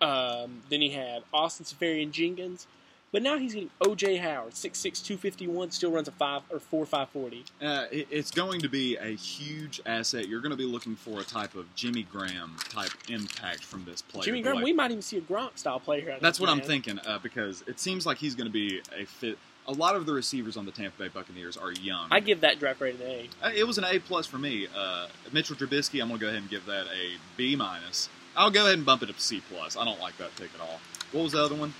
Um, 0.01 0.61
then 0.69 0.81
he 0.81 0.89
had 0.91 1.23
Austin 1.33 1.65
Seferian-Jenkins, 1.65 2.67
but 3.15 3.21
now 3.21 3.37
he's 3.37 3.53
getting 3.53 3.69
OJ 3.79 4.19
Howard, 4.19 4.51
6'6", 4.51 4.81
251, 5.05 5.71
still 5.71 5.89
runs 5.89 6.09
a 6.09 6.11
five 6.11 6.41
or 6.49 6.59
four 6.59 6.85
five 6.85 7.07
forty. 7.07 7.45
Uh, 7.61 7.85
it, 7.89 8.09
it's 8.11 8.29
going 8.29 8.59
to 8.59 8.67
be 8.67 8.97
a 8.97 9.15
huge 9.15 9.79
asset. 9.85 10.27
You're 10.27 10.41
going 10.41 10.51
to 10.51 10.57
be 10.57 10.65
looking 10.65 10.97
for 10.97 11.21
a 11.21 11.23
type 11.23 11.55
of 11.55 11.73
Jimmy 11.75 12.03
Graham 12.03 12.57
type 12.67 12.91
impact 13.07 13.63
from 13.63 13.85
this 13.85 14.01
player. 14.01 14.25
Jimmy 14.25 14.41
Graham, 14.41 14.61
we 14.61 14.73
might 14.73 14.91
even 14.91 15.01
see 15.01 15.15
a 15.15 15.21
Gronk 15.21 15.57
style 15.57 15.79
player. 15.79 16.17
That's 16.19 16.41
what 16.41 16.49
I'm 16.49 16.59
thinking 16.59 16.99
uh, 17.07 17.19
because 17.23 17.63
it 17.67 17.79
seems 17.79 18.05
like 18.05 18.17
he's 18.17 18.35
going 18.35 18.47
to 18.47 18.53
be 18.53 18.81
a 18.93 19.05
fit. 19.05 19.37
A 19.69 19.71
lot 19.71 19.95
of 19.95 20.05
the 20.05 20.11
receivers 20.11 20.57
on 20.57 20.65
the 20.65 20.73
Tampa 20.73 21.03
Bay 21.03 21.07
Buccaneers 21.07 21.55
are 21.55 21.71
young. 21.71 22.09
I 22.11 22.19
give 22.19 22.41
that 22.41 22.59
draft 22.59 22.79
grade 22.79 22.99
an 22.99 23.07
A. 23.07 23.29
Uh, 23.41 23.51
it 23.55 23.65
was 23.65 23.77
an 23.77 23.85
A 23.85 23.97
plus 23.97 24.27
for 24.27 24.39
me. 24.39 24.67
Uh, 24.75 25.07
Mitchell 25.31 25.55
Trubisky, 25.55 26.01
I'm 26.01 26.09
going 26.09 26.19
to 26.19 26.25
go 26.25 26.27
ahead 26.27 26.41
and 26.41 26.49
give 26.49 26.65
that 26.65 26.87
a 26.87 27.15
B 27.37 27.55
minus. 27.55 28.09
I'll 28.35 28.51
go 28.51 28.65
ahead 28.65 28.75
and 28.75 28.85
bump 28.85 29.03
it 29.03 29.09
up 29.09 29.15
to 29.15 29.21
C 29.21 29.41
plus. 29.49 29.77
I 29.77 29.85
don't 29.85 30.01
like 30.01 30.17
that 30.17 30.35
pick 30.35 30.49
at 30.53 30.59
all. 30.59 30.81
What 31.13 31.23
was 31.23 31.31
the 31.31 31.41
other 31.41 31.55
one? 31.55 31.73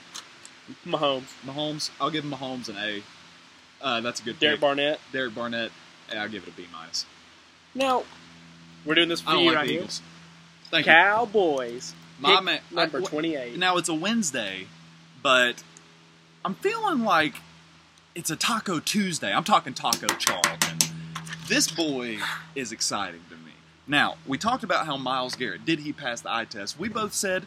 Mahomes, 0.86 1.23
Mahomes. 1.45 1.89
I'll 1.99 2.10
give 2.12 2.23
Mahomes 2.23 2.69
an 2.69 2.75
A. 2.78 3.04
Uh, 3.82 4.01
that's 4.01 4.19
a 4.19 4.23
good 4.23 4.39
Derek 4.39 4.56
pick. 4.56 4.62
Barnett. 4.62 4.99
Derek 5.12 5.36
Barnett. 5.36 5.71
yeah, 6.12 6.23
I'll 6.23 6.30
give 6.30 6.43
it 6.43 6.49
a 6.49 6.51
B 6.54 6.65
minus. 6.73 7.06
Now 7.73 8.04
we're 8.86 8.95
doing 8.95 9.10
this 9.10 9.21
for 9.21 9.32
I 9.32 9.39
you 9.41 9.47
like 9.47 9.56
right 9.56 9.67
the 9.67 9.71
here. 9.73 9.82
Eagles. 9.82 10.01
Thank 10.71 10.86
you. 10.86 10.91
Cowboys. 10.91 11.93
My 12.19 12.36
pick 12.36 12.43
man- 12.43 12.60
number 12.71 13.01
twenty 13.01 13.36
eight. 13.36 13.58
Now 13.58 13.78
it's 13.78 13.89
a 13.89 13.93
Wednesday, 13.93 14.67
but 15.21 15.62
I'm 16.43 16.56
feeling 16.56 17.04
like 17.04 17.36
it's 18.15 18.30
a 18.30 18.36
Taco 18.36 18.80
Tuesday. 18.80 19.34
I'm 19.34 19.43
talking 19.43 19.73
Taco 19.73 20.08
Charlton. 20.08 20.78
This 21.47 21.69
boy 21.69 22.17
is 22.56 22.71
exciting 22.71 23.21
to 23.30 23.36
me. 23.36 23.51
Now, 23.88 24.15
we 24.25 24.38
talked 24.39 24.63
about 24.63 24.88
how 24.88 24.97
Myles 24.97 25.36
Garrett, 25.36 25.63
did 25.65 25.80
he 25.80 25.93
pass 25.93 26.21
the 26.21 26.34
eye 26.34 26.45
test? 26.45 26.80
We 26.80 26.89
both 26.89 27.13
said, 27.13 27.45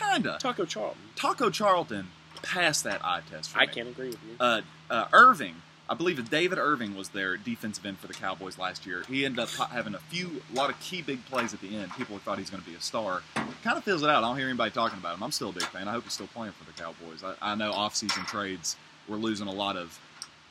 kinda. 0.00 0.38
Taco 0.40 0.64
Charlton. 0.64 1.00
Taco 1.16 1.50
Charlton 1.50 2.08
passed 2.42 2.84
that 2.84 3.04
eye 3.04 3.20
test 3.30 3.50
for 3.50 3.58
I 3.58 3.66
me. 3.66 3.72
can't 3.72 3.88
agree 3.88 4.08
with 4.08 4.18
you. 4.24 4.36
Uh, 4.40 4.60
uh, 4.88 5.06
Irving, 5.12 5.56
I 5.88 5.94
believe 5.94 6.30
David 6.30 6.58
Irving 6.58 6.96
was 6.96 7.10
their 7.10 7.36
defensive 7.36 7.84
end 7.84 7.98
for 7.98 8.06
the 8.06 8.14
Cowboys 8.14 8.58
last 8.58 8.86
year. 8.86 9.02
He 9.08 9.24
ended 9.24 9.40
up 9.40 9.48
having 9.70 9.94
a 9.94 9.98
few, 9.98 10.40
a 10.52 10.56
lot 10.56 10.70
of 10.70 10.78
key 10.80 11.02
big 11.02 11.24
plays 11.26 11.52
at 11.52 11.60
the 11.60 11.76
end. 11.76 11.92
People 11.96 12.18
thought 12.18 12.38
he's 12.38 12.48
going 12.50 12.62
to 12.62 12.68
be 12.68 12.76
a 12.76 12.80
star. 12.80 13.22
Kind 13.62 13.76
of 13.76 13.84
fills 13.84 14.02
it 14.02 14.08
out. 14.08 14.22
I 14.24 14.28
don't 14.28 14.38
hear 14.38 14.46
anybody 14.48 14.70
talking 14.70 14.98
about 14.98 15.16
him. 15.16 15.22
I'm 15.22 15.32
still 15.32 15.50
a 15.50 15.52
big 15.52 15.64
fan. 15.64 15.88
I 15.88 15.92
hope 15.92 16.04
he's 16.04 16.12
still 16.14 16.28
playing 16.28 16.52
for 16.52 16.64
the 16.64 16.72
Cowboys. 16.72 17.22
I, 17.24 17.52
I 17.52 17.54
know 17.56 17.72
off-season 17.72 18.24
trades 18.24 18.76
we're 19.08 19.16
losing 19.16 19.48
a 19.48 19.52
lot 19.52 19.76
of 19.76 19.98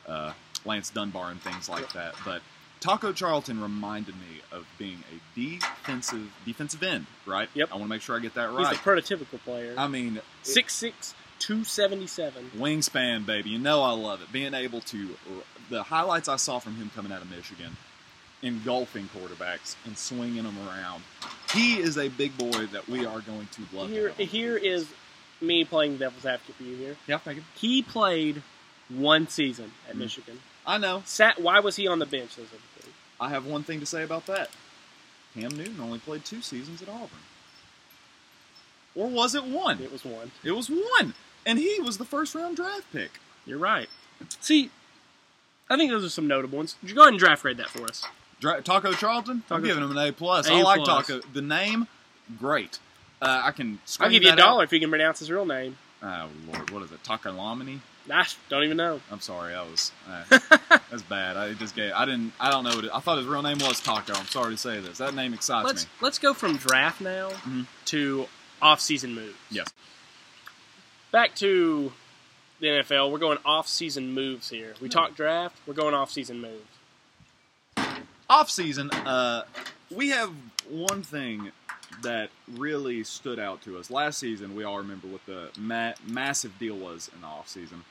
uh, 0.08 0.34
Lance 0.66 0.90
Dunbar 0.90 1.32
and 1.32 1.42
things 1.42 1.70
like 1.70 1.92
that, 1.94 2.14
but 2.26 2.42
Taco 2.80 3.12
Charlton 3.12 3.62
reminded 3.62 4.16
me 4.16 4.42
of 4.52 4.66
being 4.78 5.04
a 5.14 5.40
defensive 5.40 6.32
defensive 6.46 6.82
end, 6.84 7.06
right? 7.26 7.50
Yep. 7.54 7.70
I 7.72 7.76
want 7.76 7.84
to 7.86 7.90
make 7.90 8.02
sure 8.02 8.16
I 8.16 8.20
get 8.20 8.36
that 8.36 8.52
right. 8.52 8.68
He's 8.70 8.78
a 8.78 8.82
prototypical 8.82 9.40
player. 9.44 9.74
I 9.78 9.88
mean, 9.88 10.22
Six 10.44 10.74
six 10.76 11.14
two 11.40 11.64
seventy 11.64 12.08
seven. 12.08 12.52
wingspan, 12.58 13.26
baby. 13.26 13.50
You 13.50 13.60
know 13.60 13.82
I 13.84 13.92
love 13.92 14.22
it. 14.22 14.32
Being 14.32 14.54
able 14.54 14.82
to 14.82 15.10
the 15.70 15.84
highlights 15.84 16.28
I 16.30 16.38
saw 16.38 16.60
from 16.60 16.76
him 16.76 16.90
coming 16.96 17.12
out 17.12 17.22
of 17.22 17.30
Michigan, 17.30 17.76
engulfing 18.42 19.10
quarterbacks 19.16 19.76
and 19.86 19.98
swinging 19.98 20.44
them 20.44 20.58
around. 20.68 21.04
He 21.54 21.80
is 21.80 21.98
a 21.98 22.08
big 22.10 22.38
boy 22.38 22.68
that 22.68 22.88
we 22.88 23.06
are 23.06 23.20
going 23.22 23.48
to 23.52 23.62
love. 23.78 23.90
Here, 23.90 24.10
here 24.18 24.56
is 24.58 24.88
me 25.42 25.64
playing 25.66 25.98
devil's 25.98 26.26
advocate 26.26 26.56
for 26.56 26.64
you 26.64 26.76
here. 26.76 26.96
Yeah, 27.08 27.18
thank 27.18 27.38
you. 27.38 27.44
He 27.56 27.82
played 27.82 28.42
one 28.90 29.28
season 29.28 29.72
at 29.88 29.96
Mhm. 29.96 30.00
Michigan. 30.00 30.40
I 30.66 30.78
know. 30.78 31.04
Sat. 31.06 31.40
Why 31.40 31.60
was 31.60 31.76
he 31.78 31.88
on 31.88 32.00
the 32.00 32.06
bench? 32.06 32.32
I 33.20 33.30
have 33.30 33.46
one 33.46 33.64
thing 33.64 33.80
to 33.80 33.86
say 33.86 34.04
about 34.04 34.26
that. 34.28 34.50
Cam 35.34 35.52
Newton 35.56 35.80
only 35.80 36.00
played 36.00 36.26
two 36.26 36.42
seasons 36.42 36.82
at 36.82 36.90
Auburn. 36.90 37.10
Or 38.96 39.08
was 39.08 39.36
it 39.36 39.44
one? 39.44 39.80
It 39.82 39.92
was 39.92 40.04
one. 40.04 40.32
It 40.44 40.52
was 40.52 40.70
one. 40.70 41.14
And 41.46 41.60
he 41.60 41.80
was 41.80 41.98
the 41.98 42.06
first 42.06 42.36
round 42.36 42.56
draft 42.56 42.92
pick. 42.92 43.12
You're 43.46 43.58
right. 43.60 43.90
See, 44.42 44.72
I 45.70 45.78
think 45.78 45.92
those 45.92 46.04
are 46.04 46.10
some 46.10 46.28
notable 46.28 46.58
ones. 46.58 46.76
Go 46.94 47.02
ahead 47.02 47.14
and 47.14 47.20
draft 47.20 47.44
grade 47.44 47.58
that 47.58 47.70
for 47.70 47.84
us? 47.86 48.06
Dra- 48.40 48.62
Taco 48.62 48.94
Charlton? 48.94 49.42
Taco 49.44 49.56
I'm 49.56 49.64
giving 49.64 49.84
him 49.84 49.92
an 49.96 49.98
A 49.98 50.12
plus. 50.12 50.48
A 50.50 50.54
I 50.54 50.62
like 50.62 50.82
plus. 50.84 51.08
Taco. 51.08 51.22
The 51.34 51.42
name, 51.42 51.88
great. 52.40 52.80
Uh, 53.22 53.42
I 53.46 53.52
can. 53.52 53.80
I'll 54.00 54.10
give 54.10 54.24
you 54.24 54.30
a 54.30 54.32
that 54.36 54.40
out. 54.42 54.46
dollar 54.46 54.64
if 54.64 54.72
you 54.74 54.80
can 54.80 54.90
pronounce 54.90 55.20
his 55.20 55.30
real 55.30 55.46
name. 55.46 55.78
Oh 56.02 56.30
Lord, 56.52 56.70
what 56.72 56.84
is 56.84 56.92
it? 56.92 57.04
Taco 57.04 57.32
Lamini? 57.34 57.80
Nah, 58.08 58.24
don't 58.50 58.64
even 58.64 58.78
know. 58.78 59.02
I'm 59.12 59.20
sorry, 59.20 59.54
I 59.54 59.62
was. 59.62 59.92
Uh, 60.10 60.24
that's 60.90 61.04
bad. 61.04 61.38
I 61.38 61.54
just 61.54 61.76
gave. 61.76 61.92
I 61.94 62.06
didn't. 62.06 62.34
I 62.40 62.50
don't 62.50 62.64
know. 62.64 62.76
What 62.76 62.86
it, 62.86 62.92
I 62.94 63.00
thought 63.00 63.18
his 63.20 63.28
real 63.28 63.44
name 63.44 63.60
was 63.60 63.80
Taco. 63.80 64.14
I'm 64.14 64.26
sorry 64.26 64.52
to 64.54 64.58
say 64.58 64.80
this. 64.80 64.98
That 64.98 65.14
name 65.14 65.34
excites 65.34 65.66
let's 65.68 65.84
me. 65.86 65.90
let's 66.02 66.18
go 66.18 66.34
from 66.34 66.58
draft 66.58 67.02
now 67.02 67.30
Mhm. 67.30 67.68
to 67.86 68.28
off-season 68.62 69.14
moves. 69.14 69.38
Yes. 69.52 69.68
Back 71.12 71.36
to 71.36 71.92
the 72.60 72.68
NFL. 72.68 73.12
We're 73.12 73.20
going 73.20 73.38
off-season 73.46 74.12
moves 74.14 74.50
here. 74.50 74.74
We 74.82 74.88
Hmm. 74.88 74.92
talked 74.92 75.16
draft. 75.16 75.56
We're 75.68 75.74
going 75.76 75.94
off-season 75.94 76.42
moves. 76.42 76.66
Off 78.30 78.50
season, 78.50 78.92
uh, 78.92 79.44
we 79.90 80.10
have 80.10 80.32
one 80.68 81.02
thing 81.04 81.52
that 82.02 82.30
really 82.56 83.04
stood 83.04 83.40
out 83.40 83.62
to 83.64 83.78
us 83.78 83.90
last 83.92 84.20
season. 84.20 84.56
We 84.56 84.64
all 84.64 84.78
remember 84.78 85.08
what 85.08 85.26
the 85.26 85.50
ma- 85.58 85.94
massive 86.06 86.58
deal 86.60 86.76
was 86.76 87.10
in 87.14 87.22
the 87.22 87.28
off 87.28 87.48
season. 87.48 87.84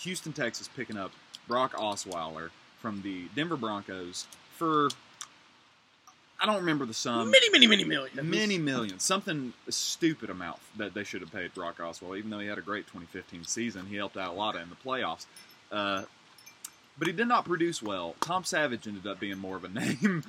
Houston, 0.00 0.32
Texas, 0.32 0.68
picking 0.76 0.96
up 0.96 1.12
Brock 1.48 1.72
Osweiler 1.74 2.50
from 2.80 3.02
the 3.02 3.24
Denver 3.34 3.56
Broncos 3.56 4.26
for 4.56 4.88
I 6.38 6.44
don't 6.44 6.56
remember 6.56 6.84
the 6.84 6.92
sum. 6.94 7.30
many, 7.30 7.48
many, 7.50 7.66
many 7.66 7.84
millions. 7.84 8.22
Many 8.22 8.58
millions, 8.58 9.02
something 9.02 9.54
stupid 9.70 10.28
amount 10.28 10.58
that 10.76 10.92
they 10.92 11.02
should 11.02 11.22
have 11.22 11.32
paid 11.32 11.54
Brock 11.54 11.78
Osweiler. 11.78 12.18
Even 12.18 12.30
though 12.30 12.40
he 12.40 12.46
had 12.46 12.58
a 12.58 12.62
great 12.62 12.86
2015 12.86 13.44
season, 13.44 13.86
he 13.86 13.96
helped 13.96 14.16
out 14.18 14.34
a 14.34 14.36
lot 14.36 14.54
in 14.54 14.68
the 14.68 14.76
playoffs. 14.76 15.24
Uh, 15.72 16.02
but 16.98 17.06
he 17.06 17.12
did 17.12 17.26
not 17.28 17.44
produce 17.46 17.82
well. 17.82 18.14
Tom 18.20 18.44
Savage 18.44 18.86
ended 18.86 19.06
up 19.06 19.18
being 19.18 19.38
more 19.38 19.56
of 19.56 19.64
a 19.64 19.68
name, 19.70 20.24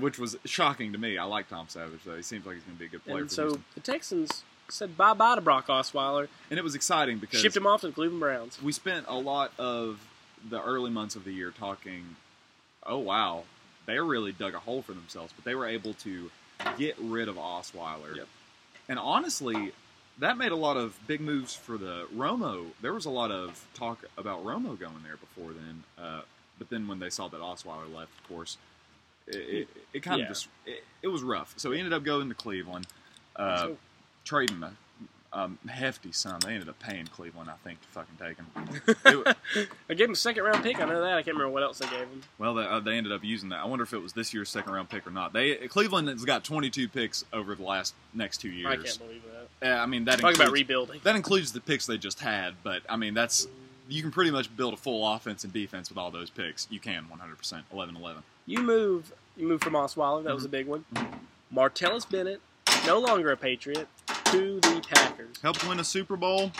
which 0.00 0.18
was 0.18 0.36
shocking 0.44 0.92
to 0.92 0.98
me. 0.98 1.18
I 1.18 1.24
like 1.24 1.48
Tom 1.48 1.66
Savage 1.68 2.00
though; 2.04 2.16
he 2.16 2.22
seems 2.22 2.46
like 2.46 2.56
he's 2.56 2.64
going 2.64 2.76
to 2.76 2.78
be 2.80 2.86
a 2.86 2.88
good 2.88 3.04
player 3.04 3.18
And 3.18 3.28
for 3.28 3.34
so 3.34 3.42
Houston. 3.44 3.64
the 3.74 3.80
Texans 3.80 4.42
said 4.68 4.96
bye 4.96 5.12
bye 5.14 5.34
to 5.34 5.40
Brock 5.40 5.66
Osweiler, 5.66 6.28
And 6.50 6.58
it 6.58 6.62
was 6.62 6.74
exciting 6.74 7.18
because 7.18 7.40
shipped 7.40 7.56
him 7.56 7.66
off 7.66 7.82
to 7.82 7.88
the 7.88 7.92
Cleveland 7.92 8.20
Browns. 8.20 8.62
we 8.62 8.72
spent 8.72 9.06
a 9.08 9.16
lot 9.16 9.52
of 9.58 10.00
the 10.48 10.62
early 10.62 10.90
months 10.90 11.14
of 11.14 11.24
the 11.24 11.32
year 11.32 11.50
talking, 11.50 12.16
oh 12.86 12.98
wow, 12.98 13.44
they 13.86 13.98
really 13.98 14.32
dug 14.32 14.54
a 14.54 14.58
hole 14.58 14.82
for 14.82 14.92
themselves, 14.92 15.32
but 15.36 15.44
they 15.44 15.54
were 15.54 15.66
able 15.66 15.94
to 15.94 16.30
get 16.78 16.96
rid 16.98 17.28
of 17.28 17.36
Osweiler. 17.36 18.16
Yep. 18.16 18.28
And 18.88 18.98
honestly, 18.98 19.72
that 20.18 20.36
made 20.38 20.52
a 20.52 20.56
lot 20.56 20.76
of 20.76 20.96
big 21.06 21.20
moves 21.20 21.54
for 21.54 21.76
the 21.78 22.06
Romo. 22.14 22.66
There 22.80 22.92
was 22.92 23.04
a 23.04 23.10
lot 23.10 23.30
of 23.30 23.66
talk 23.74 24.04
about 24.16 24.44
Romo 24.44 24.78
going 24.78 25.02
there 25.04 25.16
before 25.16 25.52
then, 25.52 25.84
uh, 26.02 26.22
but 26.58 26.70
then 26.70 26.88
when 26.88 26.98
they 26.98 27.10
saw 27.10 27.28
that 27.28 27.40
Osweiler 27.40 27.92
left, 27.92 28.12
of 28.22 28.28
course, 28.28 28.56
it, 29.26 29.36
it, 29.36 29.68
it 29.94 30.02
kind 30.02 30.18
Yeah. 30.18 30.24
of 30.26 30.28
just 30.30 30.48
it, 30.66 30.84
it 31.02 31.08
was 31.08 31.22
rough. 31.22 31.54
So 31.56 31.70
he 31.72 31.78
ended 31.78 31.92
up 31.92 32.04
going 32.04 32.28
to 32.28 32.34
Cleveland, 32.34 32.86
uh, 33.36 33.56
So- 33.58 33.76
trading 34.24 34.62
a 34.62 34.72
um, 35.34 35.58
hefty 35.66 36.12
sum. 36.12 36.40
They 36.40 36.52
ended 36.52 36.68
up 36.68 36.78
paying 36.78 37.06
Cleveland, 37.06 37.48
I 37.48 37.54
think, 37.66 37.80
to 37.80 37.88
fucking 37.88 38.16
take 38.20 38.36
him. 38.36 38.46
It- 39.56 39.68
I 39.88 39.94
gave 39.94 40.08
him 40.08 40.12
a 40.12 40.16
second 40.16 40.44
round 40.44 40.62
pick. 40.62 40.78
I 40.78 40.84
know 40.84 41.00
that. 41.00 41.12
I 41.14 41.22
can't 41.22 41.36
remember 41.36 41.48
what 41.52 41.62
else 41.62 41.78
they 41.78 41.86
gave 41.86 42.00
him. 42.00 42.22
well, 42.38 42.52
they, 42.54 42.64
uh, 42.64 42.80
they 42.80 42.96
ended 42.98 43.12
up 43.12 43.24
using 43.24 43.48
that. 43.48 43.60
I 43.60 43.64
wonder 43.64 43.82
if 43.82 43.94
it 43.94 43.98
was 44.02 44.12
this 44.12 44.34
year's 44.34 44.50
second 44.50 44.72
round 44.74 44.90
pick 44.90 45.06
or 45.06 45.10
not. 45.10 45.32
They 45.32 45.54
Cleveland 45.68 46.08
has 46.08 46.24
got 46.26 46.44
22 46.44 46.88
picks 46.88 47.24
over 47.32 47.54
the 47.54 47.62
last 47.62 47.94
next 48.12 48.38
two 48.42 48.50
years. 48.50 48.66
I 48.66 48.76
can't 48.76 48.98
believe 48.98 49.22
that. 49.60 49.70
Uh, 49.78 49.80
I 49.82 49.86
mean, 49.86 50.04
that 50.04 50.18
Talk 50.18 50.30
includes, 50.32 50.40
about 50.40 50.52
rebuilding. 50.52 51.00
that 51.04 51.16
includes 51.16 51.52
the 51.52 51.60
picks 51.60 51.86
they 51.86 51.96
just 51.96 52.20
had, 52.20 52.54
but 52.62 52.82
I 52.88 52.96
mean, 52.96 53.14
that's 53.14 53.46
you 53.88 54.02
can 54.02 54.10
pretty 54.10 54.30
much 54.32 54.54
build 54.54 54.74
a 54.74 54.76
full 54.76 55.06
offense 55.14 55.44
and 55.44 55.52
defense 55.52 55.88
with 55.88 55.96
all 55.98 56.10
those 56.10 56.28
picks. 56.30 56.66
You 56.70 56.78
can 56.80 57.06
100%. 57.10 57.62
11 57.72 57.96
11. 57.96 58.22
You 58.46 58.60
move. 58.62 59.12
You 59.36 59.46
move 59.48 59.62
from 59.62 59.74
Osweiler. 59.74 60.24
That 60.24 60.34
was 60.34 60.44
a 60.44 60.48
big 60.48 60.66
one. 60.66 60.84
Martellus 61.54 62.08
Bennett, 62.10 62.40
no 62.86 62.98
longer 62.98 63.30
a 63.32 63.36
Patriot, 63.36 63.88
to 64.26 64.60
the 64.60 64.84
Packers. 64.94 65.36
Helped 65.42 65.66
win 65.66 65.80
a 65.80 65.84
Super 65.84 66.16
Bowl. 66.16 66.50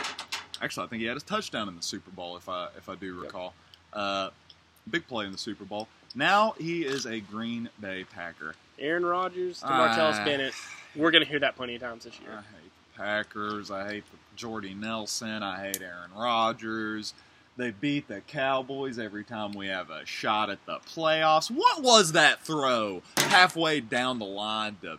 Actually, 0.61 0.85
I 0.85 0.89
think 0.89 1.01
he 1.01 1.07
had 1.07 1.17
a 1.17 1.21
touchdown 1.21 1.67
in 1.67 1.75
the 1.75 1.81
Super 1.81 2.11
Bowl, 2.11 2.37
if 2.37 2.47
I 2.47 2.67
if 2.77 2.89
I 2.89 2.95
do 2.95 3.19
recall. 3.19 3.53
Uh, 3.91 4.29
big 4.89 5.07
play 5.07 5.25
in 5.25 5.31
the 5.31 5.37
Super 5.37 5.65
Bowl. 5.65 5.87
Now 6.15 6.53
he 6.59 6.83
is 6.85 7.05
a 7.05 7.19
Green 7.19 7.69
Bay 7.81 8.05
Packer. 8.05 8.55
Aaron 8.79 9.05
Rodgers 9.05 9.59
to 9.61 9.67
Martellus 9.67 10.19
Ah. 10.19 10.25
Bennett. 10.25 10.53
We're 10.95 11.11
going 11.11 11.23
to 11.23 11.29
hear 11.29 11.39
that 11.39 11.55
plenty 11.55 11.75
of 11.75 11.81
times 11.81 12.05
this 12.05 12.19
year. 12.19 12.31
I 12.31 12.37
hate 12.41 12.71
the 12.93 12.97
Packers. 13.03 13.71
I 13.71 13.87
hate 13.87 14.03
Jordy 14.35 14.73
Nelson. 14.75 15.41
I 15.43 15.59
hate 15.59 15.81
Aaron 15.81 16.11
Rodgers. 16.15 17.13
They 17.55 17.69
beat 17.71 18.07
the 18.07 18.21
Cowboys 18.21 18.97
every 18.97 19.23
time 19.23 19.51
we 19.51 19.67
have 19.67 19.89
a 19.91 20.05
shot 20.05 20.49
at 20.49 20.65
the 20.65 20.79
playoffs. 20.79 21.51
What 21.51 21.83
was 21.83 22.13
that 22.13 22.41
throw 22.43 23.03
halfway 23.17 23.79
down 23.79 24.17
the 24.19 24.25
line 24.25 24.77
to 24.81 24.97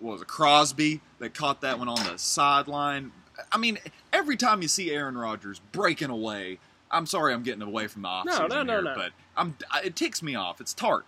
what 0.00 0.12
was 0.14 0.22
it, 0.22 0.28
Crosby 0.28 1.00
that 1.20 1.32
caught 1.34 1.60
that 1.60 1.78
one 1.78 1.88
on 1.88 2.04
the 2.04 2.18
sideline? 2.18 3.12
I 3.52 3.56
mean, 3.58 3.78
every 4.12 4.36
time 4.36 4.62
you 4.62 4.68
see 4.68 4.90
Aaron 4.90 5.16
Rodgers 5.16 5.60
breaking 5.72 6.10
away, 6.10 6.58
I'm 6.90 7.06
sorry 7.06 7.32
I'm 7.32 7.42
getting 7.44 7.62
away 7.62 7.86
from 7.86 8.02
the 8.02 8.24
No, 8.24 8.32
offseason 8.32 8.48
no, 8.48 8.62
no, 8.62 8.72
here, 8.72 8.82
no. 8.82 8.94
but 8.94 9.12
I'm 9.36 9.56
it 9.84 9.94
ticks 9.94 10.22
me 10.22 10.34
off. 10.34 10.60
It's 10.60 10.74
tart. 10.74 11.06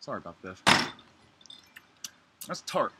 Sorry 0.00 0.18
about 0.18 0.40
this. 0.42 0.60
That's 2.46 2.62
tart. 2.62 2.92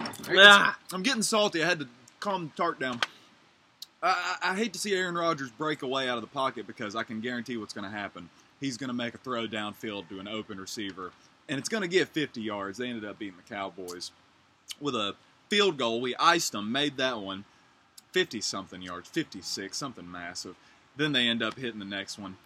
Ah. 0.00 0.78
I'm 0.92 1.02
getting 1.02 1.22
salty. 1.22 1.62
I 1.62 1.66
had 1.68 1.80
to 1.80 1.88
calm 2.20 2.50
the 2.54 2.62
tart 2.62 2.80
down. 2.80 3.00
I, 4.02 4.36
I, 4.42 4.56
hate 4.56 4.72
to 4.72 4.78
see 4.78 4.94
Aaron 4.94 5.14
Rodgers 5.14 5.50
break 5.50 5.82
away 5.82 6.08
out 6.08 6.16
of 6.16 6.22
the 6.22 6.28
pocket 6.28 6.66
because 6.66 6.96
I 6.96 7.02
can 7.02 7.20
guarantee 7.20 7.56
what's 7.56 7.74
going 7.74 7.90
to 7.90 7.94
happen. 7.94 8.30
He's 8.58 8.76
going 8.76 8.88
to 8.88 8.94
make 8.94 9.14
a 9.14 9.18
throw 9.18 9.46
downfield 9.46 10.08
to 10.08 10.20
an 10.20 10.28
open 10.28 10.58
receiver, 10.58 11.12
and 11.48 11.58
it's 11.58 11.68
going 11.68 11.82
to 11.82 11.88
get 11.88 12.08
50 12.08 12.40
yards. 12.40 12.78
They 12.78 12.88
ended 12.88 13.04
up 13.04 13.18
beating 13.18 13.36
the 13.36 13.54
Cowboys 13.54 14.10
with 14.80 14.94
a 14.94 15.14
field 15.48 15.76
goal. 15.76 16.00
We 16.00 16.14
iced 16.16 16.52
them, 16.52 16.72
made 16.72 16.96
that 16.96 17.18
one 17.18 17.44
50 18.12 18.40
something 18.40 18.82
yards, 18.82 19.08
56, 19.08 19.76
something 19.76 20.10
massive. 20.10 20.56
Then 20.96 21.12
they 21.12 21.28
end 21.28 21.42
up 21.42 21.58
hitting 21.58 21.78
the 21.78 21.84
next 21.84 22.18
one. 22.18 22.36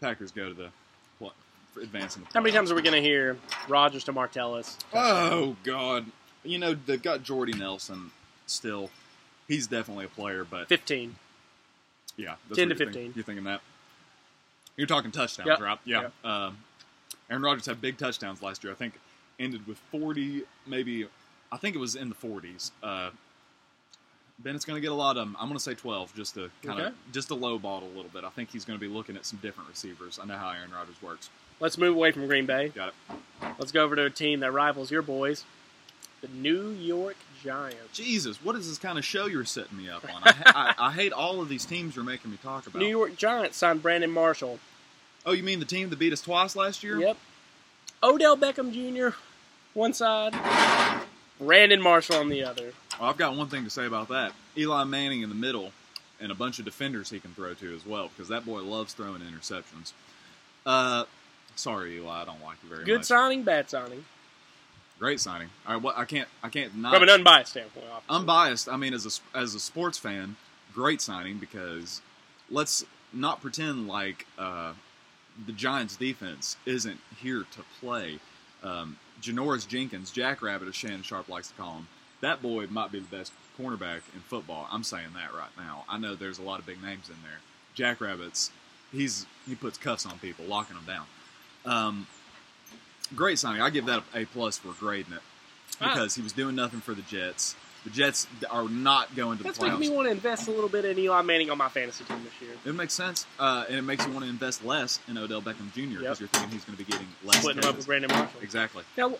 Packers 0.00 0.30
go 0.30 0.48
to 0.48 0.54
the 0.54 0.70
what? 1.18 1.34
Advancing 1.80 2.22
the 2.24 2.28
How 2.32 2.40
many 2.40 2.52
times 2.54 2.70
are 2.70 2.74
we 2.74 2.82
going 2.82 2.94
to 2.94 3.06
hear 3.06 3.36
Rodgers 3.68 4.04
to 4.04 4.12
Martellus? 4.12 4.76
Oh 4.92 5.56
God! 5.64 6.06
You 6.44 6.58
know 6.58 6.74
they've 6.74 7.02
got 7.02 7.22
Jordy 7.22 7.52
Nelson 7.52 8.10
still. 8.46 8.90
He's 9.48 9.66
definitely 9.66 10.04
a 10.04 10.08
player, 10.08 10.44
but 10.44 10.68
15. 10.68 11.16
yeah, 12.16 12.36
10 12.54 12.68
to 12.68 12.74
15. 12.74 12.92
Thinking. 12.92 13.12
You're 13.16 13.24
thinking 13.24 13.44
that. 13.44 13.60
You're 14.76 14.86
talking 14.86 15.10
touchdowns, 15.10 15.48
Yep. 15.48 15.60
right? 15.60 15.78
Yeah. 15.84 16.02
Yep. 16.02 16.12
Um, 16.24 16.58
Aaron 17.30 17.42
Rodgers 17.42 17.66
had 17.66 17.80
big 17.80 17.96
touchdowns 17.98 18.42
last 18.42 18.62
year. 18.62 18.72
I 18.72 18.76
think 18.76 18.94
ended 19.40 19.66
with 19.66 19.78
40, 19.90 20.42
maybe. 20.66 21.06
I 21.50 21.56
think 21.56 21.74
it 21.74 21.78
was 21.78 21.96
in 21.96 22.08
the 22.10 22.14
40s. 22.14 22.70
Uh, 22.82 23.10
Bennett's 24.38 24.64
going 24.64 24.76
to 24.76 24.80
get 24.80 24.92
a 24.92 24.94
lot 24.94 25.16
of 25.16 25.26
them. 25.26 25.36
I'm 25.40 25.48
going 25.48 25.56
to 25.58 25.62
say 25.62 25.74
12, 25.74 26.14
just 26.14 26.34
to 26.34 26.50
kind 26.62 26.78
of 26.80 26.86
Okay. 26.86 26.94
just 27.12 27.28
to 27.28 27.34
low 27.34 27.58
ball 27.58 27.82
a 27.82 27.88
little 27.96 28.10
bit. 28.12 28.22
I 28.24 28.30
think 28.30 28.50
he's 28.50 28.64
going 28.64 28.78
to 28.78 28.80
be 28.80 28.92
looking 28.92 29.16
at 29.16 29.26
some 29.26 29.38
different 29.42 29.68
receivers. 29.68 30.18
I 30.22 30.26
know 30.26 30.36
how 30.36 30.50
Aaron 30.50 30.70
Rodgers 30.70 31.00
works. 31.02 31.28
Let's 31.60 31.76
move 31.76 31.96
away 31.96 32.12
from 32.12 32.26
Green 32.28 32.46
Bay. 32.46 32.68
Got 32.68 32.88
it. 33.10 33.16
Let's 33.58 33.72
go 33.72 33.82
over 33.82 33.96
to 33.96 34.04
a 34.04 34.10
team 34.10 34.38
that 34.40 34.52
rivals 34.52 34.92
your 34.92 35.02
boys, 35.02 35.44
the 36.20 36.28
New 36.28 36.70
York 36.70 37.16
Giants. 37.42 37.92
Jesus, 37.92 38.42
what 38.44 38.56
is 38.56 38.68
this 38.68 38.78
kind 38.78 38.98
of 38.98 39.04
show 39.04 39.26
you're 39.26 39.44
setting 39.44 39.76
me 39.78 39.88
up 39.88 40.04
on? 40.04 40.22
I, 40.24 40.34
I, 40.46 40.74
I 40.88 40.92
hate 40.92 41.12
all 41.12 41.40
of 41.40 41.48
these 41.48 41.64
teams 41.64 41.96
you're 41.96 42.04
making 42.04 42.30
me 42.30 42.38
talk 42.42 42.66
about. 42.66 42.78
New 42.78 42.88
York 42.88 43.16
Giants 43.16 43.56
signed 43.56 43.82
Brandon 43.82 44.10
Marshall. 44.10 44.58
Oh, 45.26 45.32
you 45.32 45.42
mean 45.42 45.58
the 45.58 45.64
team 45.64 45.90
that 45.90 45.98
beat 45.98 46.12
us 46.12 46.20
twice 46.20 46.56
last 46.56 46.82
year? 46.82 46.98
Yep. 46.98 47.16
Odell 48.02 48.36
Beckham 48.36 48.72
Jr. 48.72 49.16
one 49.74 49.92
side, 49.92 50.34
Brandon 51.38 51.82
Marshall 51.82 52.16
on 52.16 52.28
the 52.28 52.44
other. 52.44 52.72
Well, 52.98 53.10
I've 53.10 53.16
got 53.16 53.36
one 53.36 53.48
thing 53.48 53.64
to 53.64 53.70
say 53.70 53.86
about 53.86 54.08
that. 54.08 54.32
Eli 54.56 54.84
Manning 54.84 55.22
in 55.22 55.28
the 55.28 55.34
middle, 55.34 55.72
and 56.20 56.30
a 56.30 56.34
bunch 56.34 56.58
of 56.58 56.64
defenders 56.64 57.10
he 57.10 57.20
can 57.20 57.32
throw 57.34 57.54
to 57.54 57.74
as 57.74 57.84
well, 57.84 58.08
because 58.08 58.28
that 58.28 58.44
boy 58.44 58.60
loves 58.62 58.92
throwing 58.92 59.20
interceptions. 59.20 59.92
Uh, 60.64 61.04
Sorry, 61.58 61.96
Eli, 61.96 62.22
I 62.22 62.24
don't 62.24 62.40
like 62.42 62.56
you 62.62 62.68
very 62.68 62.84
Good 62.84 62.92
much. 62.92 63.00
Good 63.00 63.06
signing, 63.06 63.42
bad 63.42 63.68
signing. 63.68 64.04
Great 64.98 65.20
signing. 65.20 65.48
All 65.66 65.74
right, 65.74 65.82
well, 65.82 65.94
I 65.96 66.04
can't, 66.04 66.28
I 66.42 66.48
can't 66.48 66.76
not 66.76 66.92
From 66.92 67.04
an 67.04 67.08
unbiased 67.10 67.52
standpoint, 67.52 67.86
obviously. 67.86 68.16
unbiased. 68.16 68.68
I 68.68 68.76
mean, 68.76 68.94
as 68.94 69.06
a 69.34 69.38
as 69.38 69.54
a 69.54 69.60
sports 69.60 69.96
fan, 69.96 70.36
great 70.74 71.00
signing 71.00 71.38
because 71.38 72.00
let's 72.50 72.84
not 73.12 73.40
pretend 73.40 73.86
like 73.86 74.26
uh, 74.38 74.72
the 75.46 75.52
Giants' 75.52 75.94
defense 75.96 76.56
isn't 76.66 76.98
here 77.20 77.44
to 77.52 77.60
play. 77.80 78.18
Um, 78.62 78.98
Janoris 79.22 79.68
Jenkins, 79.68 80.10
Jackrabbit, 80.10 80.66
as 80.68 80.74
Shannon 80.74 81.02
Sharpe 81.02 81.28
likes 81.28 81.48
to 81.48 81.54
call 81.54 81.74
him, 81.74 81.88
that 82.20 82.42
boy 82.42 82.66
might 82.68 82.90
be 82.90 82.98
the 82.98 83.16
best 83.16 83.32
cornerback 83.58 84.00
in 84.14 84.20
football. 84.26 84.66
I'm 84.70 84.82
saying 84.84 85.08
that 85.14 85.32
right 85.32 85.50
now. 85.56 85.84
I 85.88 85.98
know 85.98 86.14
there's 86.16 86.38
a 86.38 86.42
lot 86.42 86.58
of 86.58 86.66
big 86.66 86.82
names 86.82 87.08
in 87.08 87.16
there. 87.22 87.38
Jackrabbits, 87.74 88.50
he's 88.90 89.26
he 89.46 89.54
puts 89.54 89.78
cuffs 89.78 90.06
on 90.06 90.18
people, 90.18 90.44
locking 90.46 90.74
them 90.76 90.84
down. 90.86 91.06
Um, 91.64 92.06
great 93.14 93.38
signing. 93.38 93.62
I 93.62 93.70
give 93.70 93.86
that 93.86 94.02
a 94.14 94.24
plus 94.26 94.58
for 94.58 94.72
grading 94.78 95.12
it 95.14 95.20
because 95.78 96.14
he 96.14 96.22
was 96.22 96.32
doing 96.32 96.54
nothing 96.54 96.80
for 96.80 96.94
the 96.94 97.02
Jets. 97.02 97.54
The 97.84 97.90
Jets 97.90 98.26
are 98.50 98.68
not 98.68 99.14
going 99.14 99.38
to 99.38 99.42
the 99.44 99.48
That's 99.50 99.60
making 99.60 99.78
me 99.78 99.88
want 99.88 100.06
to 100.06 100.10
invest 100.12 100.48
a 100.48 100.50
little 100.50 100.68
bit 100.68 100.84
in 100.84 100.98
Eli 100.98 101.22
Manning 101.22 101.48
on 101.50 101.58
my 101.58 101.68
fantasy 101.68 102.04
team 102.04 102.18
this 102.24 102.32
year. 102.46 102.56
It 102.66 102.74
makes 102.74 102.92
sense, 102.92 103.24
uh, 103.38 103.64
and 103.68 103.78
it 103.78 103.82
makes 103.82 104.04
you 104.04 104.12
want 104.12 104.24
to 104.24 104.28
invest 104.30 104.64
less 104.64 104.98
in 105.08 105.16
Odell 105.16 105.40
Beckham 105.40 105.72
Jr. 105.72 106.00
because 106.00 106.02
Yep. 106.02 106.18
you're 106.20 106.28
thinking 106.28 106.50
he's 106.50 106.64
going 106.64 106.76
to 106.76 106.84
be 106.84 106.90
getting 106.90 107.06
less. 107.24 107.36
Splitting 107.38 107.62
him 107.62 107.68
up 107.68 107.74
carries. 107.74 107.76
with 107.76 107.86
Brandon 107.86 108.10
Marshall. 108.12 108.40
Exactly. 108.42 108.82
Now, 108.96 109.10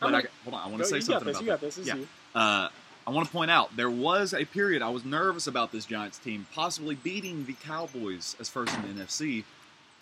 But 0.00 0.06
I'm 0.08 0.14
I, 0.16 0.22
hold 0.44 0.54
on, 0.54 0.60
I 0.60 0.64
want 0.66 0.78
go- 0.78 0.84
to 0.84 0.84
say 0.84 0.96
you 0.96 1.00
got 1.02 1.06
something 1.06 1.26
this. 1.28 1.36
about 1.36 1.42
You 1.44 1.50
got 1.50 1.60
this. 1.60 1.74
This 1.76 1.82
is 1.82 1.88
Yeah. 1.88 1.94
you. 1.96 2.08
Uh, 2.34 2.68
I 3.06 3.10
want 3.12 3.26
to 3.26 3.32
point 3.32 3.50
out 3.50 3.76
there 3.76 3.90
was 3.90 4.34
a 4.34 4.44
period 4.44 4.82
I 4.82 4.88
was 4.90 5.04
nervous 5.04 5.46
about 5.46 5.70
this 5.72 5.84
Giants 5.86 6.18
team 6.18 6.46
possibly 6.54 6.96
beating 6.96 7.46
the 7.46 7.54
Cowboys 7.54 8.36
as 8.40 8.48
first 8.48 8.74
in 8.74 8.82
the 8.82 9.02
NFC. 9.04 9.44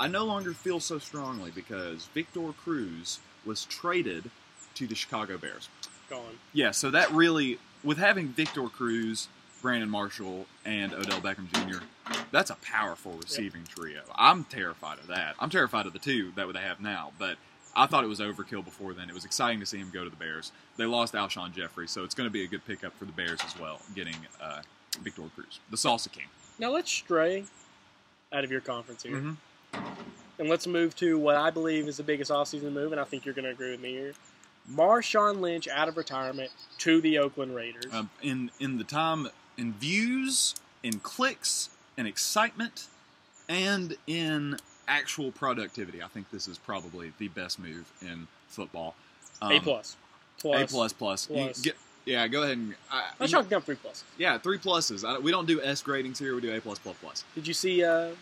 I 0.00 0.08
no 0.08 0.24
longer 0.24 0.52
feel 0.54 0.80
so 0.80 0.98
strongly 0.98 1.50
because 1.50 2.06
Victor 2.14 2.52
Cruz 2.64 3.18
was 3.48 3.64
traded 3.64 4.30
to 4.74 4.86
the 4.86 4.94
Chicago 4.94 5.38
Bears. 5.38 5.68
Gone. 6.08 6.38
Yeah, 6.52 6.70
so 6.70 6.90
that 6.92 7.10
really, 7.10 7.58
with 7.82 7.98
having 7.98 8.28
Victor 8.28 8.68
Cruz, 8.68 9.26
Brandon 9.60 9.90
Marshall, 9.90 10.46
and 10.64 10.92
Odell 10.94 11.20
Beckham 11.20 11.50
Jr., 11.52 11.82
that's 12.30 12.50
a 12.50 12.54
powerful 12.56 13.12
receiving 13.22 13.64
trio. 13.64 14.02
I'm 14.14 14.44
terrified 14.44 14.98
of 14.98 15.08
that. 15.08 15.34
I'm 15.40 15.50
terrified 15.50 15.86
of 15.86 15.92
the 15.94 15.98
two 15.98 16.30
that 16.36 16.52
they 16.52 16.60
have 16.60 16.80
now, 16.80 17.12
but 17.18 17.36
I 17.74 17.86
thought 17.86 18.04
it 18.04 18.08
was 18.08 18.20
overkill 18.20 18.64
before 18.64 18.92
then. 18.94 19.08
It 19.08 19.14
was 19.14 19.24
exciting 19.24 19.60
to 19.60 19.66
see 19.66 19.78
him 19.78 19.90
go 19.92 20.04
to 20.04 20.10
the 20.10 20.16
Bears. 20.16 20.52
They 20.76 20.84
lost 20.84 21.14
Alshon 21.14 21.52
Jeffery, 21.54 21.88
so 21.88 22.04
it's 22.04 22.14
going 22.14 22.28
to 22.28 22.32
be 22.32 22.44
a 22.44 22.46
good 22.46 22.64
pickup 22.66 22.96
for 22.98 23.04
the 23.06 23.12
Bears 23.12 23.40
as 23.44 23.58
well, 23.58 23.80
getting 23.94 24.16
uh, 24.40 24.60
Victor 25.00 25.22
Cruz, 25.34 25.58
the 25.70 25.76
Salsa 25.76 26.12
King. 26.12 26.26
Now 26.58 26.70
let's 26.70 26.90
stray 26.90 27.44
out 28.32 28.44
of 28.44 28.50
your 28.50 28.60
conference 28.60 29.02
here, 29.02 29.16
Mhm. 29.16 29.36
And 30.38 30.48
let's 30.48 30.66
move 30.66 30.94
to 30.96 31.18
what 31.18 31.36
I 31.36 31.50
believe 31.50 31.88
is 31.88 31.96
the 31.96 32.02
biggest 32.02 32.30
offseason 32.30 32.72
move, 32.72 32.92
and 32.92 33.00
I 33.00 33.04
think 33.04 33.24
you're 33.24 33.34
going 33.34 33.44
to 33.44 33.50
agree 33.50 33.72
with 33.72 33.80
me 33.80 33.90
here. 33.92 34.14
Marshawn 34.72 35.40
Lynch 35.40 35.66
out 35.68 35.88
of 35.88 35.96
retirement 35.96 36.50
to 36.78 37.00
the 37.00 37.18
Oakland 37.18 37.54
Raiders. 37.54 37.86
Um, 37.92 38.10
in 38.22 38.50
in 38.60 38.78
the 38.78 38.84
time 38.84 39.28
in 39.56 39.72
views, 39.74 40.54
in 40.82 41.00
clicks, 41.00 41.70
in 41.96 42.06
excitement, 42.06 42.86
and 43.48 43.96
in 44.06 44.58
actual 44.86 45.32
productivity, 45.32 46.02
I 46.02 46.08
think 46.08 46.30
this 46.30 46.46
is 46.48 46.58
probably 46.58 47.12
the 47.18 47.28
best 47.28 47.58
move 47.58 47.90
in 48.02 48.28
football. 48.48 48.94
Um, 49.40 49.52
a 49.52 49.60
plus. 49.60 49.96
Plus. 50.38 50.62
A 50.62 50.74
plus 50.74 50.92
plus. 50.92 51.26
Plus. 51.26 51.60
get- 51.60 51.76
yeah, 52.04 52.26
go 52.26 52.42
ahead 52.42 52.56
and 52.56 52.74
I, 52.90 53.10
Let's 53.20 53.32
down 53.32 53.60
three 53.60 53.74
plus. 53.74 54.02
yeah, 54.16 54.38
three 54.38 54.56
pluses. 54.56 55.06
I, 55.06 55.18
we 55.18 55.30
don't 55.30 55.46
do 55.46 55.60
S 55.60 55.82
gradings 55.82 56.18
here. 56.18 56.34
We 56.34 56.40
do 56.40 56.54
A 56.56 56.58
plus 56.58 56.78
plus 56.78 56.96
plus. 57.02 57.24
Did 57.34 57.46
you 57.46 57.52
see? 57.52 57.84
Uh, 57.84 58.12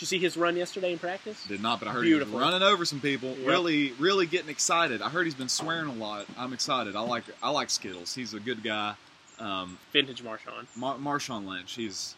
did 0.00 0.10
you 0.10 0.18
see 0.18 0.18
his 0.18 0.34
run 0.38 0.56
yesterday 0.56 0.92
in 0.92 0.98
practice? 0.98 1.44
Did 1.46 1.60
not, 1.60 1.78
but 1.78 1.86
I 1.86 1.92
heard 1.92 2.04
Beautiful. 2.04 2.30
he 2.30 2.34
was 2.42 2.52
running 2.52 2.66
over 2.66 2.86
some 2.86 3.00
people. 3.02 3.36
Yep. 3.36 3.46
Really, 3.46 3.92
really 3.98 4.24
getting 4.24 4.48
excited. 4.48 5.02
I 5.02 5.10
heard 5.10 5.26
he's 5.26 5.34
been 5.34 5.50
swearing 5.50 5.88
a 5.90 5.92
lot. 5.92 6.24
I'm 6.38 6.54
excited. 6.54 6.96
I 6.96 7.00
like 7.02 7.24
I 7.42 7.50
like 7.50 7.68
Skittles. 7.68 8.14
He's 8.14 8.32
a 8.32 8.40
good 8.40 8.62
guy. 8.62 8.94
Um, 9.38 9.78
Vintage 9.92 10.24
Marshawn. 10.24 10.64
Mar- 10.74 10.96
Marshawn 10.96 11.46
Lynch. 11.46 11.74
He's 11.74 12.14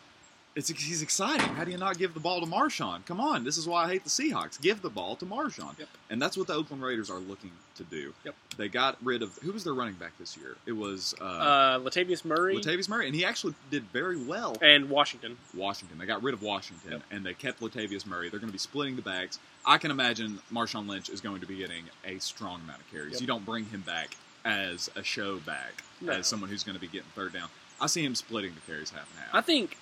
it's 0.55 0.69
he's 0.69 1.03
exciting. 1.03 1.47
How 1.55 1.65
do 1.65 1.71
you 1.71 1.79
not 1.79 1.97
give 1.99 2.15
the 2.15 2.21
ball 2.21 2.41
to 2.41 2.47
Marshawn? 2.47 3.05
Come 3.07 3.21
on, 3.21 3.43
this 3.45 3.57
is 3.57 3.67
why 3.67 3.85
I 3.85 3.89
hate 3.89 4.05
the 4.05 4.11
Seahawks. 4.11 4.61
Give 4.61 4.83
the 4.83 4.91
ball 4.91 5.17
to 5.17 5.25
Marshawn, 5.27 5.79
Yep. 5.79 5.89
and 6.11 6.21
that's 6.21 6.37
what 6.37 6.47
the 6.47 6.55
Oakland 6.55 6.83
Raiders 6.83 7.11
are 7.11 7.19
looking 7.19 7.53
to 7.77 7.85
do. 7.85 8.13
Yep. 8.25 8.35
They 8.59 8.69
got 8.69 8.99
rid 9.03 9.23
of 9.23 9.35
who 9.39 9.53
was 9.53 9.65
their 9.65 9.73
running 9.73 9.95
back 9.95 10.17
this 10.19 10.37
year? 10.37 10.57
It 10.67 10.73
was 10.73 11.15
uh, 11.21 11.25
Uh, 11.25 11.79
Latavius 11.81 12.25
Murray 12.25 12.57
Latavius 12.57 12.89
Murray, 12.89 13.07
and 13.07 13.15
he 13.15 13.25
actually 13.25 13.55
did 13.71 13.85
very 13.93 14.23
well. 14.23 14.57
and 14.61 14.91
Washington. 14.91 15.39
Washington. 15.55 15.97
They 15.99 16.07
got 16.07 16.23
rid 16.23 16.35
of 16.35 16.43
Washington, 16.43 16.93
Yep. 16.93 17.03
and 17.11 17.25
they 17.25 17.33
kept 17.35 17.61
Latavius 17.61 18.05
Murray. 18.05 18.29
They're 18.29 18.41
going 18.41 18.51
to 18.51 18.53
be 18.53 18.59
splitting 18.59 18.97
the 18.97 19.03
bags. 19.03 19.39
I 19.65 19.79
can 19.79 19.91
imagine 19.91 20.41
Marshawn 20.53 20.87
Lynch 20.87 21.09
is 21.09 21.21
going 21.21 21.41
to 21.41 21.47
be 21.47 21.57
getting 21.57 21.85
a 22.05 22.19
strong 22.19 22.61
amount 22.61 22.81
of 22.81 22.91
carries. 22.91 23.13
Yep. 23.13 23.21
You 23.23 23.27
don't 23.27 23.45
bring 23.47 23.65
him 23.67 23.81
back 23.83 24.17
as 24.45 24.91
a 24.97 25.03
show 25.03 25.39
back, 25.39 25.83
No. 26.01 26.13
as 26.13 26.27
someone 26.27 26.51
who's 26.51 26.65
going 26.65 26.75
to 26.75 26.81
be 26.81 26.89
getting 26.89 27.09
third 27.15 27.33
down. 27.33 27.49
I 27.81 27.87
see 27.87 28.05
him 28.05 28.15
splitting 28.15 28.53
the 28.55 28.61
carries 28.73 28.91
half 28.91 29.09
and 29.13 29.21
half. 29.25 29.35
I 29.35 29.41
think 29.41 29.77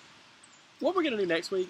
what 0.81 0.95
we're 0.97 1.03
going 1.03 1.17
to 1.17 1.21
do 1.21 1.27
next 1.27 1.51
week. 1.51 1.69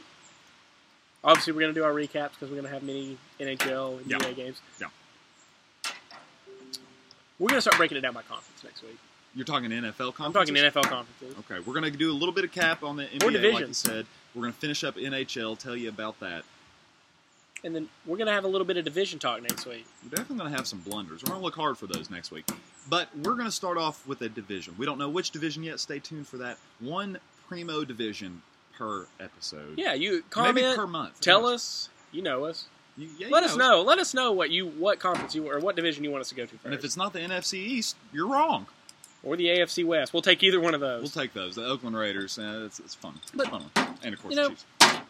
Obviously, 1.23 1.53
we're 1.53 1.61
going 1.61 1.75
to 1.75 1.79
do 1.81 1.85
our 1.85 1.93
recaps 1.93 2.31
because 2.31 2.49
we're 2.51 2.57
going 2.57 2.65
to 2.65 2.71
have 2.71 2.83
many 2.83 3.19
NHL 3.39 3.99
and 3.99 4.11
Yeah. 4.11 4.19
UA 4.23 4.33
games. 4.35 4.61
Yeah. 4.81 4.87
We're 7.39 7.49
going 7.49 7.59
to 7.59 7.63
start 7.63 7.77
breaking 7.77 7.99
it 7.99 8.01
down 8.01 8.15
by 8.15 8.23
conference 8.23 8.63
next 8.65 8.83
week. 8.83 8.99
You're 9.35 9.45
talking 9.45 9.71
NFL 9.71 10.15
I'm 10.19 10.33
talking 10.33 10.55
NFL 10.55 10.83
conferences. 10.89 11.37
Okay, 11.41 11.61
we're 11.65 11.73
going 11.79 11.91
to 11.91 11.97
do 11.97 12.11
a 12.11 12.13
little 12.13 12.35
bit 12.35 12.45
of 12.45 12.53
cap 12.53 12.83
on 12.83 12.97
the 12.97 13.05
NBA, 13.05 13.53
like 13.53 13.69
you 13.69 13.75
said. 13.75 14.07
We're 14.35 14.43
going 14.43 14.53
to 14.53 14.59
finish 14.59 14.83
up 14.83 14.97
NHL, 14.97 15.57
tell 15.59 15.77
you 15.77 15.89
about 15.89 16.19
that. 16.21 16.43
And 17.63 17.75
then 17.75 17.89
we're 18.07 18.17
going 18.17 18.27
to 18.27 18.33
have 18.33 18.45
a 18.45 18.49
little 18.49 18.67
bit 18.67 18.77
of 18.79 18.85
division 18.85 19.19
talk 19.19 19.43
next 19.43 19.67
week. 19.67 19.87
We're 20.03 20.11
definitely 20.11 20.39
going 20.39 20.51
to 20.51 20.57
have 20.57 20.67
some 20.67 20.81
blunders. 20.81 21.23
We're 21.23 21.29
going 21.31 21.41
to 21.41 21.45
look 21.45 21.55
hard 21.55 21.79
for 21.79 21.87
those 21.87 22.11
next 22.11 22.31
week. 22.31 22.49
But 22.89 23.09
we're 23.19 23.35
going 23.35 23.45
to 23.47 23.53
start 23.53 23.77
off 23.77 24.07
with 24.07 24.23
a 24.23 24.29
division. 24.29 24.75
We 24.79 24.87
don't 24.87 24.99
know 24.99 25.11
which 25.11 25.31
division 25.31 25.63
yet. 25.63 25.79
Stay 25.79 25.99
tuned 25.99 26.27
for 26.27 26.39
that. 26.39 26.59
One 26.81 27.19
primo 27.49 27.85
division 27.85 28.43
per 28.81 29.07
episode. 29.21 29.75
Yeah, 29.77 29.93
you 29.93 30.11
Maybe 30.13 30.25
comment, 30.31 30.77
per 30.77 30.87
month. 30.87 31.21
tell 31.21 31.43
Yes. 31.43 31.53
us. 31.55 31.89
You 32.13 32.23
know 32.23 32.47
us. 32.47 32.65
You- 32.97 33.09
yeah, 33.19 33.27
you 33.29 33.33
Let 33.33 33.45
us 33.45 33.55
know. 33.57 33.83
Let 33.83 33.99
us 33.99 34.15
know 34.15 34.33
what 34.33 34.51
you 34.51 34.67
what 34.67 34.99
conference 34.99 35.35
you 35.35 35.49
or 35.51 35.61
what 35.61 35.77
division 35.77 36.03
you 36.03 36.11
want 36.11 36.23
us 36.23 36.31
to 36.31 36.35
go 36.35 36.45
to 36.45 36.49
first, 36.51 36.65
And 36.65 36.73
if 36.75 36.83
it's 36.85 36.97
not 36.97 37.13
the 37.13 37.21
NFC 37.21 37.59
East, 37.59 37.97
you're 38.13 38.27
wrong. 38.27 38.67
or 39.23 39.37
the 39.37 39.49
AFC 39.49 39.85
West. 39.85 40.15
We'll 40.15 40.23
take 40.23 40.43
either 40.43 40.59
one 40.59 40.73
of 40.75 40.81
those. 40.81 41.03
We'll 41.03 41.11
take 41.25 41.35
those. 41.35 41.55
The 41.55 41.67
Oakland 41.67 41.95
Raiders. 41.95 42.39
Uh, 42.39 42.63
it's, 42.65 42.81
it's 42.81 42.95
fun. 42.95 43.21
But, 43.35 43.49
fun 43.49 43.65
one. 43.75 43.97
And 44.03 44.15
of 44.15 44.23
course, 44.23 44.35
you 44.35 44.41
know, 44.41 44.55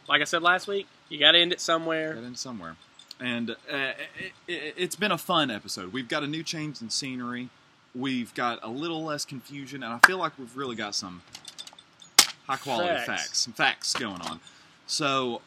like 0.08 0.20
I 0.20 0.24
said 0.24 0.42
last 0.42 0.66
week, 0.66 0.88
you 1.08 1.18
got 1.20 1.32
to 1.32 1.38
end 1.38 1.52
it 1.52 1.60
somewhere. 1.60 2.14
Got 2.14 2.24
in 2.24 2.34
somewhere. 2.34 2.74
And 3.20 3.50
uh, 3.50 3.92
it, 4.18 4.32
it, 4.48 4.74
it's 4.76 4.96
been 4.96 5.12
a 5.12 5.18
fun 5.18 5.48
episode. 5.50 5.92
We've 5.92 6.08
got 6.08 6.24
a 6.24 6.26
new 6.26 6.42
change 6.42 6.82
in 6.82 6.90
scenery. 6.90 7.50
We've 7.94 8.34
got 8.34 8.58
a 8.64 8.68
little 8.68 9.04
less 9.04 9.24
confusion, 9.24 9.84
and 9.84 9.92
I 9.92 9.98
feel 10.04 10.18
like 10.18 10.36
we've 10.38 10.56
really 10.56 10.74
got 10.76 10.94
some 10.96 11.22
high 12.50 12.56
quality 12.56 12.88
Facts. 12.88 13.06
facts, 13.06 13.38
some 13.38 13.52
facts 13.52 13.94
going 13.94 14.20
on. 14.22 14.40
So, 14.86 15.40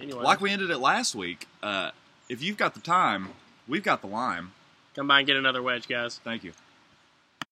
Anyway, 0.00 0.22
like 0.22 0.40
we 0.40 0.50
ended 0.50 0.70
it 0.70 0.78
last 0.78 1.14
week, 1.14 1.46
uh, 1.62 1.90
if 2.28 2.42
you've 2.42 2.56
got 2.56 2.74
the 2.74 2.80
time, 2.80 3.28
we've 3.66 3.82
got 3.82 4.00
the 4.00 4.06
lime. 4.06 4.52
come 4.94 5.08
by 5.08 5.18
and 5.20 5.26
get 5.26 5.36
another 5.36 5.62
wedge, 5.62 5.88
guys. 5.88 6.20
Thank 6.22 6.44
you. 6.44 6.52